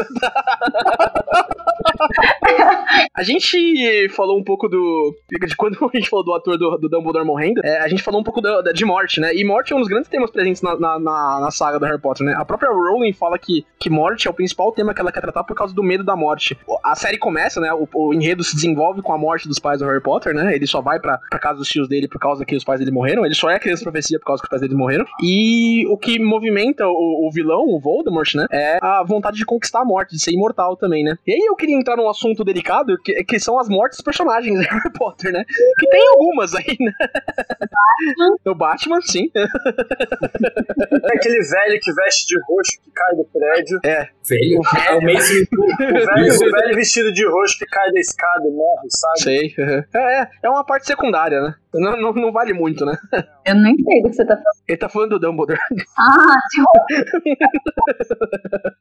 a 3.15 3.23
gente 3.23 4.10
falou 4.10 4.38
um 4.38 4.43
pouco 4.43 4.67
do. 4.67 5.15
De 5.29 5.55
quando 5.55 5.77
a 5.81 5.97
gente 5.97 6.10
falou 6.10 6.25
do 6.25 6.33
ator 6.33 6.57
do, 6.57 6.77
do 6.77 6.89
Dumbledore 6.89 7.25
morrendo, 7.25 7.62
é, 7.63 7.79
a 7.79 7.88
gente 7.88 8.03
falou 8.03 8.19
um 8.21 8.23
pouco 8.23 8.41
da- 8.41 8.62
da- 8.62 8.71
de 8.71 8.86
morte, 8.86 9.19
né? 9.19 9.33
E 9.33 9.43
morte 9.45 9.73
é 9.73 9.75
um 9.75 9.79
dos 9.79 9.88
grandes 9.88 10.10
temas 10.10 10.29
presentes 10.31 10.62
na, 10.62 10.77
na, 10.77 10.99
na- 10.99 11.39
na 11.41 11.51
saga 11.51 11.79
do 11.79 11.86
Harry 11.86 11.99
Potter, 11.99 12.25
né? 12.25 12.33
A 12.38 12.45
própria 12.45 12.69
Rowling 12.69 13.13
fala 13.13 13.38
que, 13.38 13.65
que 13.79 13.89
morte 13.89 14.27
é 14.27 14.31
o 14.31 14.33
principal 14.33 14.71
tema 14.71 14.93
que 14.93 15.01
ela 15.01 15.12
quer 15.12 15.21
tratar 15.21 15.43
por 15.43 15.55
causa 15.55 15.73
do 15.73 15.83
medo 15.83 16.03
da 16.03 16.15
morte. 16.15 16.57
A 16.83 16.95
série 16.95 17.17
começa, 17.17 17.60
né? 17.60 17.71
O, 17.73 17.88
o 17.93 18.13
enredo 18.13 18.43
se 18.43 18.55
desenvolve 18.55 19.01
com 19.01 19.13
a 19.13 19.17
morte 19.17 19.47
dos 19.47 19.60
pais 19.60 19.79
do 19.79 19.86
Harry 19.86 20.01
Potter, 20.01 20.33
né? 20.43 20.56
Ele 20.56 20.67
só 20.67 20.82
vai 20.82 21.00
pra, 21.00 21.19
pra 21.30 21.39
casa 21.39 21.60
dos 21.60 21.67
tios 21.67 21.88
dele 21.88 22.08
por 22.08 22.19
causa 22.19 22.45
que 22.45 22.56
os 22.56 22.63
pais 22.63 22.80
dele 22.80 22.91
morreram. 22.91 23.26
Ele 23.26 23.36
só 23.36 23.50
é 23.50 23.60
criança 23.60 23.84
profecia 23.84 24.19
por 24.19 24.26
causa 24.26 24.41
que 24.41 24.45
os 24.45 24.50
pais 24.50 24.62
dele 24.62 24.76
morreram. 24.76 25.06
E 25.23 25.86
o 25.88 25.97
que 25.97 26.19
movimenta 26.19 26.88
o, 26.88 27.28
o 27.28 27.32
vilão, 27.32 27.65
o 27.67 27.80
Voldemort, 27.80 28.34
né? 28.36 28.45
É 28.52 28.78
a 28.82 29.04
vontade 29.04 29.38
de 29.38 29.45
conquistar 29.45 29.82
a 29.82 29.86
morte, 29.86 30.15
de 30.15 30.21
ser 30.21 30.32
imortal 30.32 30.76
também, 30.76 31.04
né? 31.04 31.17
E 31.26 31.34
aí 31.34 31.41
eu 31.45 31.56
queria 31.56 31.76
entrar 31.76 31.97
num 31.97 32.10
assunto 32.10 32.43
delicado, 32.43 32.97
que, 33.04 33.23
que 33.23 33.39
são 33.39 33.60
as 33.60 33.67
mortes 33.67 33.97
dos 33.97 34.04
personagens 34.04 34.58
de 34.60 34.65
Harry 34.65 34.91
Potter, 34.93 35.32
né? 35.32 35.43
Que 35.80 35.89
tem 35.89 36.08
algumas 36.10 36.54
aí, 36.56 36.78
né? 36.80 36.91
O 38.45 38.54
Batman, 38.54 39.02
sim. 39.02 39.30
É 39.36 41.15
aquele 41.15 41.41
velho 41.41 41.80
que 41.82 41.91
veste 41.93 42.28
de 42.28 42.36
roxo 42.47 42.80
que 42.84 42.91
cai 42.91 43.15
do 43.15 43.26
prédio. 43.26 43.80
Velho, 43.84 44.62
é 44.78 44.93
o 44.93 44.97
O 44.97 45.02
velho, 45.02 46.47
o 46.47 46.52
velho 46.52 46.76
vestido 46.76 47.12
de 47.12 47.26
roxo 47.28 47.58
que 47.58 47.65
cai 47.65 47.91
da 47.91 48.00
escada 48.00 48.47
e 48.47 48.52
morre, 48.52 48.88
sabe? 48.89 49.19
Sei. 49.21 49.56
É, 49.93 50.16
é, 50.17 50.30
é 50.43 50.49
uma 50.49 50.65
parte 50.65 50.86
secundária, 50.86 51.41
né? 51.41 51.56
Não, 51.73 51.97
não, 52.01 52.13
não 52.13 52.32
vale 52.32 52.53
muito, 52.53 52.86
né? 52.86 52.97
Eu 53.45 53.56
nem 53.56 53.75
sei 53.77 54.01
do 54.01 54.10
que 54.10 54.15
você 54.15 54.25
tá 54.25 54.36
falando. 54.36 54.63
Ele 54.67 54.77
tá 54.77 54.89
falando 54.89 55.10
do 55.12 55.19
Dumbledore. 55.19 55.60
Ah, 55.97 56.36
tipo, 56.51 56.67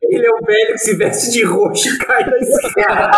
Ele 0.03 0.27
é 0.27 0.31
o 0.31 0.45
velho 0.45 0.73
que 0.73 0.79
se 0.79 0.97
veste 0.97 1.31
de 1.31 1.45
roxo 1.45 1.89
e 1.89 1.99
cai 2.05 2.25
da 2.25 2.39
escada. 2.39 3.11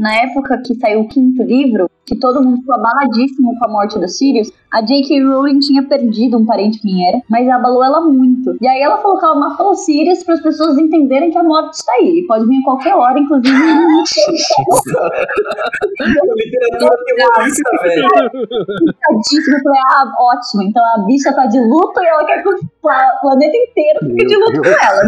Na 0.00 0.22
época 0.22 0.62
que 0.64 0.74
saiu 0.76 1.00
o 1.00 1.08
quinto 1.08 1.42
livro, 1.42 1.90
que 2.06 2.16
todo 2.16 2.42
mundo 2.42 2.58
ficou 2.58 2.74
abaladíssimo 2.74 3.56
com 3.58 3.64
a 3.64 3.68
morte 3.68 3.98
do 3.98 4.08
Sirius, 4.08 4.50
a 4.72 4.80
J.K. 4.82 5.22
Rowling 5.24 5.58
tinha 5.60 5.82
perdido 5.82 6.38
um 6.38 6.46
parente 6.46 6.80
quem 6.80 7.08
era, 7.08 7.20
mas 7.28 7.48
abalou 7.48 7.84
ela 7.84 8.00
muito. 8.00 8.56
E 8.60 8.66
aí 8.66 8.80
ela 8.80 8.98
falou 8.98 9.18
que 9.18 9.24
ela 9.24 9.34
matou 9.34 9.70
o 9.70 9.74
Sirius 9.74 10.22
para 10.24 10.34
as 10.34 10.42
pessoas 10.42 10.78
entenderem 10.78 11.30
que 11.30 11.38
a 11.38 11.42
morte 11.42 11.74
está 11.74 11.92
aí. 11.94 12.24
Pode 12.26 12.46
vir 12.46 12.60
a 12.60 12.64
qualquer 12.64 12.94
hora, 12.94 13.18
inclusive. 13.18 13.56
Literatura 16.36 16.96
terrorista, 17.16 17.70
velho. 17.82 18.08
Tadíssimo. 18.10 19.56
Eu 19.56 19.62
falei, 19.62 19.80
ah, 19.90 20.12
ótimo. 20.18 20.62
Então 20.64 20.82
a 20.94 21.04
bicha 21.06 21.32
tá 21.34 21.46
de 21.46 21.58
luto 21.60 22.02
e 22.02 22.06
ela 22.06 22.24
quer 22.26 22.42
que 22.42 22.48
o 22.48 22.58
pla- 22.82 23.18
planeta 23.20 23.56
inteiro 23.56 24.00
fique 24.06 24.26
de 24.26 24.36
luto 24.36 24.60
com 24.62 24.68
ela. 24.68 25.02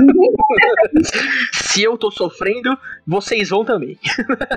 Se 1.53 1.83
eu 1.83 1.97
tô 1.97 2.11
sofrendo, 2.11 2.77
vocês 3.07 3.49
vão 3.49 3.65
também. 3.65 3.99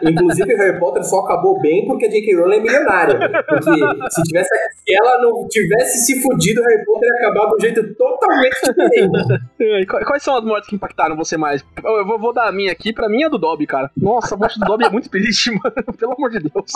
Inclusive, 0.04 0.54
Harry 0.56 0.80
Potter 0.80 1.04
só 1.04 1.20
acabou 1.20 1.60
bem 1.62 1.86
porque 1.88 2.06
a 2.06 2.10
J.K. 2.10 2.36
Rowling 2.36 2.58
é 2.58 2.62
milionária. 2.62 3.44
Porque 3.48 4.10
se, 4.12 4.22
tivesse, 4.24 4.50
se 4.86 4.96
ela 4.96 5.22
não 5.22 5.48
tivesse 5.48 6.06
se 6.06 6.22
fudido, 6.22 6.62
Harry 6.64 6.86
Potter 6.86 7.08
ia 7.10 7.28
acabar 7.30 7.48
de 7.50 7.56
um 7.56 7.60
jeito 7.60 7.96
totalmente 7.96 8.56
diferente. 8.62 9.44
E 9.60 9.86
qu- 9.86 10.06
Quais 10.06 10.24
são 10.24 10.38
as 10.38 10.44
mortes 10.44 10.70
que 10.70 10.76
impactaram 10.76 11.16
você 11.16 11.38
mais? 11.38 11.64
Eu 11.84 12.06
vou, 12.06 12.20
vou 12.20 12.34
dar 12.34 12.48
a 12.48 12.52
minha 12.52 12.72
aqui, 12.72 12.92
pra 12.94 13.08
mim 13.10 13.24
é 13.24 13.30
do 13.30 13.38
Dobby, 13.38 13.66
cara. 13.66 13.90
Nossa, 13.98 14.36
a 14.36 14.38
morte 14.38 14.60
do 14.60 14.66
Dobby 14.66 14.86
é 14.86 14.90
muito 14.90 15.10
triste, 15.10 15.52
mano. 15.64 15.98
Pelo 15.98 16.14
amor 16.14 16.30
de 16.30 16.40
Deus. 16.40 16.72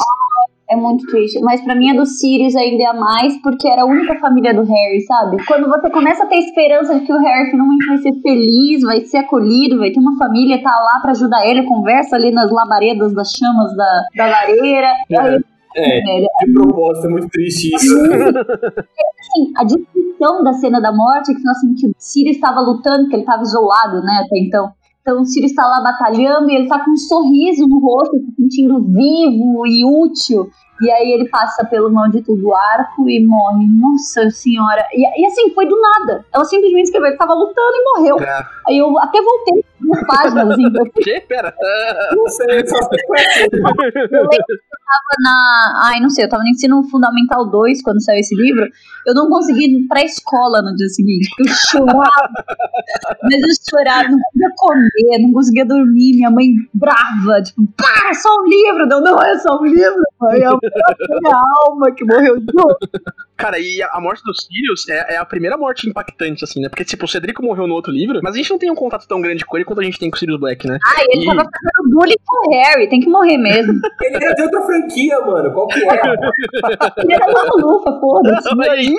É 0.71 0.75
muito 0.75 1.05
triste. 1.07 1.39
Mas 1.41 1.61
pra 1.61 1.73
mim 1.75 1.89
a 1.89 1.95
do 1.95 2.05
Sirius 2.05 2.55
ainda 2.55 2.83
é 2.83 2.93
mais, 2.93 3.41
porque 3.41 3.67
era 3.67 3.81
a 3.81 3.85
única 3.85 4.15
família 4.19 4.53
do 4.53 4.63
Harry, 4.63 5.01
sabe? 5.01 5.37
Quando 5.47 5.67
você 5.67 5.89
começa 5.89 6.23
a 6.23 6.27
ter 6.27 6.37
esperança 6.37 6.99
de 6.99 7.05
que 7.05 7.11
o 7.11 7.17
Harry 7.17 7.49
finalmente 7.49 7.85
vai 7.87 7.97
ser 7.97 8.13
feliz, 8.21 8.81
vai 8.81 9.01
ser 9.01 9.17
acolhido, 9.17 9.79
vai 9.79 9.89
ter 9.91 9.99
uma 9.99 10.15
família, 10.17 10.61
tá 10.61 10.69
lá 10.69 10.99
pra 11.01 11.11
ajudar 11.11 11.45
ele, 11.47 11.63
conversa 11.63 12.15
ali 12.15 12.31
nas 12.31 12.51
labaredas 12.51 13.13
das 13.13 13.31
chamas 13.31 13.75
da, 13.75 14.03
da 14.15 14.27
lareira. 14.27 14.93
Aí, 15.17 15.41
É, 15.75 16.01
velho, 16.01 16.27
de 16.45 16.53
propósito, 16.53 17.07
é 17.07 17.09
muito 17.09 17.29
triste 17.29 17.75
isso. 17.75 17.95
assim, 19.19 19.51
a 19.55 19.63
descrição 19.63 20.43
da 20.43 20.53
cena 20.53 20.81
da 20.81 20.91
morte, 20.91 21.33
que 21.33 21.49
assim, 21.49 21.73
que 21.75 21.87
o 21.87 21.91
Sirius 21.97 22.35
estava 22.35 22.59
lutando, 22.61 23.07
que 23.07 23.15
ele 23.15 23.23
estava 23.23 23.41
isolado, 23.41 24.01
né, 24.01 24.23
até 24.25 24.39
então. 24.39 24.71
Então 25.09 25.23
o 25.23 25.25
Sirius 25.25 25.49
está 25.49 25.65
lá 25.67 25.81
batalhando 25.81 26.51
e 26.51 26.55
ele 26.55 26.67
tá 26.67 26.85
com 26.85 26.91
um 26.91 26.95
sorriso 26.95 27.65
no 27.67 27.79
rosto, 27.79 28.15
se 28.15 28.35
sentindo 28.35 28.79
vivo 28.85 29.65
e 29.65 29.83
útil. 29.83 30.47
E 30.81 30.91
aí 30.91 31.11
ele 31.11 31.27
passa 31.29 31.65
pelo 31.65 31.91
maldito 31.91 32.35
do 32.35 32.53
arco 32.53 33.09
e 33.09 33.25
morre. 33.25 33.65
Nossa 33.67 34.29
senhora. 34.29 34.85
E, 34.93 35.21
e 35.21 35.25
assim, 35.25 35.53
foi 35.53 35.67
do 35.67 35.79
nada. 35.79 36.25
Ela 36.33 36.45
simplesmente 36.45 36.85
escreveu, 36.85 37.09
ele 37.09 37.17
tava 37.17 37.33
lutando 37.33 37.73
e 37.73 37.83
morreu. 37.83 38.19
É. 38.19 38.45
Aí 38.67 38.77
eu 38.77 38.97
até 38.99 39.21
voltei 39.21 39.63
nas 39.81 40.05
páginas, 40.05 40.51
assim, 40.51 40.63
eu 40.63 40.91
Que? 40.91 41.21
Pera. 41.21 41.53
Não 42.15 42.27
sei, 42.27 42.67
só 42.67 42.77
sei 42.77 42.97
que 42.97 43.19
é 43.19 43.27
assim. 43.27 44.39
na. 45.21 45.81
Ai, 45.85 45.99
não 45.99 46.09
sei, 46.09 46.25
eu 46.25 46.29
tava 46.29 46.43
no 46.43 46.49
ensino 46.49 46.83
fundamental 46.89 47.49
2 47.49 47.81
quando 47.81 48.03
saiu 48.03 48.19
esse 48.19 48.35
livro. 48.35 48.67
Eu 49.05 49.13
não 49.13 49.29
consegui 49.29 49.65
ir 49.65 49.87
pra 49.87 50.03
escola 50.03 50.61
no 50.61 50.75
dia 50.75 50.87
seguinte. 50.89 51.29
Eu 51.39 51.45
chorava. 51.69 52.29
Mas 53.23 53.41
eu 53.41 53.49
chorava, 53.69 54.09
não 54.09 54.19
conseguia 54.19 54.49
comer, 54.57 55.19
não 55.21 55.33
conseguia 55.33 55.65
dormir. 55.65 56.15
Minha 56.15 56.31
mãe 56.31 56.47
brava, 56.73 57.41
tipo, 57.43 57.61
para, 57.75 58.09
é 58.09 58.13
só 58.13 58.29
um 58.29 58.47
livro. 58.47 58.87
Não, 58.87 59.01
não 59.01 59.21
é 59.21 59.37
só 59.39 59.59
um 59.59 59.65
livro. 59.65 60.01
Mãe, 60.19 60.43
a 60.43 60.57
minha 61.21 61.35
alma 61.65 61.91
que 61.91 62.03
morreu 62.05 62.35
junto. 62.35 62.77
Cara, 63.37 63.57
e 63.57 63.81
a 63.81 63.99
morte 64.01 64.21
do 64.23 64.33
Sirius 64.33 64.87
é, 64.89 65.13
é 65.13 65.17
a 65.17 65.23
primeira 65.25 65.57
morte 65.57 65.87
impactante, 65.89 66.43
assim, 66.43 66.61
né? 66.61 66.67
Porque, 66.69 66.83
tipo, 66.83 67.05
o 67.05 67.07
Cedrico 67.07 67.41
morreu 67.41 67.65
no 67.67 67.73
outro 67.73 67.91
livro, 67.91 68.19
mas 68.21 68.33
a 68.35 68.37
gente 68.37 68.49
não 68.49 68.57
tem 68.59 68.69
um 68.69 68.75
contato 68.75 69.07
tão 69.07 69.21
grande 69.21 69.45
com 69.45 69.55
ele 69.55 69.63
quanto 69.65 69.79
a 69.79 69.83
gente 69.83 69.97
tem 69.97 70.09
com 70.09 70.15
o 70.17 70.19
Sirius 70.19 70.39
Black, 70.39 70.67
né? 70.67 70.77
Ai, 70.85 71.05
ele 71.09 71.23
E- 71.23 71.25
tava 71.27 71.43
fazendo 71.43 71.95
bullying 71.97 72.15
com 72.25 72.47
o 72.49 72.51
Harry, 72.63 72.89
tem 72.89 72.99
que 72.99 73.09
morrer 73.09 73.37
mesmo. 73.37 73.73
Ele 74.01 74.15
era 74.25 74.33
de 74.35 74.41
outra 74.43 74.61
franquia, 74.63 75.19
mano. 75.21 75.53
Qual 75.53 75.67
que 75.67 75.79
é? 75.79 76.01
Ele 77.03 77.13
era 77.13 77.25
uma 77.27 77.43
lufa, 77.65 77.99
foda-se. 77.99 78.49
Aí, 78.69 78.93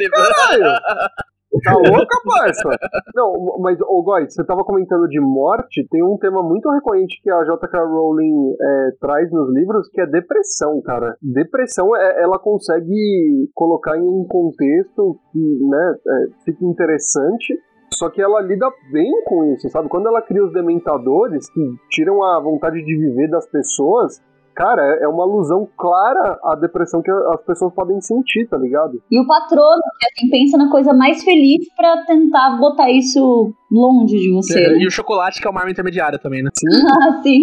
Tá 1.64 1.72
louca, 1.74 2.16
parça? 2.24 2.68
Não, 3.14 3.58
mas, 3.58 3.80
ô 3.80 4.02
Góis, 4.02 4.32
você 4.32 4.44
tava 4.44 4.64
comentando 4.64 5.08
de 5.08 5.20
morte, 5.20 5.86
tem 5.90 6.02
um 6.02 6.16
tema 6.16 6.42
muito 6.42 6.70
recorrente 6.70 7.20
que 7.22 7.30
a 7.30 7.42
J.K. 7.44 7.84
Rowling 7.86 8.54
é, 8.60 8.90
traz 9.00 9.30
nos 9.32 9.52
livros, 9.52 9.88
que 9.90 10.00
é 10.00 10.06
depressão, 10.06 10.80
cara. 10.82 11.16
Depressão, 11.20 11.94
é, 11.96 12.22
ela 12.22 12.38
consegue 12.38 13.50
colocar 13.52 13.96
em 13.98 14.02
um 14.02 14.24
contexto 14.28 15.18
que, 15.32 15.58
né, 15.68 15.94
é, 16.06 16.44
fica 16.44 16.64
interessante, 16.64 17.58
só 17.92 18.08
que 18.08 18.22
ela 18.22 18.40
lida 18.40 18.66
bem 18.92 19.10
com 19.24 19.44
isso, 19.52 19.68
sabe? 19.70 19.88
Quando 19.88 20.06
ela 20.06 20.22
cria 20.22 20.44
os 20.44 20.52
dementadores, 20.52 21.50
que 21.50 21.60
tiram 21.90 22.22
a 22.22 22.40
vontade 22.40 22.82
de 22.84 22.96
viver 22.96 23.28
das 23.28 23.46
pessoas, 23.50 24.22
cara, 24.54 24.82
é 24.82 25.04
é 25.04 25.08
uma 25.08 25.22
alusão 25.24 25.68
clara 25.76 26.38
à 26.44 26.54
depressão 26.54 27.02
que 27.02 27.10
as 27.10 27.42
pessoas 27.44 27.72
podem 27.74 28.00
sentir, 28.00 28.46
tá 28.48 28.56
ligado? 28.56 29.00
E 29.10 29.20
o 29.20 29.26
patrono, 29.26 29.80
que 29.98 30.06
assim, 30.06 30.30
pensa 30.30 30.56
na 30.58 30.70
coisa 30.70 30.92
mais 30.92 31.22
feliz 31.24 31.66
pra 31.76 32.04
tentar 32.06 32.58
botar 32.58 32.90
isso 32.90 33.52
longe 33.70 34.16
de 34.16 34.32
você. 34.32 34.68
né? 34.68 34.78
E 34.78 34.86
o 34.86 34.90
chocolate, 34.90 35.40
que 35.40 35.46
é 35.46 35.50
uma 35.50 35.60
arma 35.60 35.70
intermediária 35.72 36.18
também, 36.18 36.42
né? 36.42 36.50
Ah, 37.02 37.20
sim. 37.22 37.42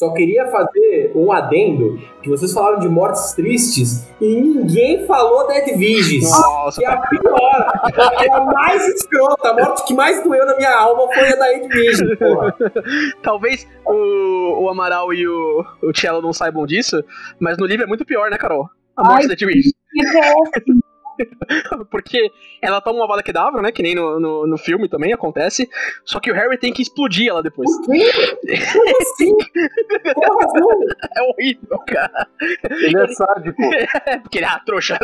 Só 0.00 0.14
queria 0.14 0.46
fazer 0.46 1.12
um 1.14 1.30
adendo 1.30 2.00
que 2.22 2.30
vocês 2.30 2.54
falaram 2.54 2.78
de 2.78 2.88
mortes 2.88 3.34
tristes 3.34 4.08
e 4.18 4.40
ninguém 4.40 5.06
falou 5.06 5.46
da 5.46 5.58
Edviges. 5.58 6.30
Nossa, 6.30 6.80
Que 6.80 6.86
é 6.86 6.88
a 6.88 6.96
pior, 7.02 7.72
que 8.16 8.24
é 8.24 8.32
a 8.32 8.40
mais 8.40 8.88
escrota, 8.94 9.50
a 9.50 9.52
morte 9.52 9.84
que 9.86 9.92
mais 9.92 10.24
doeu 10.24 10.46
na 10.46 10.56
minha 10.56 10.74
alma 10.74 11.06
foi 11.12 11.30
a 11.30 11.36
da 11.36 11.52
Edviges, 11.52 12.18
porra. 12.18 12.56
talvez 13.20 13.68
o, 13.84 14.62
o 14.62 14.70
Amaral 14.70 15.12
e 15.12 15.28
o, 15.28 15.66
o 15.82 15.94
Cello 15.94 16.22
não 16.22 16.32
saibam 16.32 16.64
disso, 16.64 17.04
mas 17.38 17.58
no 17.58 17.66
livro 17.66 17.84
é 17.84 17.86
muito 17.86 18.06
pior, 18.06 18.30
né, 18.30 18.38
Carol? 18.38 18.70
A 18.96 19.04
morte 19.04 19.24
Ai. 19.24 19.28
da 19.28 19.34
Edwidge. 19.34 19.74
Que 19.92 20.02
péssimo. 20.02 20.82
Porque 21.90 22.30
ela 22.60 22.80
toma 22.80 23.00
uma 23.00 23.08
bala 23.08 23.22
que 23.22 23.32
dava, 23.32 23.60
né? 23.60 23.72
Que 23.72 23.82
nem 23.82 23.94
no, 23.94 24.18
no, 24.20 24.46
no 24.46 24.58
filme 24.58 24.88
também 24.88 25.12
acontece. 25.12 25.68
Só 26.04 26.20
que 26.20 26.30
o 26.30 26.34
Harry 26.34 26.58
tem 26.58 26.72
que 26.72 26.82
explodir 26.82 27.28
ela 27.28 27.42
depois. 27.42 27.68
Como 27.76 27.94
assim? 29.00 29.34
É 31.16 31.22
horrível, 31.22 31.78
cara. 31.86 32.26
Ele 32.70 32.98
é 32.98 33.06
sádico. 33.08 33.60
É, 34.06 34.18
porque 34.18 34.38
ele 34.38 34.46
é 34.46 34.48
a 34.48 34.58
trouxa. 34.60 34.98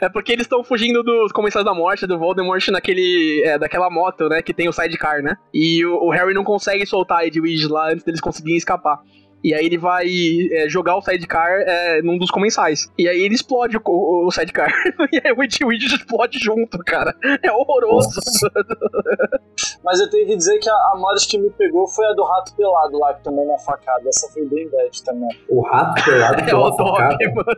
É 0.00 0.08
porque 0.08 0.32
eles 0.32 0.44
estão 0.44 0.62
fugindo 0.62 1.02
dos 1.02 1.32
comensais 1.32 1.64
da 1.64 1.74
morte, 1.74 2.06
do 2.06 2.18
Voldemort 2.18 2.66
naquele. 2.68 3.42
É, 3.44 3.58
daquela 3.58 3.90
moto, 3.90 4.28
né? 4.28 4.42
Que 4.42 4.52
tem 4.52 4.68
o 4.68 4.72
sidecar, 4.72 5.22
né? 5.22 5.36
E 5.52 5.84
o, 5.84 6.06
o 6.06 6.10
Harry 6.10 6.34
não 6.34 6.44
consegue 6.44 6.84
soltar 6.86 7.18
a 7.18 7.26
Edwidge 7.26 7.66
lá 7.68 7.90
antes 7.90 8.04
deles 8.04 8.20
conseguirem 8.20 8.58
escapar. 8.58 9.00
E 9.42 9.54
aí 9.54 9.66
ele 9.66 9.78
vai 9.78 10.06
é, 10.52 10.68
jogar 10.68 10.96
o 10.96 11.02
sidecar 11.02 11.50
é, 11.50 12.02
num 12.02 12.18
dos 12.18 12.30
comensais. 12.30 12.90
E 12.98 13.08
aí 13.08 13.20
ele 13.20 13.34
explode 13.34 13.76
o, 13.76 13.80
o, 13.86 14.26
o 14.26 14.30
sidecar. 14.30 14.68
e 15.12 15.20
aí 15.24 15.32
o 15.32 15.42
Edwidge 15.42 15.94
explode 15.94 16.38
junto, 16.38 16.78
cara. 16.78 17.14
É 17.42 17.52
horroroso. 17.52 18.20
Mas 19.84 20.00
eu 20.00 20.10
tenho 20.10 20.26
que 20.26 20.36
dizer 20.36 20.58
que 20.58 20.68
a, 20.68 20.74
a 20.74 20.94
morte 20.98 21.28
que 21.28 21.38
me 21.38 21.50
pegou 21.50 21.86
foi 21.86 22.06
a 22.06 22.12
do 22.12 22.24
rato 22.24 22.54
pelado 22.56 22.98
lá, 22.98 23.14
que 23.14 23.22
tomou 23.22 23.44
uma 23.44 23.58
facada. 23.58 24.08
Essa 24.08 24.28
foi 24.32 24.44
bem 24.46 24.68
bad 24.68 25.04
também. 25.04 25.28
O 25.48 25.62
rato 25.62 26.04
pelado 26.04 26.38
É 26.42 26.46
que 26.46 26.54
o 26.54 26.58
uma 26.58 26.76
facada. 26.76 27.16
Dobby, 27.16 27.34
mano. 27.34 27.48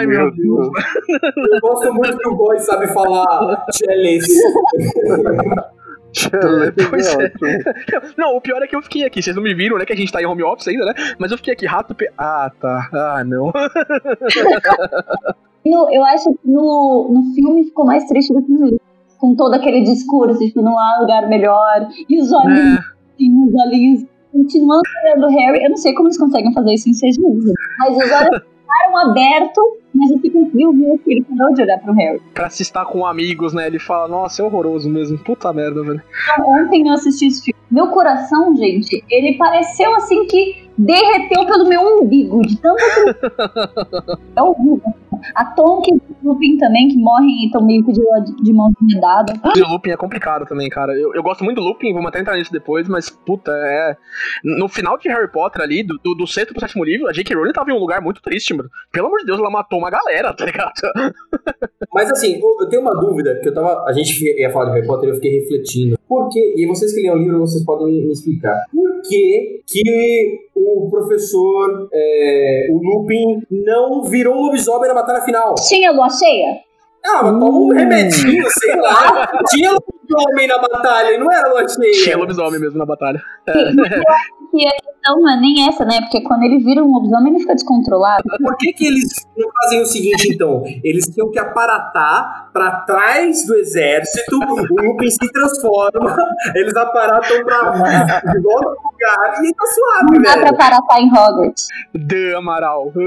Ai, 0.00 0.06
meu 0.06 0.30
Deus. 0.30 0.68
Eu 1.08 1.60
gosto 1.60 1.92
muito 1.94 2.16
que 2.18 2.28
o 2.28 2.34
boy 2.36 2.58
sabe 2.58 2.86
falar 2.88 3.66
Chelis. 3.72 4.24
Pois 6.90 7.06
é. 7.06 7.16
ótimo. 7.16 8.12
Não, 8.18 8.36
o 8.36 8.40
pior 8.40 8.60
é 8.60 8.66
que 8.66 8.74
eu 8.74 8.82
fiquei 8.82 9.04
aqui. 9.04 9.22
Vocês 9.22 9.36
não 9.36 9.42
me 9.44 9.54
viram, 9.54 9.78
né? 9.78 9.84
Que 9.84 9.92
a 9.92 9.96
gente 9.96 10.10
tá 10.12 10.20
em 10.20 10.26
home 10.26 10.42
office 10.42 10.66
ainda, 10.66 10.86
né? 10.86 10.94
Mas 11.20 11.30
eu 11.30 11.36
fiquei 11.36 11.52
aqui, 11.54 11.66
rato. 11.66 11.94
Pe... 11.94 12.08
Ah, 12.18 12.50
tá. 12.60 12.88
Ah, 12.92 13.22
não. 13.24 13.52
No- 15.64 15.88
eu 15.92 16.02
acho 16.04 16.24
que 16.42 16.50
no, 16.50 17.10
no 17.12 17.34
filme 17.34 17.64
ficou 17.64 17.84
mais 17.84 18.04
triste 18.06 18.32
do 18.32 18.42
que 18.42 18.50
no 18.50 18.64
livro. 18.64 18.80
Com 19.18 19.36
todo 19.36 19.52
aquele 19.54 19.82
discurso, 19.82 20.38
tipo, 20.38 20.62
não 20.62 20.76
há 20.78 20.98
lugar 21.00 21.28
melhor. 21.28 21.86
E 22.08 22.18
os 22.20 22.32
olhinhos, 22.32 22.78
assim, 23.14 23.46
os 23.46 23.54
olhinhos 23.66 24.04
continuando 24.32 24.80
olhando 25.04 25.26
o 25.26 25.30
Harry. 25.38 25.62
Eu 25.62 25.70
não 25.70 25.76
sei 25.76 25.92
como 25.94 26.08
eles 26.08 26.18
conseguem 26.18 26.52
fazer 26.54 26.72
isso 26.72 26.88
em 26.88 26.94
seis 26.94 27.18
meses. 27.18 27.52
Mas 27.78 27.90
os 27.94 28.02
olhos 28.10 28.42
ficaram 28.42 28.96
abertos, 29.10 29.64
mas 29.94 30.10
você 30.10 30.30
conseguiu 30.30 30.72
ver 30.72 30.98
que 30.98 31.12
ele 31.12 31.24
parou 31.24 31.54
de 31.54 31.62
olhar 31.62 31.78
pro 31.78 31.92
Harry. 31.94 32.20
Pra 32.34 32.48
se 32.48 32.62
estar 32.62 32.84
com 32.84 33.04
amigos, 33.04 33.52
né? 33.52 33.66
Ele 33.66 33.78
fala, 33.78 34.08
nossa, 34.08 34.42
é 34.42 34.44
horroroso 34.44 34.88
mesmo. 34.88 35.18
Puta 35.18 35.52
merda, 35.52 35.82
velho. 35.82 36.02
Então, 36.32 36.46
ontem 36.48 36.86
eu 36.86 36.94
assisti 36.94 37.26
esse 37.26 37.42
filme. 37.42 37.60
Meu 37.70 37.88
coração, 37.88 38.56
gente, 38.56 39.04
ele 39.08 39.36
pareceu 39.36 39.94
assim 39.94 40.26
que 40.26 40.69
derreteu 40.78 41.46
pelo 41.46 41.68
meu 41.68 42.02
umbigo, 42.02 42.42
de 42.42 42.56
tanto 42.58 42.82
que... 42.82 44.20
É 44.36 44.42
horrível. 44.42 44.94
A 45.34 45.44
Tonk 45.44 45.90
e 45.90 45.94
o 45.94 46.30
Lupin 46.30 46.56
também, 46.56 46.88
que 46.88 46.96
morrem 46.96 47.42
e 47.42 47.46
estão 47.46 47.64
meio 47.64 47.84
que 47.84 47.92
de, 47.92 48.02
de 48.42 48.52
mão 48.52 48.72
dada. 49.00 49.34
E 49.54 49.60
o 49.60 49.68
Lupin 49.68 49.90
é 49.90 49.96
complicado 49.96 50.46
também, 50.46 50.68
cara. 50.68 50.92
Eu, 50.92 51.14
eu 51.14 51.22
gosto 51.22 51.44
muito 51.44 51.60
do 51.60 51.66
Lupin, 51.66 51.92
vamos 51.92 52.08
até 52.08 52.20
entrar 52.20 52.36
nisso 52.36 52.52
depois, 52.52 52.88
mas 52.88 53.10
puta, 53.10 53.50
é. 53.52 53.96
No 54.42 54.68
final 54.68 54.96
de 54.96 55.08
Harry 55.08 55.30
Potter 55.30 55.62
ali, 55.62 55.82
do, 55.82 55.98
do, 55.98 56.14
do 56.14 56.26
sexto 56.26 56.52
pro 56.52 56.60
sétimo 56.60 56.84
livro, 56.84 57.08
a 57.08 57.12
J.K. 57.12 57.36
Rowling 57.36 57.52
tava 57.52 57.70
em 57.70 57.74
um 57.74 57.78
lugar 57.78 58.00
muito 58.00 58.22
triste, 58.22 58.54
mano. 58.54 58.70
Pelo 58.90 59.08
amor 59.08 59.18
de 59.18 59.26
Deus, 59.26 59.38
ela 59.38 59.50
matou 59.50 59.78
uma 59.78 59.90
galera, 59.90 60.32
tá 60.32 60.44
ligado? 60.44 60.72
Mas 61.92 62.10
assim, 62.10 62.40
eu 62.40 62.60
eu 62.60 62.68
tenho 62.68 62.82
uma 62.82 62.94
dúvida, 62.94 63.38
que 63.42 63.48
eu 63.48 63.54
tava. 63.54 63.84
A 63.86 63.92
gente 63.92 64.24
ia 64.38 64.50
falar 64.50 64.66
de 64.66 64.72
Harry 64.72 64.86
Potter 64.86 65.08
e 65.08 65.12
eu 65.12 65.14
fiquei 65.16 65.40
refletindo. 65.40 65.98
Por 66.08 66.28
que, 66.28 66.54
e 66.56 66.66
vocês 66.66 66.92
que 66.92 67.00
leem 67.00 67.12
o 67.12 67.16
livro, 67.16 67.38
vocês 67.40 67.64
podem 67.64 67.86
me, 67.86 68.06
me 68.06 68.12
explicar. 68.12 68.56
Por 68.72 69.02
que, 69.02 69.62
que 69.66 70.49
o 70.76 70.90
professor, 70.90 71.88
é, 71.92 72.66
o 72.70 72.78
Lupin, 72.78 73.42
não 73.50 74.02
virou 74.04 74.34
um 74.34 74.42
lobisomem 74.46 74.88
na 74.88 74.94
batalha 74.94 75.22
final? 75.22 75.54
Tinha 75.54 75.92
lua 75.92 76.08
cheia? 76.10 76.58
Ah, 77.04 77.22
mas 77.22 77.32
toma 77.32 77.58
um 77.58 77.68
remedinho, 77.68 78.44
sei 78.50 78.76
lá. 78.76 79.26
Tinha 79.48 79.72
lobisomem 79.72 80.46
na 80.46 80.58
batalha, 80.58 81.14
e 81.14 81.18
não 81.18 81.32
era 81.32 81.48
lua 81.48 81.66
cheia. 81.66 82.04
Tinha 82.04 82.16
lobisomem 82.16 82.60
mesmo 82.60 82.78
na 82.78 82.84
batalha. 82.84 83.20
Que 83.46 84.66
a 84.66 84.72
questão 84.72 85.20
não 85.20 85.30
é 85.30 85.40
nem 85.40 85.68
essa, 85.68 85.84
né? 85.84 86.00
Porque 86.00 86.20
quando 86.22 86.42
ele 86.42 86.58
vira 86.58 86.84
um 86.84 86.92
lobisomem, 86.92 87.32
ele 87.32 87.40
fica 87.40 87.54
descontrolado. 87.54 88.22
Por 88.42 88.56
que, 88.58 88.72
que 88.72 88.86
eles 88.86 89.26
não 89.36 89.48
fazem 89.62 89.80
o 89.80 89.86
seguinte, 89.86 90.34
então? 90.34 90.62
Eles 90.84 91.06
tinham 91.06 91.30
que 91.30 91.38
aparatar 91.38 92.50
pra 92.52 92.80
trás 92.80 93.46
do 93.46 93.54
exército, 93.54 94.36
o 94.36 94.82
Lupin 94.82 95.10
se 95.10 95.32
transforma, 95.32 96.16
eles 96.54 96.76
aparatam 96.76 97.44
pra 97.44 98.20
de 98.32 98.40
volta 98.42 98.89
lugar 99.00 99.44
e 99.44 99.54
tá 99.54 99.66
suave, 99.66 100.14
Não 100.14 100.22
dá 100.22 100.32
velho. 100.34 100.42
pra 100.48 100.52
paratar 100.56 100.98
em 101.00 101.08
Hogwarts. 101.08 101.66
De 101.94 102.34
Amaral. 102.34 102.92
Por 102.92 103.04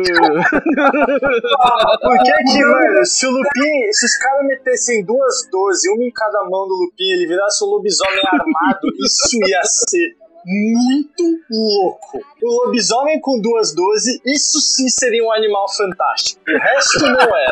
que 2.23 2.33
que, 2.51 2.65
mano, 2.65 3.05
se 3.05 3.25
o 3.25 3.31
Lupin, 3.31 3.91
se 3.91 4.05
os 4.05 4.17
caras 4.17 4.45
metessem 4.47 5.05
duas 5.05 5.47
12, 5.51 5.89
uma 5.91 6.03
em 6.03 6.11
cada 6.11 6.43
mão 6.49 6.67
do 6.67 6.73
Lupin, 6.75 7.03
ele 7.11 7.27
virasse 7.27 7.63
um 7.63 7.67
lobisomem 7.67 8.19
armado, 8.31 8.87
isso 8.99 9.37
ia 9.47 9.61
ser 9.63 10.15
muito 10.45 11.23
louco. 11.49 12.19
O 12.43 12.65
lobisomem 12.65 13.19
com 13.21 13.39
duas 13.39 13.73
12, 13.73 14.21
isso 14.25 14.59
sim 14.59 14.89
seria 14.89 15.23
um 15.23 15.31
animal 15.31 15.69
fantástico. 15.69 16.41
O 16.47 16.57
resto 16.59 17.05
não 17.05 17.35
é. 17.37 17.47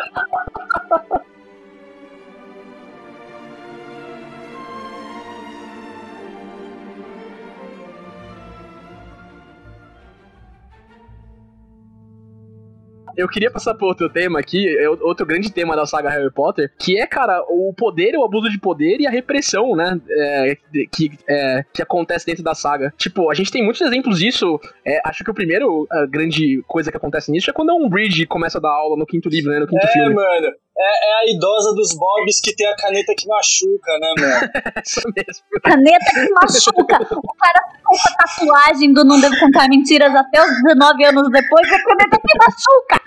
Eu 13.16 13.28
queria 13.28 13.50
passar 13.50 13.74
por 13.74 13.86
outro 13.86 14.08
tema 14.08 14.38
aqui, 14.38 14.68
é 14.78 14.88
outro 14.88 15.26
grande 15.26 15.52
tema 15.52 15.76
da 15.76 15.86
saga 15.86 16.10
Harry 16.10 16.30
Potter, 16.32 16.70
que 16.78 16.98
é, 16.98 17.06
cara, 17.06 17.42
o 17.48 17.72
poder, 17.76 18.16
o 18.16 18.24
abuso 18.24 18.48
de 18.50 18.58
poder 18.58 19.00
e 19.00 19.06
a 19.06 19.10
repressão, 19.10 19.74
né? 19.76 20.00
é, 20.10 20.56
que, 20.90 21.10
é, 21.28 21.64
que 21.72 21.82
acontece 21.82 22.26
dentro 22.26 22.42
da 22.42 22.54
saga. 22.54 22.92
Tipo, 22.96 23.30
a 23.30 23.34
gente 23.34 23.50
tem 23.50 23.62
muitos 23.62 23.80
exemplos 23.82 24.18
disso. 24.18 24.60
é, 24.84 25.00
acho 25.04 25.24
que 25.24 25.30
o 25.30 25.34
primeiro 25.34 25.86
grande 26.08 26.62
coisa 26.66 26.90
que 26.90 26.96
acontece 26.96 27.30
nisso 27.30 27.50
é 27.50 27.52
quando 27.52 27.70
a 27.70 27.74
Umbridge 27.74 28.26
começa 28.26 28.58
a 28.58 28.60
dar 28.60 28.70
aula 28.70 28.96
no 28.96 29.06
quinto 29.06 29.28
livro, 29.28 29.50
né? 29.50 29.58
No 29.60 29.66
quinto 29.66 29.84
É, 29.86 29.92
filme. 29.92 30.14
mano. 30.14 30.52
É, 30.76 30.82
é 30.82 31.14
a 31.20 31.36
idosa 31.36 31.74
dos 31.74 31.94
Bobs 31.94 32.40
que 32.40 32.56
tem 32.56 32.66
a 32.66 32.74
caneta 32.76 33.12
que 33.16 33.28
machuca, 33.28 33.92
né, 34.00 34.14
mano? 34.18 34.52
Isso 34.84 35.02
mesmo. 35.14 35.44
Caneta 35.62 36.10
que 36.14 36.30
machuca. 36.32 37.18
O 37.18 37.34
cara 37.36 37.60
ficou 37.76 37.92
com 37.92 38.08
a 38.08 38.16
tatuagem 38.16 38.92
do 38.94 39.04
Não 39.04 39.20
Devo 39.20 39.38
Contar 39.38 39.68
Mentiras 39.68 40.14
até 40.14 40.40
os 40.40 40.62
19 40.62 41.04
anos 41.04 41.30
depois. 41.30 41.72
A 41.72 41.82
caneta 41.84 42.18
que 42.18 42.38
machuca. 42.38 43.00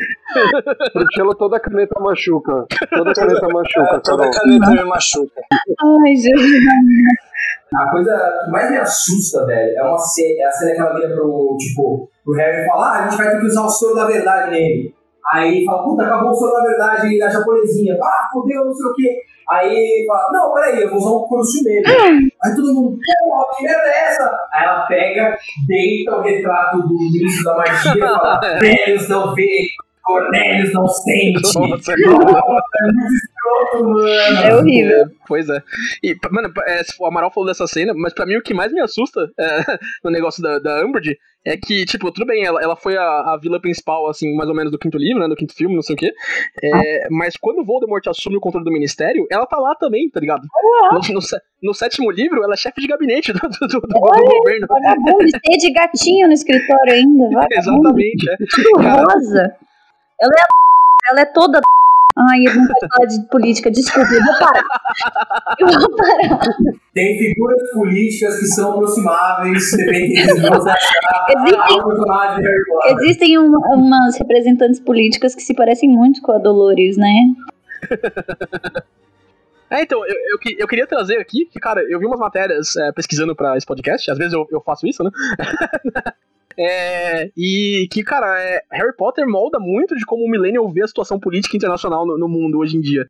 Cello 1.16 1.36
toda 1.36 1.60
caneta 1.60 2.00
machuca. 2.00 2.68
Toda 2.90 3.14
caneta 3.14 3.48
machuca, 3.48 3.96
É, 3.96 4.00
toda 4.00 4.32
caneta 4.32 4.72
me 4.72 4.84
machuca. 4.84 5.42
Ai, 5.52 6.16
Jesus. 6.16 6.52
A 7.74 7.92
coisa 7.92 8.42
que 8.46 8.52
mais 8.52 8.70
me 8.70 8.78
assusta, 8.78 9.46
velho, 9.46 9.78
é, 9.78 9.84
uma 9.84 9.98
cena, 9.98 10.44
é 10.44 10.46
a 10.46 10.52
cena 10.52 10.72
que 10.72 10.80
ela 10.80 10.94
vira 10.94 11.14
pro, 11.16 11.58
tipo, 11.60 12.10
pro 12.24 12.34
Harry 12.36 12.62
e 12.62 12.68
fala, 12.68 12.86
ah, 12.86 13.00
a 13.00 13.10
gente 13.10 13.18
vai 13.18 13.32
ter 13.32 13.40
que 13.40 13.48
usar 13.48 13.64
o 13.66 13.70
soro 13.70 13.96
da 13.96 14.06
verdade 14.06 14.52
nele. 14.52 14.94
Aí 15.34 15.64
fala, 15.66 15.84
puta, 15.84 16.04
acabou 16.04 16.32
o 16.32 16.34
soro 16.34 16.54
da 16.54 16.64
verdade 16.70 17.18
na 17.18 17.30
japonesinha. 17.30 17.98
Ah, 18.02 18.28
fodeu, 18.32 18.66
não 18.66 18.74
sei 18.74 18.86
o 18.86 18.94
quê. 18.94 19.22
Aí 19.50 20.06
fala, 20.08 20.32
não, 20.32 20.54
peraí, 20.54 20.82
eu 20.82 20.90
vou 20.90 21.00
usar 21.00 21.12
um 21.12 21.28
curso 21.28 21.64
nele. 21.64 21.84
Aí 22.44 22.56
todo 22.56 22.74
mundo, 22.74 22.98
porra, 23.20 23.46
que 23.56 23.64
merda 23.64 23.88
é 23.88 24.06
essa? 24.08 24.38
Aí 24.54 24.64
ela 24.64 24.86
pega, 24.88 25.38
deita 25.68 26.18
o 26.18 26.22
retrato 26.22 26.78
do 26.82 26.94
ministro 26.94 27.44
da 27.44 27.58
magia 27.58 27.94
e 27.96 28.00
fala, 28.00 28.40
velhos 28.60 29.10
não 29.10 29.36
veem, 29.36 29.68
Cornélios 30.06 30.74
não 30.74 30.88
sente. 30.88 31.42
Nossa, 31.42 31.94
É 31.96 32.86
muito 32.92 33.14
escroto, 33.14 33.90
mano. 33.90 34.08
É 34.08 34.56
horrível. 34.56 35.06
Pois 35.28 35.50
é. 35.50 35.62
E, 36.04 36.16
mano, 36.32 36.52
é, 36.68 36.82
o 37.00 37.06
Amaral 37.06 37.32
falou 37.32 37.48
dessa 37.48 37.66
cena, 37.68 37.94
mas 37.96 38.14
pra 38.14 38.26
mim 38.26 38.36
o 38.38 38.42
que 38.42 38.54
mais 38.54 38.72
me 38.72 38.82
assusta 38.82 39.30
é, 39.40 39.60
no 40.04 40.12
negócio 40.12 40.42
da, 40.44 40.60
da 40.60 40.86
Umbridge 40.86 41.18
é 41.48 41.56
que, 41.56 41.86
tipo, 41.86 42.12
tudo 42.12 42.26
bem, 42.26 42.44
ela, 42.44 42.60
ela 42.62 42.76
foi 42.76 42.98
a, 42.98 43.04
a 43.04 43.38
vila 43.40 43.62
principal, 43.62 44.10
assim, 44.10 44.36
mais 44.36 44.50
ou 44.50 44.56
menos 44.56 44.72
do 44.72 44.80
quinto 44.80 44.98
livro, 44.98 45.22
né, 45.22 45.28
do 45.28 45.36
quinto 45.36 45.54
filme, 45.54 45.76
não 45.76 45.82
sei 45.84 45.94
o 45.94 45.98
quê. 45.98 46.12
É, 46.64 47.08
mas 47.12 47.38
quando 47.38 47.60
o 47.60 47.66
Voldemort 47.66 48.06
assume 48.08 48.36
o 48.38 48.40
controle 48.40 48.66
do 48.66 48.72
ministério, 48.72 49.28
ela 49.32 49.46
tá 49.46 49.58
lá 49.58 49.76
também, 49.76 50.10
tá 50.10 50.20
ligado? 50.20 50.42
No, 50.92 51.00
no 51.14 51.20
no 51.64 51.74
sétimo 51.74 52.10
livro, 52.12 52.44
ela 52.44 52.54
é 52.54 52.58
chefe 52.58 52.82
de 52.82 52.88
gabinete 52.88 53.32
do, 53.32 53.40
do, 53.40 53.48
do- 53.50 53.68
do- 53.80 53.88
do 53.88 54.00
governo. 54.00 54.68
Vagabundo, 54.68 55.26
de 55.60 55.72
gatinho 55.72 56.28
no 56.28 56.34
escritório 56.34 56.94
ainda. 56.94 57.24
Vagabundo. 57.30 57.90
Exatamente, 58.00 58.30
é. 58.32 58.36
Tudo 58.50 58.72
Cara. 58.82 59.04
rosa. 59.04 59.56
Ela 60.22 60.32
é, 60.38 61.12
ela 61.12 61.22
é 61.22 61.26
toda. 61.26 61.60
Ai, 62.18 62.40
eu 62.48 62.56
não 62.56 62.66
posso 62.68 62.88
falar 62.96 63.08
de 63.08 63.28
política, 63.30 63.70
desculpa, 63.70 64.08
eu 64.14 64.24
vou 64.24 64.40
parar. 64.40 64.64
Eu 65.60 65.68
vou 65.68 65.96
parar. 65.98 66.40
Tem 66.94 67.18
figuras 67.18 67.72
políticas 67.74 68.40
que 68.40 68.46
são 68.46 68.72
aproximáveis, 68.72 69.72
dependendo 69.76 70.36
de 70.36 70.50
você 70.50 70.70
achar 70.70 71.26
Existem-. 71.30 72.96
Existem 73.02 73.38
um- 73.38 73.58
umas 73.74 74.18
representantes 74.18 74.80
políticas 74.80 75.36
que 75.36 75.42
se 75.42 75.54
parecem 75.54 75.90
muito 75.90 76.22
com 76.22 76.32
a 76.32 76.38
Dolores, 76.38 76.96
né? 76.98 77.12
É, 79.68 79.82
então, 79.82 80.06
eu, 80.06 80.14
eu, 80.14 80.38
eu 80.60 80.68
queria 80.68 80.86
trazer 80.86 81.18
aqui, 81.18 81.46
que, 81.52 81.60
cara, 81.60 81.82
eu 81.90 82.00
vi 82.00 82.06
umas 82.06 82.20
matérias 82.20 82.76
é, 82.78 82.92
pesquisando 82.92 83.36
pra 83.36 83.58
esse 83.58 83.66
podcast, 83.66 84.10
às 84.12 84.18
vezes 84.18 84.32
eu, 84.32 84.48
eu 84.52 84.62
faço 84.62 84.86
isso, 84.86 85.04
né? 85.04 85.10
É, 86.58 87.32
e 87.36 87.88
que, 87.92 88.04
cara, 88.04 88.42
é, 88.42 88.62
Harry 88.72 88.96
Potter 88.96 89.28
molda 89.28 89.60
muito 89.60 89.96
de 89.96 90.06
como 90.06 90.24
o 90.24 90.30
Millennial 90.30 90.72
vê 90.72 90.84
a 90.84 90.88
situação 90.88 91.20
política 91.20 91.58
internacional 91.58 92.06
no, 92.06 92.18
no 92.18 92.28
mundo 92.28 92.60
hoje 92.60 92.78
em 92.78 92.82
dia. 92.82 93.08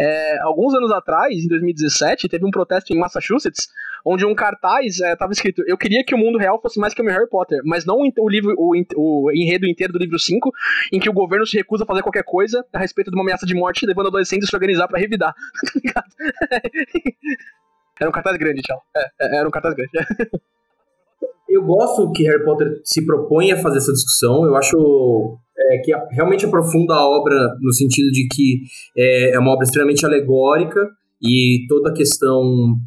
É, 0.00 0.38
alguns 0.42 0.74
anos 0.74 0.92
atrás, 0.92 1.34
em 1.34 1.48
2017, 1.48 2.28
teve 2.28 2.46
um 2.46 2.50
protesto 2.52 2.92
em 2.92 2.98
Massachusetts, 2.98 3.66
onde 4.04 4.24
um 4.24 4.32
cartaz 4.34 5.00
estava 5.00 5.32
escrito: 5.32 5.62
Eu 5.66 5.76
queria 5.76 6.04
que 6.04 6.14
o 6.14 6.18
mundo 6.18 6.38
real 6.38 6.60
fosse 6.62 6.78
mais 6.78 6.94
que 6.94 7.02
o 7.02 7.04
meu 7.04 7.12
Harry 7.12 7.28
Potter, 7.28 7.60
mas 7.64 7.84
não 7.84 7.96
o, 7.96 8.28
livro, 8.28 8.54
o, 8.56 8.74
o 8.96 9.32
enredo 9.32 9.66
inteiro 9.66 9.92
do 9.92 9.98
livro 9.98 10.16
5, 10.16 10.52
em 10.92 11.00
que 11.00 11.10
o 11.10 11.12
governo 11.12 11.44
se 11.44 11.56
recusa 11.56 11.82
a 11.82 11.86
fazer 11.86 12.02
qualquer 12.02 12.22
coisa 12.22 12.64
a 12.72 12.78
respeito 12.78 13.10
de 13.10 13.16
uma 13.16 13.24
ameaça 13.24 13.44
de 13.44 13.56
morte, 13.56 13.84
levando 13.84 14.06
adolescentes 14.06 14.46
a 14.46 14.50
se 14.50 14.56
organizar 14.56 14.86
pra 14.86 15.00
revidar. 15.00 15.34
Tá? 15.92 16.04
Era 18.00 18.10
um 18.10 18.12
cartaz 18.12 18.36
grande, 18.36 18.62
tchau. 18.62 18.80
É, 18.96 19.00
é, 19.20 19.36
era 19.38 19.48
um 19.48 19.50
cartaz 19.50 19.74
grande. 19.74 19.90
Eu 21.48 21.64
gosto 21.64 22.12
que 22.12 22.24
Harry 22.24 22.44
Potter 22.44 22.68
se 22.84 23.04
propõe 23.04 23.52
a 23.52 23.56
fazer 23.56 23.78
essa 23.78 23.92
discussão. 23.92 24.44
Eu 24.44 24.54
acho 24.54 25.38
é, 25.56 25.78
que 25.78 25.92
realmente 26.12 26.44
aprofunda 26.44 26.94
a 26.94 27.08
obra 27.08 27.36
no 27.60 27.72
sentido 27.72 28.10
de 28.10 28.26
que 28.28 28.60
é, 28.96 29.34
é 29.34 29.38
uma 29.38 29.52
obra 29.52 29.64
extremamente 29.64 30.04
alegórica 30.04 30.80
e 31.20 31.66
toda 31.68 31.90
a 31.90 31.92
questão 31.92 32.42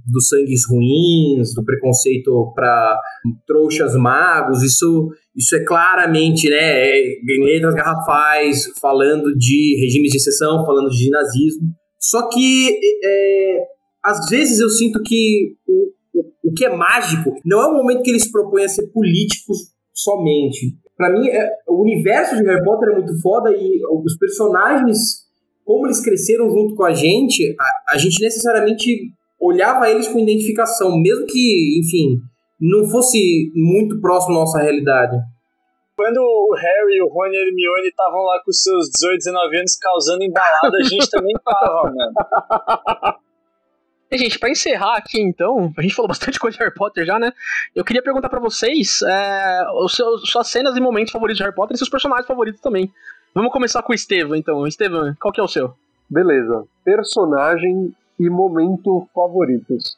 dos 0.07 0.29
sangues 0.29 0.61
ruins, 0.69 1.53
do 1.53 1.63
preconceito 1.65 2.51
para 2.55 2.97
trouxas 3.45 3.93
magos, 3.95 4.63
isso, 4.63 5.09
isso 5.35 5.55
é 5.55 5.63
claramente, 5.65 6.49
né, 6.49 6.81
é, 6.81 7.01
em 7.01 7.43
letras 7.43 7.75
garrafais, 7.75 8.67
falando 8.79 9.35
de 9.35 9.77
regimes 9.81 10.11
de 10.11 10.17
exceção, 10.17 10.65
falando 10.65 10.89
de 10.89 11.09
nazismo. 11.09 11.67
Só 11.99 12.29
que 12.29 12.79
é, 13.03 13.57
às 14.03 14.29
vezes 14.29 14.59
eu 14.59 14.69
sinto 14.69 15.01
que 15.03 15.55
o, 15.67 15.91
o, 16.43 16.53
que 16.53 16.65
é 16.65 16.75
mágico 16.75 17.33
não 17.45 17.61
é 17.61 17.67
o 17.67 17.73
momento 17.73 18.03
que 18.03 18.09
eles 18.09 18.31
propõem 18.31 18.65
a 18.65 18.69
ser 18.69 18.87
políticos 18.87 19.57
somente. 19.93 20.75
Pra 20.97 21.09
mim, 21.09 21.27
é- 21.27 21.49
o 21.67 21.81
universo 21.81 22.35
de 22.35 22.43
Harry 22.43 22.63
Potter 22.63 22.89
é 22.89 22.95
muito 22.95 23.19
foda 23.21 23.51
e 23.51 23.81
os 24.03 24.17
personagens, 24.17 25.25
como 25.65 25.87
eles 25.87 26.01
cresceram 26.03 26.49
junto 26.49 26.75
com 26.75 26.83
a 26.83 26.93
gente, 26.93 27.55
a, 27.59 27.95
a 27.95 27.97
gente 27.97 28.21
necessariamente 28.21 29.11
olhava 29.39 29.89
eles 29.89 30.07
com 30.07 30.19
identificação, 30.19 30.99
mesmo 30.99 31.25
que, 31.25 31.79
enfim, 31.79 32.19
não 32.59 32.87
fosse 32.87 33.51
muito 33.55 33.99
próximo 33.99 34.35
à 34.35 34.39
nossa 34.41 34.59
realidade. 34.59 35.17
Quando 35.95 36.17
o 36.17 36.55
Harry, 36.55 37.01
o 37.01 37.07
Rony 37.07 37.35
e 37.35 37.37
a 37.37 37.41
Hermione 37.41 37.87
estavam 37.87 38.23
lá 38.23 38.39
com 38.43 38.51
seus 38.51 38.89
18, 38.89 39.17
19 39.17 39.57
anos 39.57 39.77
causando 39.77 40.23
embalada, 40.23 40.77
a 40.79 40.83
gente 40.83 41.09
também 41.09 41.33
tava, 41.43 41.91
mano. 41.91 43.17
E, 44.11 44.17
gente, 44.17 44.37
pra 44.37 44.49
encerrar 44.49 44.97
aqui 44.97 45.21
então, 45.21 45.71
a 45.77 45.81
gente 45.81 45.95
falou 45.95 46.09
bastante 46.09 46.37
coisa 46.37 46.57
de 46.57 46.63
Harry 46.63 46.75
Potter 46.75 47.05
já, 47.05 47.17
né? 47.17 47.31
Eu 47.73 47.85
queria 47.85 48.03
perguntar 48.03 48.27
pra 48.27 48.41
vocês 48.41 49.01
é, 49.03 49.63
os 49.75 49.95
seus, 49.95 50.29
suas 50.29 50.47
cenas 50.47 50.75
e 50.75 50.81
momentos 50.81 51.13
favoritos 51.13 51.37
de 51.37 51.43
Harry 51.43 51.55
Potter 51.55 51.75
e 51.75 51.77
seus 51.77 51.89
personagens 51.89 52.27
favoritos 52.27 52.59
também. 52.59 52.91
Vamos 53.33 53.53
começar 53.53 53.81
com 53.81 53.93
o 53.93 53.95
Estevam, 53.95 54.35
então. 54.35 54.67
Estevam, 54.67 55.15
qual 55.21 55.31
que 55.31 55.39
é 55.39 55.43
o 55.43 55.47
seu? 55.47 55.73
Beleza. 56.09 56.65
Personagem 56.83 57.95
e 58.19 58.29
momento 58.29 59.07
favoritos. 59.15 59.97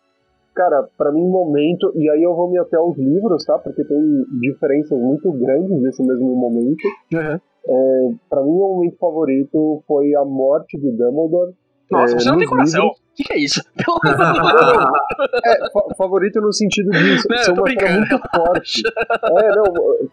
Cara, 0.54 0.88
pra 0.96 1.12
mim, 1.12 1.28
momento, 1.28 1.92
e 1.96 2.08
aí 2.08 2.22
eu 2.22 2.36
vou 2.36 2.52
me 2.52 2.60
até 2.60 2.78
aos 2.78 2.96
livros, 2.96 3.44
tá? 3.44 3.58
Porque 3.58 3.84
tem 3.84 4.26
diferenças 4.40 5.00
muito 5.00 5.32
grandes 5.32 5.82
nesse 5.82 6.04
mesmo 6.04 6.36
momento. 6.36 6.84
Uhum. 7.12 7.40
É, 7.66 8.12
pra 8.30 8.44
mim, 8.44 8.52
o 8.52 8.76
momento 8.76 8.98
favorito 8.98 9.84
foi 9.88 10.14
a 10.14 10.24
morte 10.24 10.78
de 10.78 10.92
Dumbledore. 10.92 11.56
Nossa, 11.94 12.16
É, 12.16 12.20
você 12.20 12.30
não 12.30 12.38
tem 12.38 12.46
nos 12.48 12.50
coração. 12.50 12.82
livros- 12.84 13.00
O 13.00 13.16
que, 13.16 13.24
que 13.24 13.34
é 13.34 13.38
isso? 13.40 13.62
É, 15.46 15.70
fa- 15.72 15.96
favorito 15.98 16.42
no 16.42 16.52
sentido 16.54 16.90
de 16.92 17.22
ser 17.22 17.30
Não, 17.30 17.56
tô 17.56 17.62
uma 17.62 17.70
cena 17.70 17.98
muito 17.98 18.20
forte. 18.36 18.82
É, 19.44 19.56
não, 19.56 19.64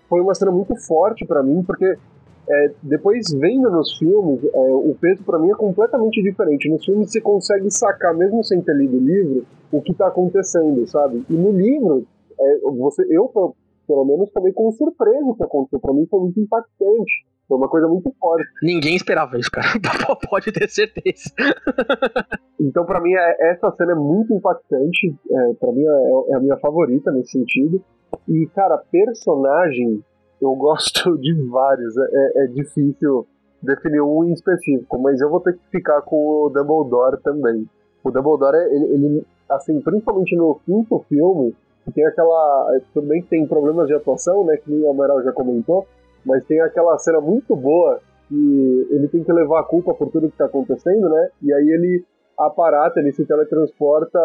foi 0.08 0.20
uma 0.20 0.34
cena 0.34 0.50
muito 0.50 0.76
forte 0.76 1.26
pra 1.26 1.42
mim, 1.42 1.62
porque 1.62 1.96
é, 2.48 2.70
depois 2.82 3.26
vendo 3.38 3.70
nos 3.70 3.96
filmes, 3.98 4.44
é, 4.44 4.58
o 4.58 4.94
peso 5.00 5.22
pra 5.24 5.38
mim 5.38 5.50
é 5.50 5.54
completamente 5.54 6.22
diferente. 6.22 6.68
Nos 6.68 6.84
filmes 6.84 7.10
você 7.10 7.20
consegue 7.20 7.70
sacar, 7.70 8.14
mesmo 8.14 8.42
sem 8.44 8.60
ter 8.60 8.74
lido 8.74 8.96
o 8.96 9.00
livro, 9.00 9.46
o 9.72 9.80
que 9.80 9.94
tá 9.94 10.08
acontecendo, 10.08 10.86
sabe? 10.88 11.24
E 11.28 11.32
no 11.32 11.52
livro, 11.52 12.04
é, 12.38 12.58
você, 12.76 13.04
eu 13.10 13.28
pelo 13.90 14.04
menos 14.04 14.30
tomei 14.30 14.52
como 14.52 14.70
surpresa 14.70 15.24
o 15.24 15.34
que 15.34 15.42
aconteceu. 15.42 15.80
Pra 15.80 15.92
mim 15.92 16.06
foi 16.08 16.20
muito 16.20 16.38
impactante. 16.38 17.12
Foi 17.48 17.58
uma 17.58 17.68
coisa 17.68 17.88
muito 17.88 18.14
forte. 18.20 18.46
Ninguém 18.62 18.94
esperava 18.94 19.36
isso, 19.36 19.50
cara. 19.50 19.66
Pode 20.30 20.52
ter 20.52 20.68
certeza. 20.70 21.30
Então, 22.60 22.84
pra 22.86 23.00
mim, 23.00 23.12
é- 23.12 23.50
essa 23.50 23.68
cena 23.72 23.92
é 23.92 23.94
muito 23.96 24.32
impactante. 24.32 25.12
É, 25.28 25.54
para 25.54 25.72
mim, 25.72 25.82
é, 25.82 26.32
é 26.32 26.36
a 26.36 26.40
minha 26.40 26.56
favorita 26.58 27.10
nesse 27.10 27.32
sentido. 27.32 27.82
E, 28.28 28.46
cara, 28.54 28.78
personagem, 28.92 30.00
eu 30.40 30.54
gosto 30.54 31.16
de 31.18 31.34
vários. 31.48 31.96
É, 31.96 32.02
é- 32.02 32.44
é 32.44 32.46
difícil 32.48 33.26
definir 33.60 34.00
um 34.02 34.24
em 34.24 34.32
específico, 34.32 34.98
mas 35.00 35.20
eu 35.20 35.28
vou 35.28 35.40
ter 35.40 35.54
que 35.54 35.60
ficar 35.72 36.00
com 36.02 36.16
o 36.44 36.48
Dumbledore 36.50 37.20
também. 37.22 37.68
O 38.04 38.10
Dumbledore, 38.12 38.56
ele, 38.56 38.84
ele, 38.94 39.26
assim, 39.48 39.80
principalmente 39.80 40.34
no 40.36 40.58
quinto 40.64 41.04
filme, 41.08 41.52
tem 41.94 42.04
aquela. 42.06 42.78
Que 42.92 43.22
tem 43.28 43.46
problemas 43.46 43.86
de 43.86 43.94
atuação, 43.94 44.44
né? 44.44 44.56
Que 44.56 44.72
o 44.72 44.90
Amaral 44.90 45.22
já 45.22 45.32
comentou, 45.32 45.86
mas 46.24 46.44
tem 46.46 46.60
aquela 46.60 46.98
cena 46.98 47.20
muito 47.20 47.56
boa 47.56 48.00
que 48.28 48.86
ele 48.90 49.08
tem 49.08 49.24
que 49.24 49.32
levar 49.32 49.60
a 49.60 49.64
culpa 49.64 49.92
por 49.94 50.10
tudo 50.10 50.30
que 50.30 50.36
tá 50.36 50.44
acontecendo, 50.44 51.08
né? 51.08 51.28
E 51.42 51.52
aí 51.52 51.68
ele 51.68 52.04
aparata, 52.38 53.00
ele 53.00 53.12
se 53.12 53.26
teletransporta 53.26 54.18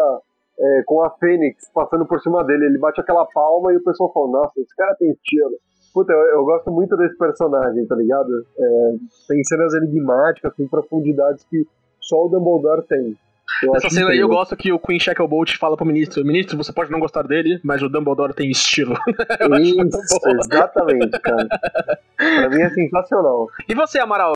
é, 0.58 0.82
com 0.86 1.02
a 1.02 1.10
Fênix 1.10 1.70
passando 1.74 2.06
por 2.06 2.20
cima 2.20 2.44
dele. 2.44 2.66
Ele 2.66 2.78
bate 2.78 3.00
aquela 3.00 3.26
palma 3.26 3.72
e 3.72 3.76
o 3.76 3.84
pessoal 3.84 4.12
fala: 4.12 4.28
Nossa, 4.28 4.60
esse 4.60 4.74
cara 4.76 4.94
tem 4.96 5.10
estilo. 5.10 5.58
Puta, 5.92 6.12
eu, 6.12 6.20
eu 6.20 6.44
gosto 6.44 6.70
muito 6.70 6.96
desse 6.96 7.16
personagem, 7.16 7.86
tá 7.86 7.96
ligado? 7.96 8.30
É, 8.58 8.92
tem 9.28 9.42
cenas 9.44 9.74
enigmáticas, 9.74 10.54
tem 10.54 10.68
profundidades 10.68 11.44
que 11.44 11.66
só 12.00 12.26
o 12.26 12.28
Dumbledore 12.28 12.86
tem. 12.86 13.16
Eu 13.62 13.74
Essa 13.74 13.88
cena 13.88 14.10
aí 14.10 14.18
eu 14.18 14.28
gosto 14.28 14.56
que 14.56 14.72
o 14.72 14.78
Queen 14.78 15.00
Shacklebolt 15.00 15.56
fala 15.56 15.76
pro 15.76 15.86
ministro: 15.86 16.24
Ministro, 16.24 16.56
você 16.56 16.72
pode 16.72 16.90
não 16.90 17.00
gostar 17.00 17.22
dele, 17.22 17.58
mas 17.64 17.82
o 17.82 17.88
Dumbledore 17.88 18.34
tem 18.34 18.50
estilo. 18.50 18.96
Isso, 19.60 20.18
exatamente, 20.26 21.18
cara. 21.20 21.48
pra 22.16 22.50
mim 22.50 22.62
é 22.62 22.70
sensacional. 22.70 23.48
E 23.68 23.74
você, 23.74 23.98
Amaral? 23.98 24.34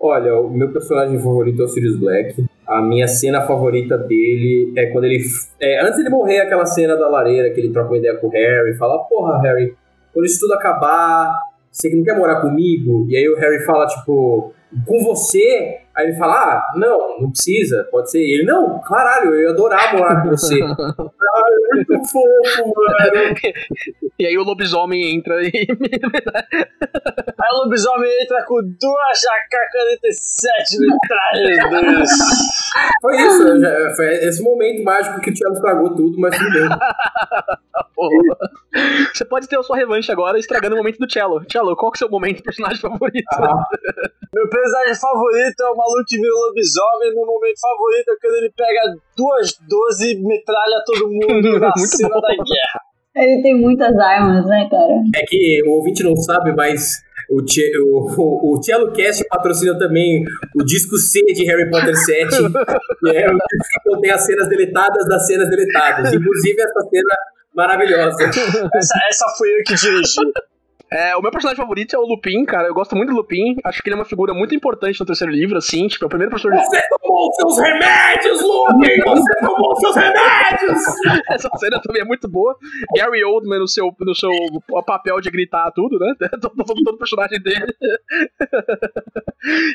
Olha, 0.00 0.36
o 0.36 0.50
meu 0.50 0.72
personagem 0.72 1.18
favorito 1.18 1.62
é 1.62 1.64
o 1.64 1.68
Sirius 1.68 1.96
Black. 1.96 2.44
A 2.66 2.80
minha 2.82 3.06
cena 3.06 3.42
favorita 3.42 3.96
dele 3.96 4.72
é 4.76 4.86
quando 4.86 5.04
ele. 5.04 5.22
é, 5.60 5.80
antes 5.80 5.98
dele 5.98 6.10
morrer, 6.10 6.40
aquela 6.40 6.66
cena 6.66 6.96
da 6.96 7.08
lareira 7.08 7.50
que 7.50 7.60
ele 7.60 7.72
troca 7.72 7.90
uma 7.90 7.98
ideia 7.98 8.16
com 8.16 8.26
o 8.26 8.30
Harry, 8.30 8.74
fala: 8.76 8.98
Porra, 9.04 9.40
Harry, 9.42 9.74
quando 10.12 10.26
isso 10.26 10.40
tudo 10.40 10.54
acabar, 10.54 11.32
você 11.70 11.88
que 11.88 11.96
não 11.96 12.04
quer 12.04 12.16
morar 12.16 12.40
comigo? 12.40 13.06
E 13.08 13.16
aí 13.16 13.28
o 13.28 13.36
Harry 13.36 13.64
fala, 13.64 13.86
tipo, 13.86 14.52
com 14.86 15.04
você? 15.04 15.78
Aí 15.94 16.08
ele 16.08 16.16
fala: 16.16 16.34
Ah, 16.34 16.72
não, 16.76 17.20
não 17.20 17.30
precisa, 17.30 17.86
pode 17.90 18.10
ser. 18.10 18.20
Ele: 18.20 18.44
Não, 18.44 18.80
caralho, 18.80 19.34
eu 19.34 19.42
ia 19.42 19.50
adorar 19.50 19.96
morar 19.96 20.22
com 20.22 20.30
você. 20.30 20.58
ah, 21.72 21.74
muito 21.74 22.08
fofo, 22.10 22.72
mano. 22.76 23.34
E 24.18 24.26
aí 24.26 24.36
o 24.38 24.42
lobisomem 24.44 25.14
entra 25.16 25.40
e. 25.42 25.50
Aí 27.42 27.48
o 27.54 27.64
lobisomem 27.64 28.08
entra 28.22 28.44
com 28.46 28.54
duas 28.62 29.18
AK-47 29.34 30.78
metralhadoras. 30.78 32.08
Foi 33.00 33.16
isso, 33.16 33.60
já- 33.60 33.90
foi 33.96 34.06
esse 34.14 34.40
momento 34.42 34.84
mágico 34.84 35.20
que 35.20 35.30
o 35.30 35.34
Thiago 35.34 35.54
estragou 35.56 35.94
tudo, 35.96 36.18
mas 36.20 36.36
tudo 36.38 36.50
bem. 36.52 36.68
Você 39.12 39.24
pode 39.24 39.48
ter 39.48 39.58
a 39.58 39.62
sua 39.62 39.76
revanche 39.76 40.10
agora 40.12 40.38
estragando 40.38 40.74
o 40.74 40.78
momento 40.78 40.98
do 40.98 41.10
Cello. 41.10 41.42
Cello, 41.50 41.76
qual 41.76 41.90
que 41.92 41.96
é 41.96 41.98
o 41.98 42.08
seu 42.08 42.08
momento, 42.10 42.42
personagem 42.42 42.78
favorito? 42.80 43.26
Meu 44.34 44.48
personagem 44.48 44.94
favorito 44.94 45.60
é 45.60 45.68
o 45.70 45.76
maluco 45.76 46.04
que 46.06 46.16
vira 46.16 46.32
lobisomem. 46.46 47.14
Meu 47.14 47.26
momento 47.26 47.60
favorito 47.60 48.08
é 48.08 48.16
quando 48.20 48.34
ele 48.36 48.52
pega 48.56 48.80
duas 49.16 49.52
12 49.68 50.12
e 50.12 50.22
metralha 50.22 50.82
todo 50.86 51.08
mundo 51.08 51.61
na 51.68 51.72
Muito 51.76 51.96
cena 51.96 52.08
bom. 52.14 52.20
da 52.20 52.28
guerra. 52.28 52.80
Ele 53.14 53.42
tem 53.42 53.54
muitas 53.54 53.94
armas, 53.98 54.46
né, 54.46 54.68
cara? 54.70 54.94
É 55.14 55.24
que 55.26 55.62
o 55.66 55.72
ouvinte 55.72 56.02
não 56.02 56.16
sabe, 56.16 56.54
mas 56.56 56.94
o, 57.30 57.40
o, 57.40 58.10
o, 58.16 58.58
o 58.58 58.62
Cello 58.62 58.90
Cast 58.92 59.24
patrocina 59.28 59.78
também 59.78 60.24
o 60.58 60.64
disco 60.64 60.96
C 60.96 61.20
de 61.32 61.44
Harry 61.44 61.70
Potter 61.70 61.94
7, 61.94 62.28
que 62.28 63.16
é 63.16 63.30
o 63.30 63.36
disco 63.36 63.82
que 63.84 63.90
contém 63.90 64.10
as 64.10 64.24
cenas 64.24 64.48
deletadas 64.48 65.06
das 65.08 65.26
cenas 65.26 65.50
deletadas. 65.50 66.12
Inclusive 66.12 66.62
essa 66.62 66.88
cena 66.88 67.14
maravilhosa. 67.54 68.24
Essa, 68.74 68.98
essa 69.10 69.28
fui 69.36 69.48
eu 69.48 69.62
que 69.66 69.74
dirigi. 69.74 70.14
É, 70.90 71.16
o 71.16 71.22
meu 71.22 71.30
personagem 71.30 71.60
favorito 71.62 71.96
é 71.96 71.98
o 71.98 72.02
Lupin, 72.02 72.44
cara. 72.44 72.68
Eu 72.68 72.74
gosto 72.74 72.94
muito 72.94 73.08
do 73.08 73.16
Lupin. 73.16 73.56
Acho 73.64 73.82
que 73.82 73.88
ele 73.88 73.94
é 73.94 73.98
uma 73.98 74.04
figura 74.04 74.34
muito 74.34 74.54
importante 74.54 75.00
no 75.00 75.06
terceiro 75.06 75.32
livro, 75.32 75.56
assim. 75.56 75.88
Tipo, 75.88 76.04
é 76.04 76.06
o 76.06 76.08
primeiro 76.10 76.30
professor 76.30 76.52
de... 76.52 76.62
Você 76.66 76.76
tomou 77.22 77.32
seus 77.32 77.58
remédios, 77.58 78.42
Luke! 78.42 79.02
Você 79.04 79.40
tomou 79.40 79.76
seus 79.76 79.96
remédios! 79.96 80.80
Essa 81.30 81.48
cena 81.58 81.80
também 81.80 82.02
é 82.02 82.04
muito 82.04 82.28
boa. 82.28 82.56
Gary 82.96 83.22
Oldman 83.24 83.58
no 83.60 83.68
seu, 83.68 83.94
no 84.00 84.14
seu 84.14 84.30
papel 84.84 85.20
de 85.20 85.30
gritar 85.30 85.70
tudo, 85.72 85.98
né? 85.98 86.14
Todo, 86.42 86.64
todo, 86.64 86.82
todo 86.84 86.98
personagem 86.98 87.40
dele. 87.40 87.66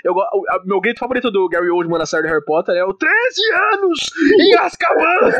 Eu, 0.03 0.19
a- 0.19 0.61
meu 0.65 0.79
grito 0.81 0.99
favorito 0.99 1.29
do 1.31 1.47
Gary 1.47 1.69
Oldman 1.69 1.97
na 1.99 2.05
série 2.05 2.23
de 2.23 2.29
Harry 2.29 2.43
Potter 2.43 2.75
é 2.75 2.83
o 2.83 2.93
13 2.93 3.13
anos 3.73 3.97
em 4.39 4.55
Azkaban! 4.57 5.31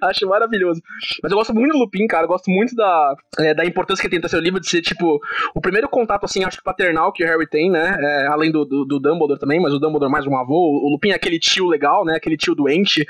Acho 0.02 0.26
maravilhoso. 0.28 0.80
Mas 1.22 1.30
eu 1.32 1.38
gosto 1.38 1.54
muito 1.54 1.72
do 1.72 1.78
Lupin, 1.78 2.06
cara. 2.06 2.24
Eu 2.24 2.28
gosto 2.28 2.50
muito 2.50 2.74
da, 2.74 3.14
é, 3.38 3.54
da 3.54 3.64
importância 3.64 4.02
que 4.02 4.08
tem 4.08 4.18
no 4.18 4.22
terceiro 4.22 4.44
livro 4.44 4.60
de 4.60 4.68
ser, 4.68 4.80
tipo, 4.82 5.20
o 5.54 5.60
primeiro 5.60 5.88
contato, 5.88 6.24
assim, 6.24 6.44
acho 6.44 6.58
que 6.58 6.64
paternal 6.64 7.12
que 7.12 7.19
o 7.24 7.26
Harry 7.26 7.46
tem, 7.48 7.70
né? 7.70 7.96
É, 7.98 8.26
além 8.28 8.50
do, 8.50 8.64
do, 8.64 8.84
do 8.84 8.98
Dumbledore 8.98 9.38
também, 9.38 9.60
mas 9.60 9.72
o 9.72 9.78
Dumbledore 9.78 10.10
mais 10.10 10.26
um 10.26 10.36
avô. 10.36 10.80
O 10.84 10.90
Lupin 10.90 11.10
é 11.10 11.14
aquele 11.14 11.38
tio 11.38 11.66
legal, 11.66 12.04
né? 12.04 12.16
Aquele 12.16 12.36
tio 12.36 12.54
doente 12.54 13.06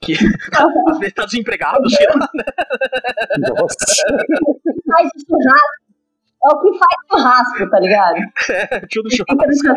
que 0.00 0.14
às 0.88 0.98
vezes 0.98 1.14
tá 1.14 1.24
desempregado, 1.24 1.88
sei 1.90 2.06
lá. 2.06 2.28
Nossa. 3.38 3.84
Faz 4.86 5.10
churrasco. 5.26 5.84
É 6.44 6.48
o 6.54 6.60
que 6.60 6.78
faz 6.78 6.94
churrasco, 7.10 7.70
tá 7.70 7.80
ligado? 7.80 8.16
tio 8.88 9.02
do 9.02 9.10
churrasco. 9.10 9.74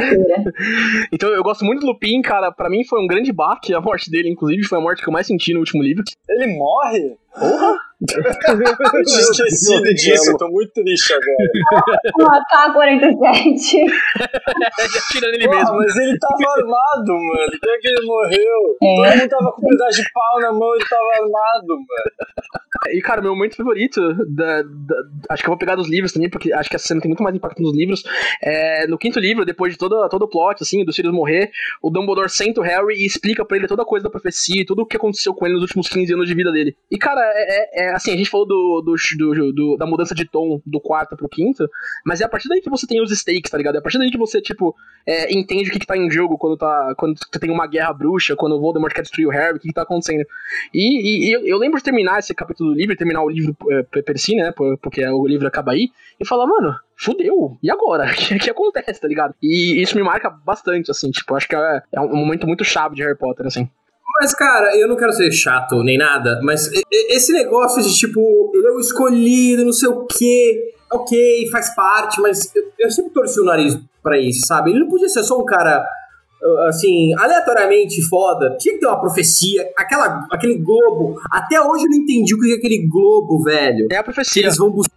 Então 1.14 1.30
eu 1.30 1.42
gosto 1.42 1.64
muito 1.64 1.80
do 1.82 1.88
Lupin, 1.88 2.22
cara. 2.22 2.52
Pra 2.52 2.70
mim 2.70 2.84
foi 2.84 3.02
um 3.02 3.08
grande 3.08 3.32
baque 3.32 3.74
a 3.74 3.80
morte 3.80 4.12
dele, 4.12 4.30
inclusive. 4.30 4.64
Foi 4.64 4.78
a 4.78 4.82
morte 4.82 5.02
que 5.02 5.08
eu 5.08 5.14
mais 5.14 5.28
senti 5.28 5.54
no 5.54 5.60
último 5.60 5.82
livro. 5.82 6.04
Ele 6.28 6.58
morre? 6.58 7.18
Eu 8.00 9.04
tinha 9.04 9.20
esquecido 9.22 9.94
disso, 9.96 10.30
eu 10.32 10.38
tô 10.38 10.48
muito 10.50 10.72
triste 10.72 11.14
agora. 11.14 12.06
Um 12.20 12.26
AK-47. 12.26 13.74
Ele 13.74 14.98
atira 14.98 15.32
nele 15.32 15.46
Porra, 15.48 15.58
mesmo. 15.60 15.76
mas 15.78 15.96
ele 15.98 16.18
tava 16.20 16.52
armado, 16.60 17.14
mano. 17.14 17.52
Como 17.60 17.74
é 17.74 17.78
que 17.80 17.88
ele 17.88 18.06
morreu? 18.06 18.78
É. 18.84 18.86
Todo 18.86 19.18
mundo 19.18 19.30
tava 19.30 19.52
com 19.54 19.66
um 19.66 19.70
pedaço 19.70 20.02
de 20.04 20.10
pau 20.14 20.40
na 20.42 20.54
mão, 20.54 20.76
ele 20.76 20.86
tava 20.88 21.10
armado, 21.16 21.68
mano. 21.70 21.88
E, 22.92 23.02
cara, 23.02 23.22
meu 23.22 23.36
momento 23.36 23.56
favorito, 23.56 24.00
da, 24.36 24.62
da- 24.62 25.04
acho 25.32 25.42
que 25.42 25.50
eu 25.50 25.52
vou 25.52 25.58
pegar 25.58 25.76
dos 25.76 25.90
livros 25.90 26.14
também, 26.14 26.30
porque 26.30 26.54
acho 26.54 26.70
que 26.70 26.76
essa 26.76 26.86
cena 26.88 27.02
tem 27.02 27.10
muito 27.10 27.24
mais 27.24 27.36
impacto 27.36 27.62
nos 27.64 27.76
livros. 27.76 28.04
É, 28.44 28.86
no 28.86 28.98
quinto 29.00 29.20
livro, 29.20 29.44
depois 29.44 29.74
de 29.74 29.80
todo, 29.80 30.08
todo 30.10 30.22
o 30.24 30.30
plot, 30.30 30.62
assim, 30.62 30.86
do 30.86 30.94
Sirius 30.94 31.14
morrer, 31.14 31.50
o 31.82 31.90
Dumbledore 31.90 32.30
senta 32.30 32.62
o 32.62 32.64
Harry 32.64 32.94
e 32.96 33.06
explica 33.08 33.44
pra 33.44 33.58
ele 33.58 33.68
toda 33.68 33.82
a 33.82 33.86
coisa 33.86 34.04
da 34.04 34.10
profecia, 34.12 34.64
tudo 34.68 34.84
o 34.84 34.86
que 34.86 34.98
aconteceu 34.98 35.34
com 35.34 35.46
ele 35.46 35.56
nos 35.56 35.64
últimos 35.64 35.88
15 35.90 36.14
anos 36.14 36.28
de 36.28 36.36
vida 36.36 36.52
dele. 36.52 36.78
E, 36.92 36.98
cara, 37.00 37.27
é, 37.34 37.84
é- 37.84 37.86
é, 37.86 37.94
assim, 37.94 38.12
a 38.14 38.18
gente 38.18 38.30
falou 38.30 38.46
do, 38.48 38.82
do, 38.82 38.96
do- 39.18 39.54
do- 39.54 39.78
da 39.78 39.86
mudança 39.86 40.14
de 40.16 40.26
tom 40.26 40.62
do 40.66 40.80
quarto 40.80 41.16
pro 41.16 41.30
quinto, 41.30 41.70
mas 42.06 42.22
é 42.22 42.26
a 42.26 42.30
partir 42.30 42.48
daí 42.50 42.62
que 42.62 42.70
você 42.70 42.86
tem 42.88 43.02
os 43.02 43.12
stakes, 43.12 43.50
tá 43.52 43.58
ligado? 43.58 43.76
É 43.76 43.80
a 43.80 43.82
partir 43.82 43.98
daí 43.98 44.10
que 44.12 44.18
você, 44.18 44.42
tipo, 44.42 44.76
é, 45.06 45.34
entende 45.34 45.70
o 45.70 45.74
que, 45.74 45.80
que 45.80 45.86
tá 45.88 45.98
em 45.98 46.10
jogo 46.12 46.38
quando, 46.38 46.58
tá, 46.58 46.94
quando 46.98 47.16
tem 47.40 47.50
uma 47.52 47.68
guerra 47.68 47.94
bruxa, 47.94 48.36
quando 48.36 48.54
o 48.56 48.60
Voldemort 48.60 48.94
quer 48.94 49.02
destruir 49.02 49.28
o 49.28 49.32
Harry, 49.32 49.58
o 49.58 49.60
que, 49.60 49.68
que 49.70 49.74
tá 49.74 49.84
acontecendo. 49.84 50.26
E, 50.74 51.28
e- 51.30 51.32
eu, 51.34 51.46
eu 51.46 51.58
lembro 51.58 51.78
de 51.78 51.84
terminar 51.84 52.20
esse 52.20 52.34
capítulo 52.34 52.72
do 52.72 52.76
livro, 52.76 52.96
terminar 52.96 53.24
o 53.24 53.30
livro 53.30 53.56
é, 53.72 53.84
per 54.02 54.18
si, 54.18 54.36
né? 54.36 54.52
por- 54.52 54.78
Porque 54.80 55.06
o 55.08 55.26
livro 55.28 55.48
acaba 55.48 55.72
aí, 55.72 55.90
e 56.20 56.26
falar, 56.26 56.46
mano, 56.48 56.76
fudeu, 56.96 57.58
e 57.62 57.70
agora? 57.72 58.06
O 58.12 58.16
que, 58.16 58.40
que 58.40 58.50
acontece, 58.50 59.00
tá 59.00 59.08
ligado? 59.08 59.34
E 59.42 59.82
isso 59.82 59.96
me 59.96 60.04
marca 60.04 60.30
bastante, 60.30 60.92
assim, 60.92 61.12
tipo, 61.12 61.36
acho 61.36 61.48
que 61.48 61.56
é, 61.56 61.82
é 61.94 62.02
um 62.02 62.16
momento 62.16 62.46
muito 62.48 62.64
chave 62.66 62.96
de 62.96 63.04
Harry 63.04 63.18
Potter, 63.18 63.46
assim. 63.46 63.70
Mas, 64.20 64.34
cara, 64.34 64.76
eu 64.76 64.88
não 64.88 64.96
quero 64.96 65.14
ser 65.14 65.32
chato 65.32 65.84
nem 65.84 65.98
nada, 65.98 66.40
mas 66.44 66.70
esse 66.92 67.32
negócio 67.34 67.82
de, 67.84 67.96
tipo, 67.96 68.52
ele 68.54 68.68
é 68.68 68.72
o 68.72 68.80
escolhido, 68.80 69.64
não 69.64 69.72
sei 69.74 69.90
o 69.90 70.06
quê. 70.08 70.74
ok, 70.92 71.50
faz 71.52 71.76
parte, 71.76 72.20
mas 72.22 72.54
eu, 72.56 72.64
eu 72.80 72.90
sempre 72.92 73.12
torci 73.12 73.40
o 73.40 73.44
nariz 73.46 73.78
pra 74.02 74.18
isso, 74.18 74.42
sabe? 74.48 74.72
Ele 74.72 74.80
não 74.80 74.90
podia 74.90 75.08
ser 75.10 75.22
só 75.24 75.38
um 75.38 75.46
cara, 75.46 75.86
uh, 76.42 76.60
assim, 76.68 77.14
aleatoriamente 77.20 78.02
foda. 78.08 78.56
Tinha 78.58 78.74
que 78.76 78.80
ter 78.80 78.88
uma 78.88 79.00
profecia, 79.00 79.70
aquela, 79.78 80.26
aquele 80.32 80.58
globo. 80.58 81.20
Até 81.32 81.62
hoje 81.62 81.84
eu 81.86 81.90
não 81.90 81.98
entendi 81.98 82.34
o 82.34 82.40
que 82.40 82.54
é 82.54 82.56
aquele 82.56 82.88
globo, 82.88 83.44
velho. 83.44 83.88
É 83.92 83.98
a 83.98 84.00
Que 84.00 84.06
profecia. 84.06 84.44
eles 84.44 84.58
vão 84.58 84.72
buscar. 84.72 84.94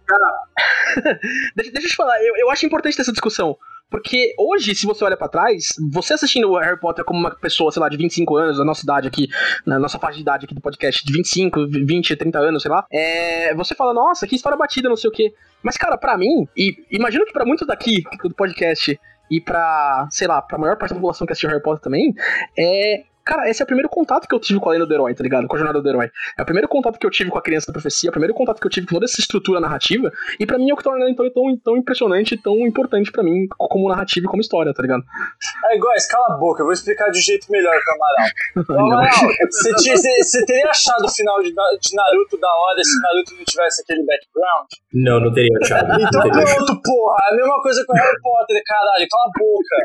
Deixa, 1.55 1.71
deixa 1.71 1.87
eu 1.87 1.91
te 1.91 1.95
falar, 1.95 2.17
eu, 2.23 2.35
eu 2.37 2.49
acho 2.49 2.65
importante 2.65 2.95
ter 2.95 3.01
essa 3.01 3.11
discussão. 3.11 3.55
Porque 3.91 4.33
hoje, 4.39 4.73
se 4.73 4.85
você 4.85 5.03
olha 5.03 5.17
pra 5.17 5.27
trás, 5.27 5.73
você 5.91 6.13
assistindo 6.13 6.49
o 6.49 6.57
Harry 6.57 6.79
Potter 6.79 7.03
como 7.03 7.19
uma 7.19 7.29
pessoa, 7.29 7.71
sei 7.73 7.81
lá, 7.81 7.89
de 7.89 7.97
25 7.97 8.37
anos, 8.37 8.57
da 8.57 8.63
nossa 8.63 8.83
idade 8.83 9.07
aqui, 9.07 9.27
na 9.65 9.77
nossa 9.77 9.99
faixa 9.99 10.15
de 10.15 10.21
idade 10.21 10.45
aqui 10.45 10.55
do 10.55 10.61
podcast, 10.61 11.05
de 11.05 11.11
25, 11.11 11.67
20, 11.67 12.15
30 12.15 12.39
anos, 12.39 12.61
sei 12.63 12.71
lá, 12.71 12.85
é, 12.89 13.53
você 13.53 13.75
fala, 13.75 13.93
nossa, 13.93 14.25
que 14.25 14.35
história 14.35 14.57
batida, 14.57 14.87
não 14.87 14.95
sei 14.95 15.09
o 15.09 15.13
quê. 15.13 15.33
Mas, 15.61 15.75
cara, 15.75 15.97
pra 15.97 16.17
mim, 16.17 16.47
e 16.55 16.73
imagino 16.89 17.25
que 17.25 17.33
pra 17.33 17.45
muitos 17.45 17.67
daqui 17.67 18.03
do 18.23 18.33
podcast 18.33 18.97
e 19.29 19.41
pra, 19.41 20.07
sei 20.09 20.27
lá, 20.27 20.41
pra 20.41 20.57
maior 20.57 20.77
parte 20.77 20.91
da 20.91 20.95
população 20.95 21.27
que 21.27 21.33
assistiu 21.33 21.49
Harry 21.49 21.61
Potter 21.61 21.83
também, 21.83 22.15
é. 22.57 23.03
Cara, 23.25 23.49
esse 23.49 23.61
é 23.61 23.63
o 23.63 23.67
primeiro 23.67 23.87
contato 23.89 24.27
que 24.27 24.33
eu 24.33 24.39
tive 24.39 24.59
com 24.59 24.69
a 24.69 24.73
lenda 24.73 24.85
do 24.85 24.93
herói, 24.93 25.13
tá 25.13 25.23
ligado? 25.23 25.47
Com 25.47 25.55
a 25.55 25.59
jornada 25.59 25.81
do 25.81 25.87
herói. 25.89 26.09
É 26.37 26.41
o 26.41 26.45
primeiro 26.45 26.67
contato 26.67 26.97
que 26.99 27.05
eu 27.05 27.11
tive 27.11 27.29
com 27.29 27.37
a 27.37 27.41
criança 27.41 27.67
da 27.67 27.73
profecia, 27.73 28.07
é 28.07 28.11
o 28.11 28.11
primeiro 28.11 28.33
contato 28.33 28.59
que 28.59 28.65
eu 28.67 28.71
tive 28.71 28.87
com 28.87 28.95
toda 28.95 29.05
essa 29.05 29.19
estrutura 29.21 29.59
narrativa, 29.59 30.11
e 30.39 30.45
pra 30.45 30.57
mim 30.57 30.69
é 30.69 30.73
o 30.73 30.77
que 30.77 30.83
torna 30.83 31.01
ela 31.01 31.09
então 31.11 31.29
tão, 31.31 31.57
tão 31.57 31.77
impressionante, 31.77 32.35
tão 32.41 32.55
importante 32.67 33.11
pra 33.11 33.23
mim 33.23 33.45
como 33.57 33.89
narrativa 33.89 34.25
e 34.25 34.29
como 34.29 34.41
história, 34.41 34.73
tá 34.73 34.81
ligado? 34.81 35.03
É 35.69 35.75
igual, 35.75 35.93
cala 36.09 36.35
a 36.35 36.37
boca, 36.37 36.61
eu 36.61 36.65
vou 36.65 36.73
explicar 36.73 37.09
de 37.11 37.19
um 37.19 37.21
jeito 37.21 37.45
melhor 37.51 37.73
pro 37.83 37.93
Amaral. 37.93 38.81
Ô, 38.85 38.93
Amaral, 38.93 39.29
você, 39.49 39.73
tinha- 39.75 39.95
você- 39.97 40.23
você 40.23 40.45
teria 40.45 40.69
achado 40.69 41.05
o 41.05 41.09
final 41.09 41.41
de, 41.43 41.49
de 41.51 41.95
Naruto 41.95 42.37
da 42.39 42.47
hora 42.49 42.83
se 42.83 43.01
Naruto 43.01 43.35
não 43.35 43.43
tivesse 43.45 43.81
aquele 43.83 44.03
background? 44.05 44.67
Não, 44.93 45.19
não 45.19 45.33
teria 45.33 45.57
achado. 45.61 46.01
Então 46.01 46.21
pronto, 46.21 46.81
porra, 46.83 47.17
é 47.29 47.33
a 47.33 47.37
mesma 47.37 47.61
coisa 47.61 47.83
com 47.85 47.93
o 47.93 47.95
Harry 47.95 48.21
Potter, 48.21 48.61
caralho, 48.65 49.07
cala 49.09 49.23
a 49.25 49.39
boca. 49.39 49.75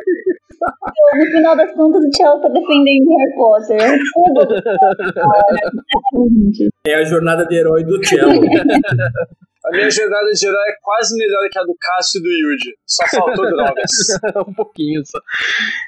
No 1.18 1.26
final 1.26 1.56
das 1.56 1.72
contas, 1.72 2.02
o 2.04 2.10
Tchelo 2.10 2.40
tá 2.40 2.48
defendendo 2.48 3.06
Harry 3.18 3.25
Potter. 3.34 3.80
Gente, 6.14 6.68
É 6.86 6.94
a 6.94 7.04
jornada 7.04 7.44
de 7.46 7.56
herói 7.56 7.84
do 7.84 8.04
Cello. 8.04 8.32
A 9.64 9.70
minha 9.72 9.90
jornada 9.90 10.30
de 10.32 10.46
herói 10.46 10.68
é 10.68 10.74
quase 10.80 11.16
melhor 11.18 11.48
que 11.50 11.58
a 11.58 11.62
do 11.64 11.74
Cássio 11.80 12.20
e 12.20 12.22
do 12.22 12.28
Yuji. 12.28 12.72
Só 12.86 13.04
faltou 13.16 13.44
drogas. 13.50 13.90
um 14.48 14.54
pouquinho 14.54 15.02
só. 15.04 15.18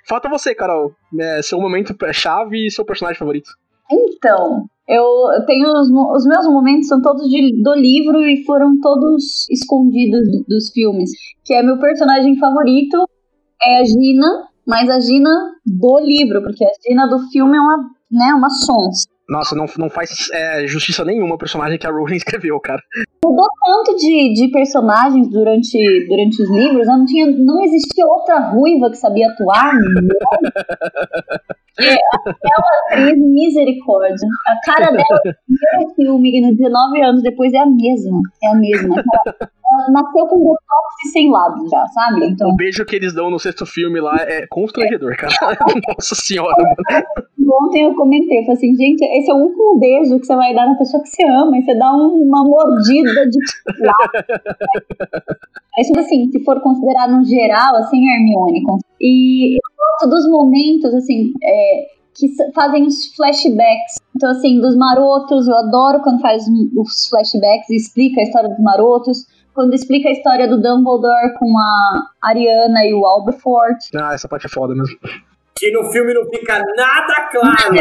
Falta 0.09 0.29
você, 0.29 0.55
Carol. 0.55 0.93
É, 1.21 1.41
seu 1.43 1.61
momento 1.61 1.95
chave 2.13 2.67
e 2.67 2.71
seu 2.71 2.85
personagem 2.85 3.19
favorito. 3.19 3.51
Então, 3.91 4.67
eu 4.89 5.47
tenho 5.47 5.69
os, 5.69 5.89
os 5.89 6.27
meus 6.27 6.47
momentos 6.47 6.89
são 6.89 7.01
todos 7.01 7.27
de- 7.29 7.63
do 7.63 7.75
livro 7.75 8.19
e 8.27 8.45
foram 8.45 8.79
todos 8.81 9.49
escondidos 9.51 10.21
do- 10.31 10.45
dos 10.49 10.71
filmes. 10.73 11.11
Que 11.45 11.55
é 11.55 11.63
meu 11.63 11.79
personagem 11.79 12.37
favorito 12.39 13.09
é 13.65 13.79
a 13.81 13.85
Gina, 13.85 14.48
mas 14.69 14.91
a 14.91 15.01
Gina 15.01 15.31
do 15.65 15.99
livro, 16.01 16.43
porque 16.43 16.63
a 16.63 16.71
Gina 16.87 17.09
do 17.09 17.19
filme 17.31 17.57
é 17.57 17.61
uma, 17.61 17.79
né, 18.13 18.35
uma 18.35 18.51
sonsa. 18.51 19.09
Nossa, 19.27 19.55
não, 19.55 19.67
não 19.79 19.91
faz 19.91 20.31
é, 20.33 20.67
justiça 20.67 21.05
nenhuma 21.05 21.35
o 21.35 21.39
personagem 21.39 21.79
que 21.79 21.87
a 21.87 21.91
Rowling 21.91 22.17
escreveu, 22.21 22.61
cara. 22.61 22.81
Mudou 23.25 23.47
tanto 23.65 23.97
de, 23.97 24.33
de 24.35 24.49
personagens 24.51 25.29
durante, 25.29 26.07
durante 26.07 26.43
os 26.43 26.51
livros, 26.51 26.87
né? 26.87 26.97
não, 26.97 27.05
tinha, 27.05 27.27
não 27.27 27.63
existia 27.63 28.07
outra 28.07 28.39
ruiva 28.51 28.91
que 28.91 28.97
sabia 28.97 29.29
atuar. 29.29 29.73
É, 31.81 31.95
aquela 31.95 33.07
atriz, 33.07 33.17
misericórdia. 33.19 34.29
A 34.49 34.61
cara 34.67 34.91
dela 34.91 35.21
no 35.25 35.35
primeiro 35.47 35.95
filme 35.95 36.37
e 36.37 36.41
no 36.41 36.57
19 36.57 37.03
anos 37.03 37.23
depois 37.23 37.53
é 37.53 37.59
a 37.59 37.67
mesma. 37.67 38.21
É 38.43 38.49
a 38.49 38.55
mesma. 38.57 38.97
nasceu 39.93 40.27
com 40.27 40.39
botox 40.39 41.05
e 41.05 41.09
sem 41.11 41.31
lábios 41.31 41.71
já, 41.71 41.87
sabe? 41.89 42.27
Então, 42.27 42.49
O 42.51 42.57
beijo 42.57 42.85
que 42.85 42.97
eles 42.97 43.15
dão 43.15 43.31
no 43.31 43.39
sexto 43.39 43.65
filme 43.67 44.01
lá 44.01 44.17
é 44.21 44.47
constrangedor, 44.49 45.17
cara. 45.17 45.33
Nossa 45.89 46.15
senhora, 46.15 46.55
ontem 47.63 47.85
eu 47.85 47.95
comentei, 47.95 48.39
eu 48.41 48.43
falei 48.43 48.57
assim, 48.57 48.75
gente, 48.75 49.03
esse 49.05 49.31
é 49.31 49.35
o 49.35 49.39
último 49.39 49.79
beijo 49.79 50.19
que 50.19 50.27
você 50.27 50.35
vai 50.37 50.55
dar 50.55 50.67
na 50.67 50.75
pessoa 50.77 51.03
que 51.03 51.09
você 51.09 51.25
ama, 51.25 51.57
e 51.59 51.63
você 51.63 51.75
dá 51.79 51.93
um- 51.95 52.23
uma 52.23 52.43
mordida 52.45 53.27
de 53.29 53.39
tipo 55.85 55.99
assim, 56.01 56.31
se 56.31 56.43
for 56.45 56.61
considerar 56.61 57.09
no 57.09 57.25
geral, 57.25 57.77
assim, 57.77 57.99
Hermione. 58.09 58.63
E 59.01 59.57
eu 59.57 59.61
gosto 59.77 60.11
dos 60.11 60.29
momentos, 60.31 60.93
assim, 60.95 61.33
é, 61.43 61.87
que 62.15 62.29
fazem 62.53 62.85
os 62.87 63.15
flashbacks. 63.15 63.97
Então, 64.17 64.31
assim, 64.31 64.61
dos 64.61 64.77
marotos, 64.77 65.47
eu 65.47 65.57
adoro 65.57 66.01
quando 66.03 66.21
faz 66.21 66.45
os 66.77 67.09
flashbacks 67.09 67.71
e 67.71 67.77
explica 67.77 68.21
a 68.21 68.25
história 68.25 68.49
dos 68.49 68.59
marotos. 68.61 69.27
Quando 69.59 69.75
explica 69.75 70.09
a 70.09 70.13
história 70.13 70.47
do 70.47 70.63
Dumbledore 70.63 71.35
com 71.37 71.59
a 71.59 72.13
Ariana 72.23 72.85
e 72.85 72.95
o 72.95 73.05
Albert 73.05 73.41
Ah, 73.93 74.15
essa 74.15 74.29
parte 74.29 74.47
é 74.47 74.49
foda 74.49 74.73
mesmo. 74.73 74.97
Que 75.59 75.71
no 75.73 75.85
filme 75.91 76.15
não 76.15 76.25
fica 76.31 76.63
nada 76.77 77.29
claro. 77.31 77.75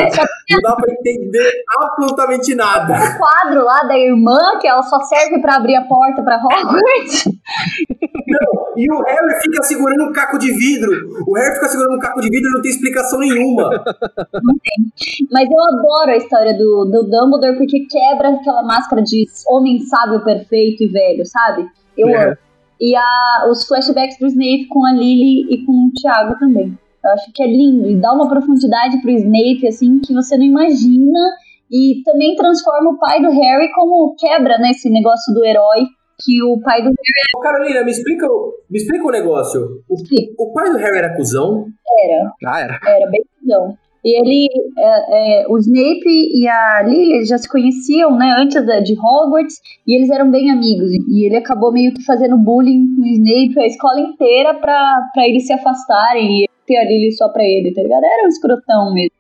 Não 0.50 0.62
dá 0.62 0.76
pra 0.76 0.92
entender 0.94 1.52
absolutamente 1.80 2.56
nada. 2.56 2.94
o 2.94 3.18
quadro 3.18 3.64
lá 3.64 3.84
da 3.84 3.98
irmã, 3.98 4.38
que 4.60 4.68
ela 4.68 4.82
só 4.84 5.00
serve 5.02 5.40
pra 5.42 5.56
abrir 5.58 5.76
a 5.76 5.84
porta 5.84 6.22
pra 6.24 6.38
Hogwarts. 6.38 7.26
E 8.76 8.92
o 8.92 9.02
Harry 9.04 9.42
fica 9.42 9.64
segurando 9.64 10.06
um 10.10 10.14
caco 10.14 10.38
de 10.38 10.52
vidro. 10.52 10.92
O 11.28 11.36
Harry 11.36 11.56
fica 11.56 11.68
segurando 11.70 11.96
um 11.96 12.00
caco 12.00 12.22
de 12.22 12.30
vidro 12.30 12.50
e 12.50 12.54
não 12.54 12.62
tem 12.62 12.72
explicação 12.72 13.20
nenhuma. 13.20 13.70
Mas 15.32 15.50
eu 15.50 15.78
adoro 15.80 16.12
a 16.12 16.18
história 16.18 16.54
do, 16.58 16.86
do 16.86 17.04
Dumbledore 17.04 17.58
porque 17.58 17.86
quebra 17.90 18.30
aquela 18.30 18.64
máscara 18.64 19.02
de 19.02 19.26
homem 19.48 19.80
sábio, 19.82 20.24
perfeito 20.24 20.84
e 20.84 20.88
velho, 20.88 21.26
sabe? 21.26 21.68
Eu 21.98 22.10
É. 22.10 22.26
amo. 22.28 22.38
E 22.80 22.96
a, 22.96 23.48
os 23.50 23.66
flashbacks 23.68 24.20
do 24.20 24.28
Snape 24.28 24.68
com 24.70 24.86
a 24.86 24.92
Lily 24.92 25.52
e 25.52 25.66
com 25.66 25.72
o 25.72 25.92
Thiago 26.00 26.38
também. 26.38 26.78
Eu 27.04 27.12
acho 27.12 27.32
que 27.34 27.44
é 27.44 27.48
lindo 27.48 27.90
e 27.90 27.96
dá 27.96 28.12
uma 28.14 28.28
profundidade 28.28 29.02
pro 29.02 29.12
Snape, 29.12 29.68
assim, 29.68 30.00
que 30.00 30.14
você 30.14 30.38
não 30.38 30.44
imagina. 30.46 31.20
E 31.72 32.02
também 32.06 32.36
transforma 32.36 32.92
o 32.92 32.98
pai 32.98 33.22
do 33.22 33.30
Harry 33.30 33.72
como 33.74 34.16
quebra, 34.18 34.58
né, 34.58 34.72
esse 34.72 34.90
negócio 34.90 35.34
do 35.34 35.44
herói. 35.46 35.86
Que 36.24 36.42
o 36.42 36.60
pai 36.62 36.82
do 36.82 36.90
Ô, 37.36 37.40
Carolina, 37.40 37.84
me 37.84 37.92
explica, 37.92 38.26
o- 38.26 38.52
me 38.72 38.80
explica 38.80 39.06
um 39.06 39.12
negócio. 39.12 39.62
O, 39.88 39.96
Harry 39.96 40.34
o 40.40 40.52
pai 40.52 40.72
do 40.72 40.78
Harry 40.78 40.98
era 40.98 41.16
cuzão? 41.16 41.68
era. 42.04 42.32
Ah, 42.46 42.60
era. 42.62 42.80
Era 42.88 43.10
bem 43.12 43.22
não. 43.44 43.76
E 44.04 44.20
ele, 44.20 44.48
é, 44.80 45.42
é, 45.44 45.48
o 45.48 45.58
Snape 45.60 46.06
e 46.08 46.48
a 46.48 46.82
Lily 46.84 47.26
já 47.26 47.38
se 47.38 47.48
conheciam, 47.50 48.16
né, 48.18 48.34
antes 48.40 48.66
da- 48.66 48.80
de 48.80 48.94
Hogwarts, 48.98 49.58
e 49.86 49.96
eles 49.96 50.10
eram 50.10 50.32
bem 50.32 50.50
amigos. 50.50 50.90
E 50.92 51.26
ele 51.28 51.36
acabou 51.36 51.72
meio 51.72 51.94
que 51.94 52.04
fazendo 52.04 52.38
bullying 52.38 52.96
com 52.96 53.02
o 53.02 53.06
Snape 53.08 53.60
a 53.60 53.68
escola 53.68 54.00
inteira 54.00 54.54
pra, 54.56 55.02
pra 55.14 55.28
eles 55.28 55.46
se 55.46 55.54
afastarem 55.54 56.44
e 56.44 56.48
ter 56.68 56.78
a 56.78 56.84
Lily 56.84 57.12
só 57.14 57.30
pra 57.30 57.44
ele, 57.44 57.74
tá 57.74 57.82
ligado? 57.82 58.04
Era 58.04 58.26
um 58.26 58.30
escrotão 58.30 58.94
mesmo. 58.94 59.12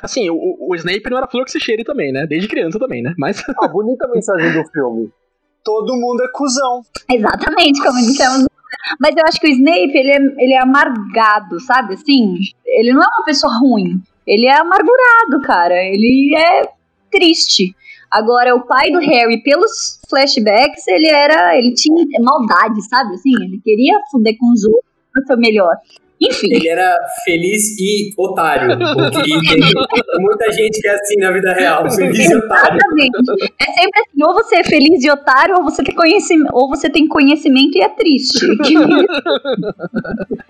Assim, 0.00 0.30
o, 0.30 0.56
o 0.68 0.74
Snape 0.76 1.10
não 1.10 1.18
era 1.18 1.26
flor 1.26 1.44
que 1.44 1.50
se 1.50 1.60
cheire 1.60 1.84
também, 1.84 2.12
né? 2.12 2.26
Desde 2.26 2.48
criança 2.48 2.78
também, 2.78 3.02
né? 3.02 3.12
Mas. 3.18 3.42
Ah, 3.60 3.68
bonita 3.68 4.06
a 4.06 4.10
mensagem 4.10 4.52
do 4.52 4.68
filme. 4.70 5.10
Todo 5.64 5.96
mundo 5.96 6.22
é 6.22 6.28
cuzão. 6.32 6.82
Exatamente, 7.10 7.80
como 7.82 7.98
dissemos. 7.98 8.46
Mas 9.00 9.14
eu 9.16 9.24
acho 9.26 9.40
que 9.40 9.46
o 9.46 9.50
Snape, 9.50 9.96
ele 9.96 10.10
é, 10.10 10.16
ele 10.44 10.52
é 10.54 10.60
amargado, 10.60 11.60
sabe? 11.60 11.94
Assim, 11.94 12.36
ele 12.66 12.92
não 12.92 13.02
é 13.02 13.06
uma 13.06 13.24
pessoa 13.24 13.52
ruim. 13.58 14.00
Ele 14.26 14.46
é 14.46 14.58
amargurado, 14.58 15.42
cara. 15.44 15.74
Ele 15.74 16.34
é 16.36 16.68
triste. 17.10 17.74
Agora, 18.10 18.54
o 18.54 18.66
pai 18.66 18.90
do 18.90 18.98
Harry, 18.98 19.42
pelos 19.42 20.00
flashbacks, 20.08 20.86
ele 20.88 21.08
era. 21.08 21.56
Ele 21.56 21.72
tinha 21.74 22.04
maldade, 22.20 22.82
sabe? 22.88 23.14
Assim, 23.14 23.32
ele 23.42 23.60
queria 23.62 23.98
fuder 24.10 24.36
com 24.38 24.52
os 24.52 24.64
outros 24.64 24.92
pra 25.12 25.22
ser 25.26 25.36
melhor. 25.36 25.76
Enfim. 26.22 26.48
Ele 26.50 26.68
era 26.68 26.96
feliz 27.24 27.76
e 27.80 28.10
otário. 28.16 28.78
Porque 28.78 29.22
tem 29.48 30.20
muita 30.20 30.52
gente 30.52 30.80
que 30.80 30.88
é 30.88 30.94
assim 30.94 31.16
na 31.18 31.30
vida 31.32 31.52
real. 31.52 31.90
Feliz 31.90 32.30
e 32.30 32.36
otário. 32.36 32.76
Exatamente. 32.76 33.52
É 33.60 33.64
sempre 33.72 34.00
assim, 34.00 34.22
ou 34.24 34.34
você 34.34 34.56
é 34.56 34.64
feliz 34.64 35.04
e 35.04 35.10
otário, 35.10 35.56
ou 35.56 35.64
você 35.64 35.82
tem 35.82 35.94
conhecimento, 35.94 36.50
ou 36.52 36.68
você 36.68 36.88
tem 36.88 37.08
conhecimento 37.08 37.76
e 37.76 37.82
é 37.82 37.88
triste. 37.88 38.46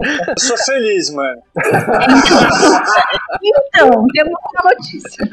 Eu 0.02 0.34
sou 0.38 0.56
feliz, 0.58 1.12
mano. 1.14 1.40
Então, 3.44 4.06
temos 4.12 4.32
uma 4.32 4.70
notícia. 4.70 5.28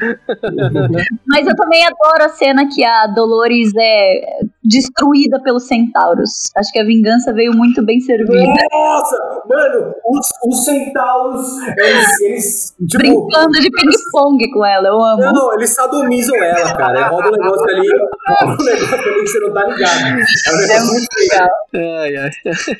Mas 1.28 1.46
eu 1.46 1.54
também 1.54 1.84
adoro 1.84 2.24
a 2.24 2.28
cena 2.28 2.68
que 2.68 2.82
a 2.82 3.06
Dolores 3.06 3.72
é 3.78 4.40
destruída 4.62 5.40
pelos 5.42 5.66
centauros. 5.66 6.50
Acho 6.56 6.70
que 6.72 6.78
a 6.80 6.84
vingança 6.84 7.32
veio 7.32 7.52
muito 7.54 7.84
bem 7.84 8.00
servida. 8.00 8.52
Nossa, 8.70 9.16
mano, 9.48 9.94
os, 10.06 10.26
os 10.46 10.64
centauros, 10.64 11.46
eles, 11.78 12.20
eles 12.20 12.74
tipo, 12.88 12.98
Brincando 12.98 13.52
de 13.60 13.70
ping-pong 13.70 14.50
com 14.52 14.64
ela, 14.64 14.88
eu 14.88 15.00
amo. 15.02 15.22
Não, 15.32 15.54
eles 15.54 15.70
sadomizam 15.70 16.36
ela, 16.36 16.76
cara. 16.76 17.08
Roda 17.08 17.28
um 17.28 17.32
negócio 17.32 17.64
ali, 17.70 17.88
roda 18.28 18.62
um 18.62 18.64
negócio 18.64 18.94
ali 18.94 19.20
que 19.22 19.26
você 19.28 19.40
não 19.40 19.52
tá 19.54 19.66
ligado. 19.66 20.00
É 20.00 20.54
um 20.54 20.56
negócio 20.58 20.92
muito 20.92 21.06
feio. 21.14 21.98
Ai, 22.00 22.16
ai. 22.16 22.30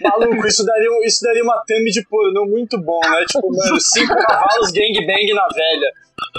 Maluco, 0.02 0.46
isso 0.46 0.64
daria, 0.64 0.88
isso 1.06 1.22
daria 1.22 1.42
uma 1.42 1.62
thumb 1.66 1.84
de 1.90 2.06
pornô 2.08 2.44
muito 2.46 2.78
bom, 2.80 3.00
né? 3.08 3.24
Tipo, 3.26 3.48
mano, 3.48 3.80
cinco 3.80 4.14
cavalos 4.14 4.70
gangbang 4.70 5.34
na 5.34 5.46
velha. 5.54 5.92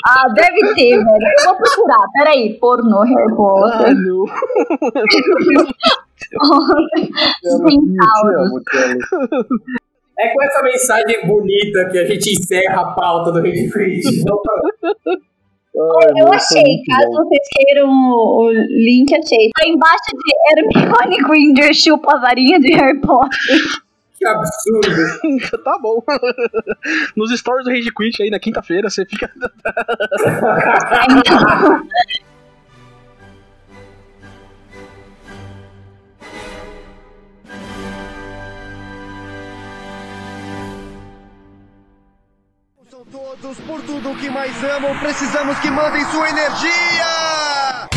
Ah, 0.08 0.28
deve 0.34 0.76
ter, 0.76 0.96
velho. 0.96 1.06
Eu 1.39 1.46
vou 1.46 1.56
procurar. 1.56 2.06
Peraí, 2.14 2.54
pornô, 2.60 3.02
Harry 3.02 3.32
Ah, 3.32 3.36
Potter. 3.36 3.96
não. 3.96 4.26
É 10.20 10.28
com 10.34 10.44
essa 10.44 10.62
mensagem 10.64 11.26
bonita 11.28 11.90
que 11.90 11.98
a 11.98 12.06
gente 12.06 12.34
encerra 12.34 12.82
a 12.82 12.92
pauta 12.94 13.32
do 13.32 13.40
Rede 13.42 13.70
Crit. 13.72 14.02
Ai, 15.74 16.10
Eu 16.18 16.28
achei, 16.32 16.84
caso 16.86 17.08
bom. 17.08 17.16
vocês 17.16 17.48
queiram 17.56 17.90
o 17.90 18.42
o 18.42 18.52
link, 18.52 19.16
achei. 19.16 19.50
Tá 19.58 19.66
embaixo 19.68 20.12
de 20.14 20.34
Hermione 20.60 21.18
Granger 21.54 21.74
chupa 21.74 22.16
a 22.16 22.20
varinha 22.20 22.60
de 22.60 22.74
Harry 22.74 23.00
Potter. 23.00 23.40
Que 24.18 24.26
absurdo. 24.28 25.58
tá 25.64 25.80
bom. 25.82 26.04
Nos 27.16 27.32
stories 27.40 27.64
do 27.66 27.72
Rage 27.72 27.90
Quit 27.92 28.22
aí 28.22 28.30
na 28.30 28.40
quinta-feira, 28.40 28.90
você 28.90 29.06
fica. 29.06 29.32
Por 43.42 43.82
tudo 43.82 44.16
que 44.20 44.30
mais 44.30 44.56
amam, 44.64 45.00
precisamos 45.00 45.58
que 45.62 45.72
mandem 45.72 46.06
sua 46.12 46.30
energia! 46.30 47.89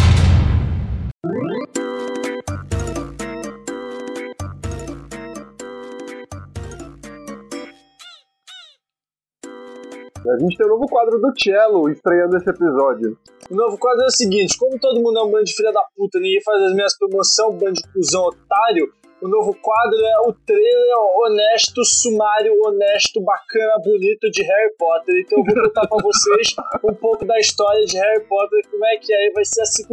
A 10.26 10.38
gente 10.40 10.56
tem 10.56 10.66
um 10.66 10.70
novo 10.70 10.86
quadro 10.88 11.20
do 11.20 11.30
Cello 11.38 11.90
estreando 11.90 12.38
esse 12.38 12.48
episódio. 12.48 13.18
O 13.50 13.54
novo 13.54 13.76
quadro 13.76 14.02
é 14.02 14.06
o 14.06 14.10
seguinte: 14.10 14.56
como 14.56 14.80
todo 14.80 15.02
mundo 15.02 15.18
é 15.18 15.22
um 15.24 15.30
bando 15.30 15.44
de 15.44 15.52
filha 15.52 15.70
da 15.70 15.82
puta, 15.94 16.18
ninguém 16.20 16.42
faz 16.42 16.62
as 16.62 16.72
minhas 16.72 16.96
promoções, 16.96 17.58
bando 17.58 17.74
de 17.74 17.92
cuzão 17.92 18.22
otário. 18.22 18.90
O 19.24 19.28
novo 19.28 19.54
quadro 19.54 19.96
é 20.04 20.28
o 20.28 20.34
trailer 20.44 20.98
honesto, 21.16 21.82
sumário, 21.82 22.52
honesto, 22.60 23.22
bacana, 23.22 23.80
bonito 23.82 24.30
de 24.30 24.42
Harry 24.42 24.76
Potter. 24.76 25.14
Então 25.16 25.38
eu 25.38 25.44
vou 25.46 25.64
contar 25.64 25.88
pra 25.88 25.96
vocês 25.96 26.54
um 26.84 26.94
pouco 26.94 27.24
da 27.24 27.38
história 27.38 27.86
de 27.86 27.96
Harry 27.96 28.22
Potter, 28.28 28.60
como 28.70 28.84
é 28.84 28.98
que 28.98 29.14
é, 29.14 29.28
e 29.28 29.32
vai 29.32 29.42
ser 29.46 29.62
assim. 29.62 29.84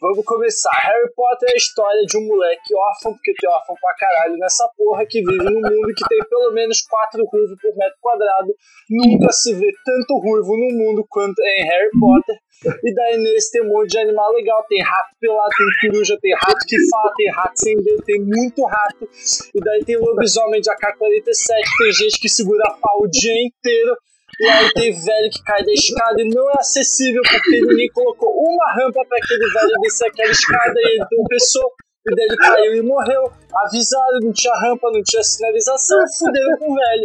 Vamos 0.00 0.24
começar. 0.24 0.74
Harry 0.82 1.14
Potter 1.14 1.48
é 1.48 1.52
a 1.52 1.56
história 1.56 2.02
de 2.06 2.18
um 2.18 2.26
moleque 2.26 2.74
órfão, 2.74 3.12
porque 3.12 3.34
tem 3.38 3.48
órfão 3.48 3.76
pra 3.80 3.94
caralho 3.94 4.36
nessa 4.36 4.68
porra, 4.76 5.06
que 5.08 5.22
vive 5.22 5.44
num 5.44 5.62
mundo 5.62 5.94
que 5.96 6.08
tem 6.08 6.18
pelo 6.28 6.50
menos 6.50 6.82
quatro 6.82 7.24
ruivos 7.24 7.56
por 7.62 7.76
metro 7.76 7.98
quadrado. 8.00 8.52
Nunca 8.90 9.30
se 9.30 9.54
vê 9.54 9.70
tanto 9.84 10.18
ruivo 10.18 10.56
no 10.56 10.76
mundo 10.76 11.06
quanto 11.08 11.40
em 11.40 11.64
Harry 11.64 11.90
Potter. 12.00 12.36
E 12.62 12.94
daí 12.94 13.18
nesse 13.18 13.52
tem 13.52 13.62
um 13.62 13.68
monte 13.68 13.90
de 13.90 13.98
animal 13.98 14.32
legal. 14.32 14.64
Tem 14.68 14.82
rato 14.82 15.16
pelado, 15.20 15.50
tem 15.56 15.90
coruja, 15.90 16.18
tem 16.20 16.34
rato 16.34 16.66
que 16.66 16.76
fala, 16.88 17.12
tem 17.16 17.30
rato 17.30 17.56
sem 17.56 17.76
dedo, 17.82 18.02
tem 18.04 18.20
muito 18.20 18.64
rato. 18.64 19.08
E 19.54 19.60
daí 19.60 19.84
tem 19.84 19.96
lobisomem 19.96 20.60
de 20.60 20.70
AK-47, 20.70 21.62
tem 21.78 21.92
gente 21.92 22.20
que 22.20 22.28
segura 22.28 22.76
pau 22.80 23.00
o 23.02 23.08
dia 23.08 23.34
inteiro. 23.46 23.96
E 24.40 24.46
aí 24.46 24.72
tem 24.72 24.92
velho 24.92 25.30
que 25.30 25.42
cai 25.44 25.64
da 25.64 25.72
escada 25.72 26.20
e 26.20 26.28
não 26.28 26.50
é 26.50 26.54
acessível 26.58 27.22
porque 27.22 27.60
ninguém 27.60 27.88
colocou 27.92 28.30
uma 28.30 28.72
rampa 28.72 29.04
para 29.08 29.18
aquele 29.18 29.48
velho 29.48 29.80
descer 29.80 30.08
aquela 30.08 30.30
escada 30.30 30.74
e 30.76 30.96
ele 30.96 31.06
tropeçou. 31.08 31.70
E 32.06 32.14
daí 32.14 32.26
ele 32.26 32.36
caiu 32.36 32.74
e 32.74 32.82
morreu. 32.82 33.32
Avisaram, 33.66 34.20
não 34.22 34.32
tinha 34.32 34.52
rampa, 34.54 34.90
não 34.92 35.02
tinha 35.02 35.22
sinalização, 35.22 35.98
fuderam 36.18 36.58
com 36.58 36.72
o 36.72 36.74
velho. 36.74 37.02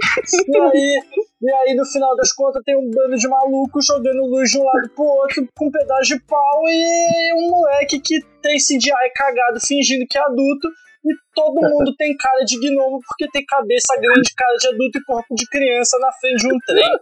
E 0.47 0.57
aí, 0.57 1.01
e 1.41 1.51
aí, 1.51 1.75
no 1.75 1.85
final 1.85 2.15
das 2.17 2.33
contas, 2.33 2.61
tem 2.65 2.75
um 2.75 2.89
bando 2.89 3.15
de 3.15 3.27
malucos 3.27 3.85
jogando 3.85 4.25
luz 4.25 4.51
de 4.51 4.59
um 4.59 4.63
lado 4.63 4.89
pro 4.93 5.05
outro 5.05 5.47
com 5.55 5.67
um 5.67 5.71
pedaço 5.71 6.15
de 6.15 6.19
pau 6.23 6.63
e 6.67 7.33
um 7.33 7.49
moleque 7.49 7.99
que 8.01 8.19
tem 8.41 8.57
CGI 8.57 8.91
cagado 9.15 9.59
fingindo 9.61 10.05
que 10.09 10.17
é 10.17 10.21
adulto. 10.21 10.67
E 11.05 11.15
todo 11.33 11.61
mundo 11.61 11.95
tem 11.97 12.15
cara 12.17 12.43
de 12.43 12.59
gnomo 12.59 12.99
porque 13.07 13.31
tem 13.31 13.45
cabeça 13.45 13.95
grande, 14.01 14.33
cara 14.35 14.55
de 14.57 14.67
adulto 14.67 14.99
e 14.99 15.03
corpo 15.05 15.33
de 15.33 15.47
criança 15.47 15.97
na 15.99 16.11
frente 16.11 16.39
de 16.39 16.47
um 16.47 16.57
trem. 16.67 16.99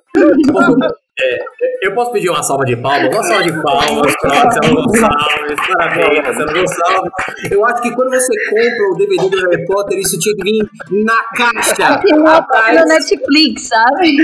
É, 1.20 1.40
eu 1.82 1.96
posso 1.96 2.12
pedir 2.12 2.30
uma 2.30 2.44
salva 2.44 2.64
de 2.64 2.76
palmas? 2.76 3.12
Uma 3.12 3.24
salva 3.24 3.44
de 3.44 3.52
palmas 3.64 4.16
para 4.22 4.36
Marcelo 4.36 4.76
Gonçalves. 4.76 5.56
Parabéns, 5.76 6.22
Marcelo 6.24 6.54
Gonçalves. 6.54 7.12
Eu 7.52 7.66
acho 7.66 7.82
que 7.82 7.92
quando 7.96 8.10
você 8.12 8.34
compra 8.50 8.92
o 8.92 8.96
DVD 8.96 9.28
do 9.30 9.38
Harry 9.50 9.66
Potter, 9.66 9.98
isso 9.98 10.20
tinha 10.20 10.36
que 10.36 10.44
vir 10.44 10.70
na 11.04 11.24
caixa. 11.36 12.02
Atrás. 12.28 12.76
na 12.76 12.86
Netflix, 12.86 13.64
sabe? 13.68 14.16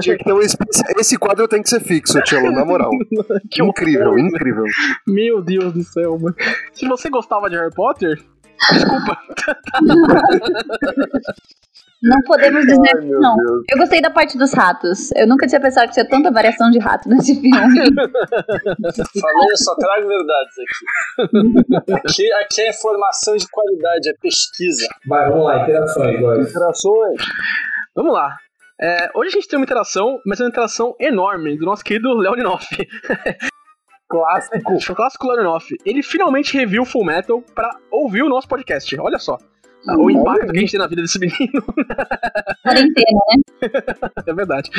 Tinha 0.00 0.18
que 0.18 0.24
ter 0.24 0.32
um 0.34 0.40
Esse 0.40 1.16
quadro 1.16 1.48
tem 1.48 1.62
que 1.62 1.70
ser 1.70 1.80
fixo, 1.80 2.20
Cello, 2.26 2.52
na 2.52 2.66
moral. 2.66 2.90
Que 3.50 3.62
incrível, 3.62 4.18
incrível. 4.18 4.64
Meu 5.06 5.40
Deus 5.40 5.72
do 5.72 5.82
céu, 5.84 6.18
mano. 6.18 6.36
Se 6.74 6.86
você 6.86 7.08
gostava 7.08 7.48
de 7.48 7.56
Harry 7.56 7.72
Potter, 7.74 8.20
desculpa. 8.72 9.18
Não 12.02 12.20
podemos 12.26 12.66
dizer 12.66 12.96
Ai, 12.96 13.00
meu 13.00 13.20
não. 13.20 13.36
Deus. 13.36 13.64
Eu 13.70 13.78
gostei 13.78 14.00
da 14.02 14.10
parte 14.10 14.36
dos 14.36 14.52
ratos. 14.52 15.10
Eu 15.16 15.26
nunca 15.26 15.46
tinha 15.46 15.60
pensado 15.60 15.88
que 15.88 15.94
tinha 15.94 16.08
tanta 16.08 16.30
variação 16.30 16.70
de 16.70 16.78
rato 16.78 17.08
nesse 17.08 17.34
filme. 17.34 17.50
Falei, 17.56 19.50
eu 19.50 19.56
só 19.56 19.74
trago 19.76 20.06
verdades 20.06 20.54
aqui. 20.58 21.92
aqui. 21.94 22.32
Aqui 22.32 22.60
é 22.62 22.70
informação 22.70 23.36
de 23.36 23.46
qualidade, 23.50 24.10
é 24.10 24.14
pesquisa. 24.20 24.86
Vai, 25.06 25.30
vamos 25.30 25.44
lá, 25.46 25.62
interações, 25.62 26.20
Góis. 26.20 26.50
Interações. 26.50 27.22
Vamos 27.94 28.12
lá. 28.12 28.36
É, 28.80 29.10
hoje 29.14 29.28
a 29.28 29.32
gente 29.32 29.48
tem 29.48 29.58
uma 29.58 29.64
interação, 29.64 30.20
mas 30.26 30.40
é 30.40 30.44
uma 30.44 30.50
interação 30.50 30.94
enorme 31.00 31.56
do 31.56 31.64
nosso 31.64 31.84
querido 31.84 32.12
Leoninoff. 32.12 32.66
Clássico. 34.08 34.74
O 34.92 34.94
clássico 34.94 35.26
Leoninoff. 35.26 35.74
Ele 35.84 36.02
finalmente 36.02 36.56
reviu 36.56 36.84
Full 36.84 37.04
Metal 37.04 37.42
pra 37.54 37.70
ouvir 37.90 38.22
o 38.22 38.28
nosso 38.28 38.46
podcast. 38.46 38.94
Olha 39.00 39.18
só. 39.18 39.38
O 39.86 40.10
impacto 40.10 40.50
que 40.50 40.56
a 40.56 40.60
gente 40.60 40.70
tem 40.70 40.80
na 40.80 40.86
vida 40.86 41.02
desse 41.02 41.18
menino. 41.20 41.62
Quarentena, 42.62 43.20
né? 43.28 43.70
é 44.26 44.34
verdade. 44.34 44.70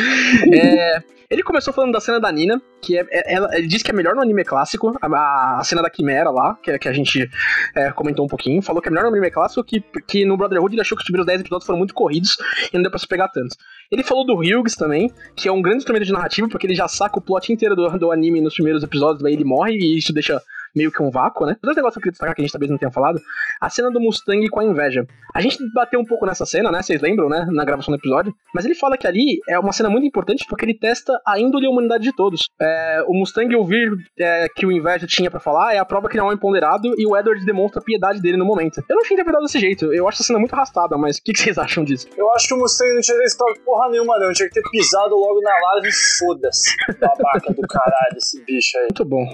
É, 0.51 1.03
ele 1.29 1.43
começou 1.43 1.73
falando 1.73 1.91
da 1.91 1.99
cena 1.99 2.19
da 2.19 2.31
Nina, 2.31 2.61
que 2.81 2.97
é, 2.97 3.05
é- 3.09 3.33
ela, 3.33 3.55
ele 3.57 3.67
disse 3.67 3.83
que 3.83 3.91
é 3.91 3.93
melhor 3.93 4.15
no 4.15 4.21
anime 4.21 4.43
clássico, 4.43 4.97
a, 5.01 5.59
a 5.59 5.63
cena 5.63 5.81
da 5.81 5.89
Quimera 5.89 6.29
lá, 6.29 6.57
que, 6.61 6.77
que 6.79 6.87
a 6.87 6.93
gente 6.93 7.29
é, 7.75 7.91
comentou 7.91 8.25
um 8.25 8.27
pouquinho, 8.27 8.61
falou 8.61 8.81
que 8.81 8.87
é 8.87 8.91
melhor 8.91 9.03
no 9.03 9.11
anime 9.11 9.29
clássico, 9.31 9.63
que, 9.63 9.83
que 10.07 10.25
no 10.25 10.37
Brotherhood 10.37 10.73
ele 10.73 10.81
achou 10.81 10.95
que 10.95 11.01
os 11.01 11.05
primeiros 11.05 11.25
10 11.27 11.41
episódios 11.41 11.65
foram 11.65 11.77
muito 11.77 11.93
corridos 11.93 12.37
e 12.71 12.75
não 12.75 12.81
deu 12.81 12.91
pra 12.91 12.99
se 12.99 13.07
pegar 13.07 13.27
tanto. 13.29 13.55
Ele 13.91 14.03
falou 14.03 14.25
do 14.25 14.35
Hughes 14.35 14.75
também, 14.75 15.11
que 15.35 15.47
é 15.47 15.51
um 15.51 15.61
grande 15.61 15.77
instrumento 15.77 16.05
de 16.05 16.11
narrativa, 16.11 16.47
porque 16.49 16.65
ele 16.65 16.75
já 16.75 16.87
saca 16.87 17.19
o 17.19 17.21
plot 17.21 17.51
inteiro 17.51 17.75
do, 17.75 17.89
do 17.97 18.11
anime 18.11 18.41
nos 18.41 18.53
primeiros 18.53 18.83
episódios, 18.83 19.21
daí 19.21 19.33
ele 19.33 19.45
morre 19.45 19.73
e 19.73 19.97
isso 19.97 20.11
deixa 20.13 20.41
meio 20.75 20.91
que 20.91 21.01
um 21.01 21.09
vácuo, 21.09 21.45
né? 21.45 21.55
Dois 21.61 21.75
negócios 21.75 21.95
que 21.95 21.99
eu 21.99 22.03
queria 22.03 22.11
destacar 22.11 22.35
que 22.35 22.41
a 22.41 22.43
gente 22.43 22.51
talvez 22.51 22.69
não 22.69 22.77
tenha 22.77 22.91
falado. 22.91 23.19
A 23.61 23.69
cena 23.69 23.89
do 23.91 23.99
Mustang 23.99 24.47
com 24.49 24.59
a 24.59 24.65
inveja. 24.65 25.05
A 25.33 25.41
gente 25.41 25.57
bateu 25.73 25.99
um 25.99 26.05
pouco 26.05 26.25
nessa 26.25 26.45
cena, 26.45 26.71
né? 26.71 26.81
Vocês 26.81 27.01
lembram, 27.01 27.29
né? 27.29 27.47
Na 27.51 27.63
gravação 27.63 27.93
do 27.93 27.99
episódio. 27.99 28.33
Mas 28.53 28.65
ele 28.65 28.75
fala 28.75 28.97
que 28.97 29.07
ali 29.07 29.39
é 29.47 29.57
uma 29.59 29.71
cena 29.71 29.89
muito 29.89 30.05
importante 30.05 30.45
porque 30.47 30.65
ele 30.65 30.73
testa 30.73 31.19
a 31.25 31.39
índole 31.39 31.65
e 31.65 31.67
a 31.67 31.71
humanidade 31.71 32.03
de 32.03 32.15
todos. 32.15 32.49
É, 32.61 33.03
o 33.07 33.13
Mustang 33.13 33.53
ouvir 33.55 33.91
é, 34.19 34.47
que 34.55 34.65
o 34.65 34.71
inveja 34.71 35.07
tinha 35.07 35.29
pra 35.31 35.39
falar 35.39 35.73
é 35.73 35.77
a 35.77 35.85
prova 35.85 36.07
que 36.07 36.15
ele 36.15 36.21
é 36.21 36.23
um 36.23 36.27
homem 36.27 36.39
ponderado 36.39 36.93
e 36.97 37.05
o 37.05 37.15
Edward 37.15 37.45
demonstra 37.45 37.81
a 37.81 37.83
piedade 37.83 38.21
dele 38.21 38.37
no 38.37 38.45
momento. 38.45 38.83
Eu 38.89 38.95
não 38.95 39.03
tinha 39.03 39.15
interpretado 39.15 39.45
desse 39.45 39.59
jeito. 39.59 39.93
Eu 39.93 40.07
acho 40.07 40.17
essa 40.17 40.27
cena 40.27 40.39
muito 40.39 40.53
arrastada, 40.53 40.97
mas 40.97 41.17
o 41.17 41.23
que, 41.23 41.33
que 41.33 41.39
vocês 41.39 41.57
acham 41.57 41.83
disso? 41.83 42.07
Eu 42.17 42.31
acho 42.33 42.47
que 42.47 42.53
o 42.53 42.57
Mustang 42.57 42.93
não 42.93 43.01
tinha 43.01 43.17
testado 43.17 43.53
porra 43.65 43.89
nenhuma, 43.89 44.17
não. 44.19 44.31
Tinha 44.33 44.49
que 44.49 44.55
ter 44.55 44.69
pisado 44.69 45.15
logo 45.15 45.41
na 45.41 45.51
live 45.51 45.89
e 45.89 46.19
foda-se. 46.19 46.75
Babaca 46.99 47.53
do 47.53 47.67
caralho, 47.67 48.17
esse 48.17 48.43
bicho 48.43 48.77
aí. 48.77 48.83
Muito 48.83 49.05
bom. 49.05 49.25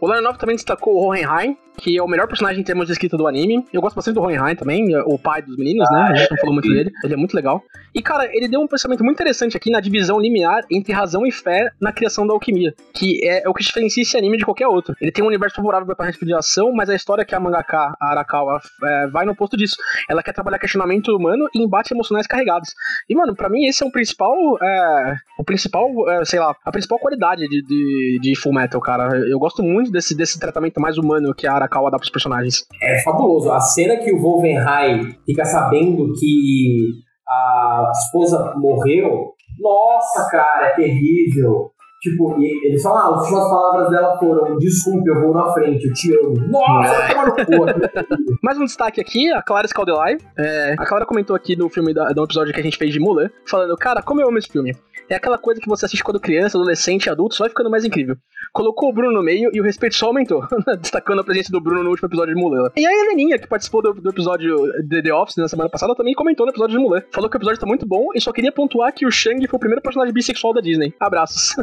O 0.00 0.06
Leonov 0.06 0.38
também 0.38 0.56
destacou 0.56 0.94
o 0.94 1.06
Hohenheim, 1.08 1.56
que 1.78 1.96
é 1.96 2.02
o 2.02 2.08
melhor 2.08 2.26
personagem 2.26 2.60
em 2.60 2.64
termos 2.64 2.86
de 2.86 2.92
escrita 2.92 3.16
do 3.16 3.26
anime. 3.26 3.64
Eu 3.72 3.80
gosto 3.80 3.96
bastante 3.96 4.14
do 4.14 4.22
Hohenheim 4.22 4.56
também, 4.56 4.84
o 5.06 5.18
pai 5.18 5.40
dos 5.42 5.56
meninos, 5.56 5.88
né? 5.90 6.08
A 6.10 6.14
gente 6.16 6.30
não 6.30 6.38
falou 6.38 6.54
muito 6.54 6.68
dele. 6.68 6.90
Ele 7.04 7.14
é 7.14 7.16
muito 7.16 7.34
legal. 7.34 7.62
E, 7.94 8.02
cara, 8.02 8.28
ele 8.32 8.48
deu 8.48 8.60
um 8.60 8.66
pensamento 8.66 9.02
muito 9.02 9.16
interessante 9.16 9.56
aqui 9.56 9.70
na 9.70 9.80
divisão 9.80 10.20
limiar 10.20 10.64
entre 10.70 10.92
razão 10.92 11.26
e 11.26 11.32
fé 11.32 11.70
na 11.80 11.92
criação 11.92 12.26
da 12.26 12.32
alquimia, 12.32 12.74
que 12.92 13.26
é, 13.26 13.48
o 13.48 13.54
que 13.54 13.62
diferencia 13.62 14.02
esse 14.02 14.16
anime 14.16 14.36
de 14.36 14.44
qualquer 14.44 14.66
outro. 14.66 14.94
Ele 15.00 15.10
tem 15.10 15.24
um 15.24 15.28
universo 15.28 15.56
favorável 15.56 15.94
para 15.94 16.08
a 16.08 16.10
de 16.10 16.34
ação, 16.34 16.72
mas 16.72 16.90
a 16.90 16.94
história 16.94 17.24
que 17.24 17.34
a 17.34 17.40
mangaka, 17.40 17.94
a 18.00 18.10
Arakawa, 18.10 18.60
é, 18.84 19.06
vai 19.08 19.24
no 19.24 19.32
oposto 19.32 19.56
disso. 19.56 19.76
Ela 20.08 20.22
quer 20.22 20.32
trabalhar 20.32 20.58
questionamento 20.58 21.14
humano 21.14 21.48
e 21.54 21.62
embates 21.62 21.90
emocionais 21.90 22.26
carregados. 22.26 22.70
E, 23.08 23.14
mano, 23.14 23.34
pra 23.34 23.48
mim 23.48 23.66
esse 23.66 23.82
é 23.82 23.86
o 23.86 23.90
principal, 23.90 24.34
é, 24.62 25.16
o 25.38 25.44
principal, 25.44 25.88
é, 26.10 26.24
sei 26.24 26.40
lá, 26.40 26.54
a 26.64 26.72
principal 26.72 26.98
qualidade 26.98 27.48
de, 27.48 27.62
de, 27.62 28.18
de 28.20 28.36
Full 28.36 28.52
Metal, 28.52 28.80
cara. 28.80 29.16
Eu 29.28 29.38
gosto 29.38 29.57
muito 29.62 29.90
desse, 29.90 30.16
desse 30.16 30.38
tratamento 30.38 30.80
mais 30.80 30.98
humano 30.98 31.34
que 31.34 31.46
a 31.46 31.52
Arakawa 31.52 31.90
dá 31.90 31.98
pros 31.98 32.10
personagens. 32.10 32.66
É 32.82 33.02
fabuloso. 33.02 33.50
A 33.50 33.60
cena 33.60 33.96
que 33.96 34.12
o 34.12 34.20
Wolfenheim 34.20 35.14
fica 35.24 35.44
sabendo 35.44 36.12
que 36.18 36.92
a 37.28 37.90
esposa 37.92 38.54
morreu, 38.56 39.34
nossa, 39.60 40.28
cara, 40.30 40.68
é 40.68 40.74
terrível. 40.74 41.70
Tipo, 42.00 42.36
e 42.38 42.68
eles 42.68 42.80
falam, 42.80 42.98
ah, 42.98 43.16
as 43.16 43.22
últimas 43.22 43.50
palavras 43.50 43.90
dela 43.90 44.16
foram: 44.20 44.56
desculpe, 44.56 45.08
eu 45.10 45.20
vou 45.20 45.34
na 45.34 45.52
frente, 45.52 45.84
eu 45.84 45.92
te 45.92 46.16
amo. 46.16 46.36
Nossa, 46.46 47.44
cu. 47.44 48.38
Mais 48.40 48.56
um 48.56 48.64
destaque 48.64 49.00
aqui, 49.00 49.32
a 49.32 49.42
Clara 49.42 49.66
Scaldelai. 49.66 50.16
É, 50.38 50.76
a 50.78 50.86
Clara 50.86 51.04
comentou 51.04 51.34
aqui 51.34 51.56
no 51.56 51.68
filme 51.68 51.92
da, 51.92 52.10
do 52.10 52.22
episódio 52.22 52.54
que 52.54 52.60
a 52.60 52.62
gente 52.62 52.78
fez 52.78 52.92
de 52.92 53.00
Mulan, 53.00 53.28
falando, 53.48 53.76
cara, 53.76 54.00
como 54.00 54.20
eu 54.20 54.28
amo 54.28 54.38
esse 54.38 54.48
filme. 54.48 54.76
É 55.08 55.14
aquela 55.14 55.38
coisa 55.38 55.60
que 55.60 55.68
você 55.68 55.86
assiste 55.86 56.04
quando 56.04 56.20
criança, 56.20 56.58
adolescente, 56.58 57.08
adulto, 57.08 57.34
só 57.34 57.44
vai 57.44 57.50
ficando 57.50 57.70
mais 57.70 57.84
incrível. 57.84 58.16
Colocou 58.52 58.90
o 58.90 58.92
Bruno 58.92 59.12
no 59.12 59.22
meio 59.22 59.50
e 59.52 59.60
o 59.60 59.64
respeito 59.64 59.96
só 59.96 60.06
aumentou, 60.06 60.42
destacando 60.80 61.20
a 61.20 61.24
presença 61.24 61.50
do 61.52 61.60
Bruno 61.60 61.82
no 61.82 61.90
último 61.90 62.08
episódio 62.08 62.34
de 62.34 62.40
Mulela. 62.40 62.72
E 62.76 62.86
a 62.86 62.90
Heleninha, 62.90 63.38
que 63.38 63.46
participou 63.46 63.82
do, 63.82 63.92
do 63.94 64.10
episódio 64.10 64.56
de 64.86 65.02
The 65.02 65.12
Office 65.12 65.36
na 65.36 65.48
semana 65.48 65.68
passada, 65.70 65.94
também 65.94 66.14
comentou 66.14 66.46
no 66.46 66.52
episódio 66.52 66.76
de 66.76 66.82
Mulan. 66.82 67.02
Falou 67.12 67.30
que 67.30 67.36
o 67.36 67.38
episódio 67.38 67.60
tá 67.60 67.66
muito 67.66 67.86
bom 67.86 68.08
e 68.14 68.20
só 68.20 68.32
queria 68.32 68.52
pontuar 68.52 68.92
que 68.92 69.06
o 69.06 69.10
Shang 69.10 69.46
foi 69.46 69.56
o 69.56 69.60
primeiro 69.60 69.82
personagem 69.82 70.12
bissexual 70.12 70.52
da 70.52 70.60
Disney. 70.60 70.94
Abraços. 71.00 71.54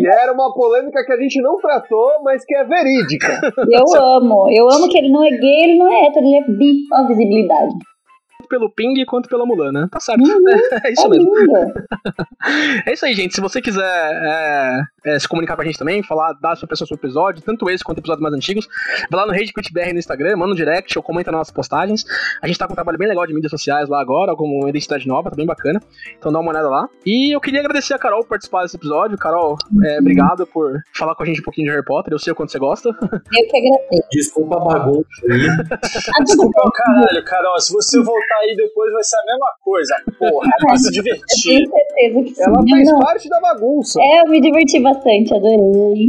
E 0.00 0.06
era 0.06 0.32
uma 0.32 0.52
polêmica 0.52 1.04
que 1.04 1.12
a 1.12 1.16
gente 1.16 1.40
não 1.40 1.58
tratou, 1.58 2.22
mas 2.22 2.44
que 2.44 2.54
é 2.54 2.64
verídica. 2.64 3.40
Eu 3.70 4.02
amo. 4.02 4.48
Eu 4.50 4.68
amo 4.70 4.88
que 4.88 4.98
ele 4.98 5.10
não 5.10 5.24
é 5.24 5.30
gay, 5.30 5.64
ele 5.64 5.78
não 5.78 5.88
é 5.90 6.06
hétero, 6.06 6.26
ele 6.26 6.36
é 6.36 6.44
bi. 6.56 6.86
Ó, 6.92 6.96
a 6.96 7.06
visibilidade. 7.06 7.74
Tanto 8.48 8.60
pelo 8.60 8.70
Ping 8.70 9.04
quanto 9.04 9.28
pela 9.28 9.44
Mulan, 9.46 9.72
né? 9.72 9.88
Tá 9.90 10.00
certo. 10.00 10.20
Uhum. 10.22 10.44
É 10.84 10.92
isso 10.92 11.06
É 11.06 11.08
mesmo. 11.08 11.38
linda. 11.38 11.86
É 12.86 12.92
isso 12.92 13.04
aí, 13.04 13.14
gente. 13.14 13.34
Se 13.34 13.40
você 13.40 13.60
quiser 13.60 13.82
é, 13.84 14.82
é, 15.06 15.18
se 15.18 15.28
comunicar 15.28 15.56
com 15.56 15.62
a 15.62 15.64
gente 15.64 15.78
também, 15.78 16.02
falar, 16.02 16.32
dar 16.34 16.52
a 16.52 16.56
sua 16.56 16.66
impressão 16.66 16.86
sobre 16.86 17.00
o 17.00 17.06
episódio, 17.06 17.42
tanto 17.42 17.68
esse 17.68 17.82
quanto 17.84 17.98
episódios 17.98 18.22
mais 18.22 18.34
antigos, 18.34 18.66
vai 19.10 19.20
lá 19.20 19.26
no 19.26 19.32
Rede 19.32 19.52
Quit 19.52 19.72
BR 19.72 19.92
no 19.92 19.98
Instagram, 19.98 20.36
manda 20.36 20.52
um 20.52 20.56
direct 20.56 20.96
ou 20.96 21.02
comenta 21.02 21.30
nas 21.30 21.38
nossas 21.40 21.52
postagens. 21.52 22.04
A 22.40 22.46
gente 22.46 22.58
tá 22.58 22.66
com 22.66 22.72
um 22.72 22.76
trabalho 22.76 22.96
bem 22.96 23.08
legal 23.08 23.26
de 23.26 23.34
mídias 23.34 23.50
sociais 23.50 23.88
lá 23.88 24.00
agora, 24.00 24.34
com 24.36 24.44
uma 24.44 24.68
identidade 24.70 25.06
nova, 25.06 25.30
tá 25.30 25.36
bem 25.36 25.46
bacana. 25.46 25.80
Então 26.16 26.32
dá 26.32 26.38
uma 26.38 26.50
olhada 26.50 26.68
lá. 26.68 26.88
E 27.04 27.34
eu 27.34 27.40
queria 27.40 27.60
agradecer 27.60 27.94
a 27.94 27.98
Carol 27.98 28.20
por 28.22 28.28
participar 28.30 28.62
desse 28.62 28.76
episódio. 28.76 29.18
Carol, 29.18 29.56
é, 29.84 29.98
obrigado 29.98 30.46
por 30.46 30.72
falar 30.94 31.14
com 31.14 31.22
a 31.22 31.26
gente 31.26 31.40
um 31.40 31.44
pouquinho 31.44 31.66
de 31.66 31.72
Harry 31.72 31.84
Potter. 31.84 32.12
Eu 32.14 32.18
sei 32.18 32.32
o 32.32 32.36
quanto 32.36 32.52
você 32.52 32.58
gosta. 32.58 32.88
Eu 32.90 33.48
que 33.48 33.56
agradeço. 33.56 34.08
Desculpa 34.12 34.56
a 34.56 34.60
bagunça 34.60 35.08
aí. 35.30 35.48
Ah, 35.48 36.22
Desculpa, 36.24 36.62
bem. 36.62 36.70
caralho, 36.72 37.24
Carol. 37.24 37.60
Se 37.60 37.72
você 37.72 37.98
voltar 38.02 38.37
aí 38.40 38.56
depois 38.56 38.92
vai 38.92 39.02
ser 39.04 39.16
a 39.16 39.24
mesma 39.26 39.52
coisa. 39.62 39.94
Porra, 40.18 40.48
é 40.48 40.66
pra 40.66 40.76
se 40.78 40.88
Eu 40.88 40.92
divertir. 40.92 41.44
tenho 41.44 41.70
certeza 41.70 42.22
que 42.22 42.34
sim. 42.34 42.42
Ela 42.42 42.64
faz 42.68 42.88
não. 42.90 42.98
parte 43.00 43.28
da 43.28 43.40
bagunça. 43.40 44.00
É, 44.00 44.20
eu 44.20 44.30
me 44.30 44.40
diverti 44.40 44.80
bastante, 44.80 45.34
adorei. 45.34 46.08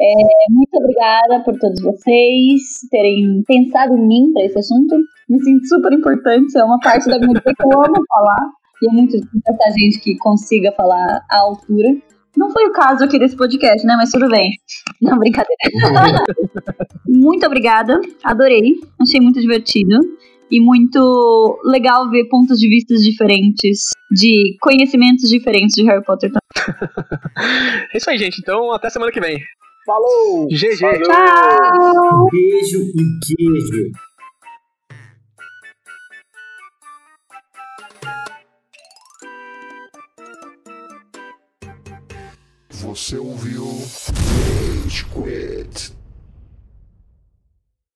É, 0.00 0.14
muito 0.50 0.74
obrigada 0.74 1.42
por 1.44 1.58
todos 1.58 1.82
vocês 1.82 2.60
terem 2.90 3.42
pensado 3.46 3.96
em 3.96 4.06
mim 4.06 4.32
para 4.32 4.44
esse 4.44 4.58
assunto. 4.58 4.96
Me 5.28 5.42
sinto 5.42 5.66
super 5.66 5.92
importante, 5.92 6.56
é 6.56 6.62
uma 6.64 6.78
parte 6.78 7.08
da 7.08 7.18
minha 7.18 7.32
vida 7.32 7.52
que 7.54 7.62
eu 7.62 7.78
amo 7.78 8.04
falar. 8.08 8.50
E 8.80 8.88
é 8.88 8.92
muito 8.92 9.10
difícil 9.16 9.42
achar 9.48 9.70
gente 9.72 10.00
que 10.00 10.16
consiga 10.18 10.70
falar 10.72 11.20
à 11.28 11.40
altura. 11.40 11.96
Não 12.36 12.48
foi 12.50 12.66
o 12.66 12.72
caso 12.72 13.04
aqui 13.04 13.18
desse 13.18 13.36
podcast, 13.36 13.84
né? 13.84 13.94
Mas 13.96 14.10
tudo 14.10 14.28
bem. 14.28 14.50
Não, 15.02 15.18
brincadeira. 15.18 15.56
muito 17.08 17.44
obrigada, 17.44 18.00
adorei. 18.22 18.74
Achei 19.00 19.20
muito 19.20 19.40
divertido. 19.40 19.98
E 20.50 20.60
muito 20.60 21.60
legal 21.64 22.08
ver 22.10 22.26
pontos 22.28 22.58
de 22.58 22.68
vista 22.68 22.94
diferentes, 22.94 23.90
de 24.10 24.56
conhecimentos 24.60 25.28
diferentes 25.28 25.74
de 25.74 25.84
Harry 25.84 26.02
Potter 26.04 26.30
É 27.92 27.96
isso 27.96 28.08
aí, 28.08 28.18
gente. 28.18 28.40
Então, 28.40 28.72
até 28.72 28.88
semana 28.88 29.12
que 29.12 29.20
vem. 29.20 29.38
Falou! 29.84 30.46
GG. 30.48 30.76
Falou. 30.78 31.02
Tchau! 31.02 32.28
Beijo 32.30 32.78
e 32.78 33.36
queijo. 33.36 33.92
Você 42.70 43.18
ouviu 43.18 43.64
Rage 43.64 45.04
Quit. 45.04 45.97